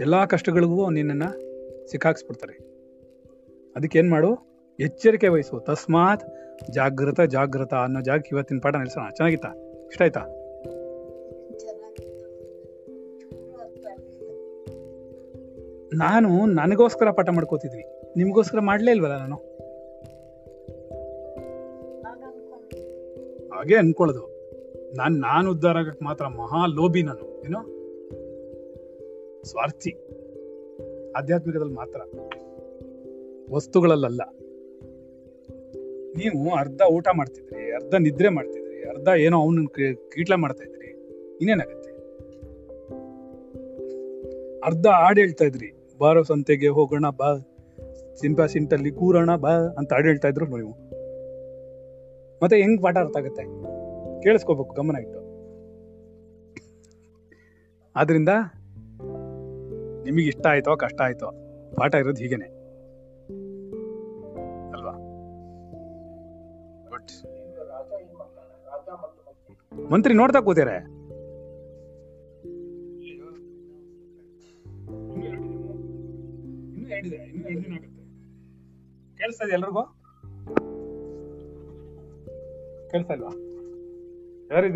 [0.00, 2.58] ಎಲ್ಲ ಕಷ್ಟಗಳಿಗೂ ನಿನ್ನನ್ನು ಸಿಕ್ಕಾಕ್ಸ್ಬಿಡ್ತಾರೆ.
[3.76, 4.38] ಅದಕ್ಕೆ ಏನ್ ಮಾಡು?
[4.80, 5.60] ಎಚ್ಚರಿಕೆ ವಹಿಸು.
[5.60, 6.22] ತಸ್ಮಾತ್
[6.70, 9.10] ಜಾಗೃತ ಜಾಗೃತ ಅನ್ನೋ ಜಾಗ ಇವತ್ತಿನ ಪಾಠ ನಿಲ್ಸೋಣ.
[9.10, 9.48] ಚೆನ್ನಾಗಿತ್ತಾ?
[9.86, 10.20] ಇಷ್ಟ ಆಯ್ತಾ.
[15.94, 17.84] ನಾನು ನನಗೋಸ್ಕರ ಪಾಠ ಮಾಡ್ಕೋತಿದ್ವಿ.
[18.16, 19.49] ನಿಮಗೋಸ್ಕರ ಮಾಡಲೇ ಇಲ್ವಲ್ಲ ನಾನ್?
[23.60, 24.22] ಹಾಗೆ ಅನ್ಕೊಳ್ಳೋದು.
[24.96, 27.60] ನಾನು ನಾನು ಉದ್ಧಾರ ಆಗಕ್ಕೆ ಮಾತ್ರ ಮಹಾ ಲೋಭಿ ನಾನು ಏನೋ
[29.44, 29.92] ಸ್ವಾರ್ಥಿ.
[31.16, 32.00] ಆಧ್ಯಾತ್ಮಿಕದಲ್ಲಿ ಮಾತ್ರ.
[33.50, 34.22] ವಸ್ತುಗಳಲ್ಲ
[36.16, 39.66] ನೀವು ಅರ್ಧ ಊಟ ಮಾಡ್ತಿದ್ರಿ, ಅರ್ಧ ನಿದ್ರೆ ಮಾಡ್ತಿದ್ರಿ, ಅರ್ಧ ಏನೋ ಅವನ
[40.12, 40.88] ಕೀಟ್ಲ ಮಾಡ್ತಾ ಇದ್ರಿ,
[41.36, 41.90] ಇನ್ನೇನಾಗತ್ತೆ?
[44.60, 47.30] ಅರ್ಧ ಹಾಡು ಹೇಳ್ತಾ ಇದ್ರಿ ಬಾರೋ ಸಂತೆಗೆ ಹೋಗೋಣ, ಬಾ
[48.20, 50.89] ಸಿಂಪಾ ಸಿಂಟಲ್ಲಿ ಕೂರೋಣ, ಬಾ ಅಂತ ಹಾಡು ಹೇಳ್ತಾ ಇದ್ರು ನೀವು
[52.42, 53.44] ಮತ್ತೆ ಹೆಂಗ್ ಪಾಠ ಅರ್ಥ ಆಗುತ್ತೆ?
[54.22, 55.20] ಕೇಳಿಸ್ಕೋಬೇಕು, ಗಮನ ಇಟ್ಟು.
[57.96, 58.28] ಆದ್ರಿಂದ
[60.04, 61.28] ನಿಮಗೆ ಇಷ್ಟ ಆಯ್ತೋ, ಕಷ್ಟ ಆಯ್ತೋ,
[61.76, 62.48] ಪಾಠ ಇರೋದು ಹೀಗೇನೆ.
[64.72, 64.94] ಅಲ್ವಾ?
[69.90, 70.68] ಮಂತ್ರಿ ನೋಡ್ತಾ ಕೂತೀರ
[79.20, 79.99] ಕೇಳಿಸ್ತದೆ ಎಲ್ರಿಗೂ?
[82.92, 83.40] كارثه لوحدها
[84.50, 84.74] غير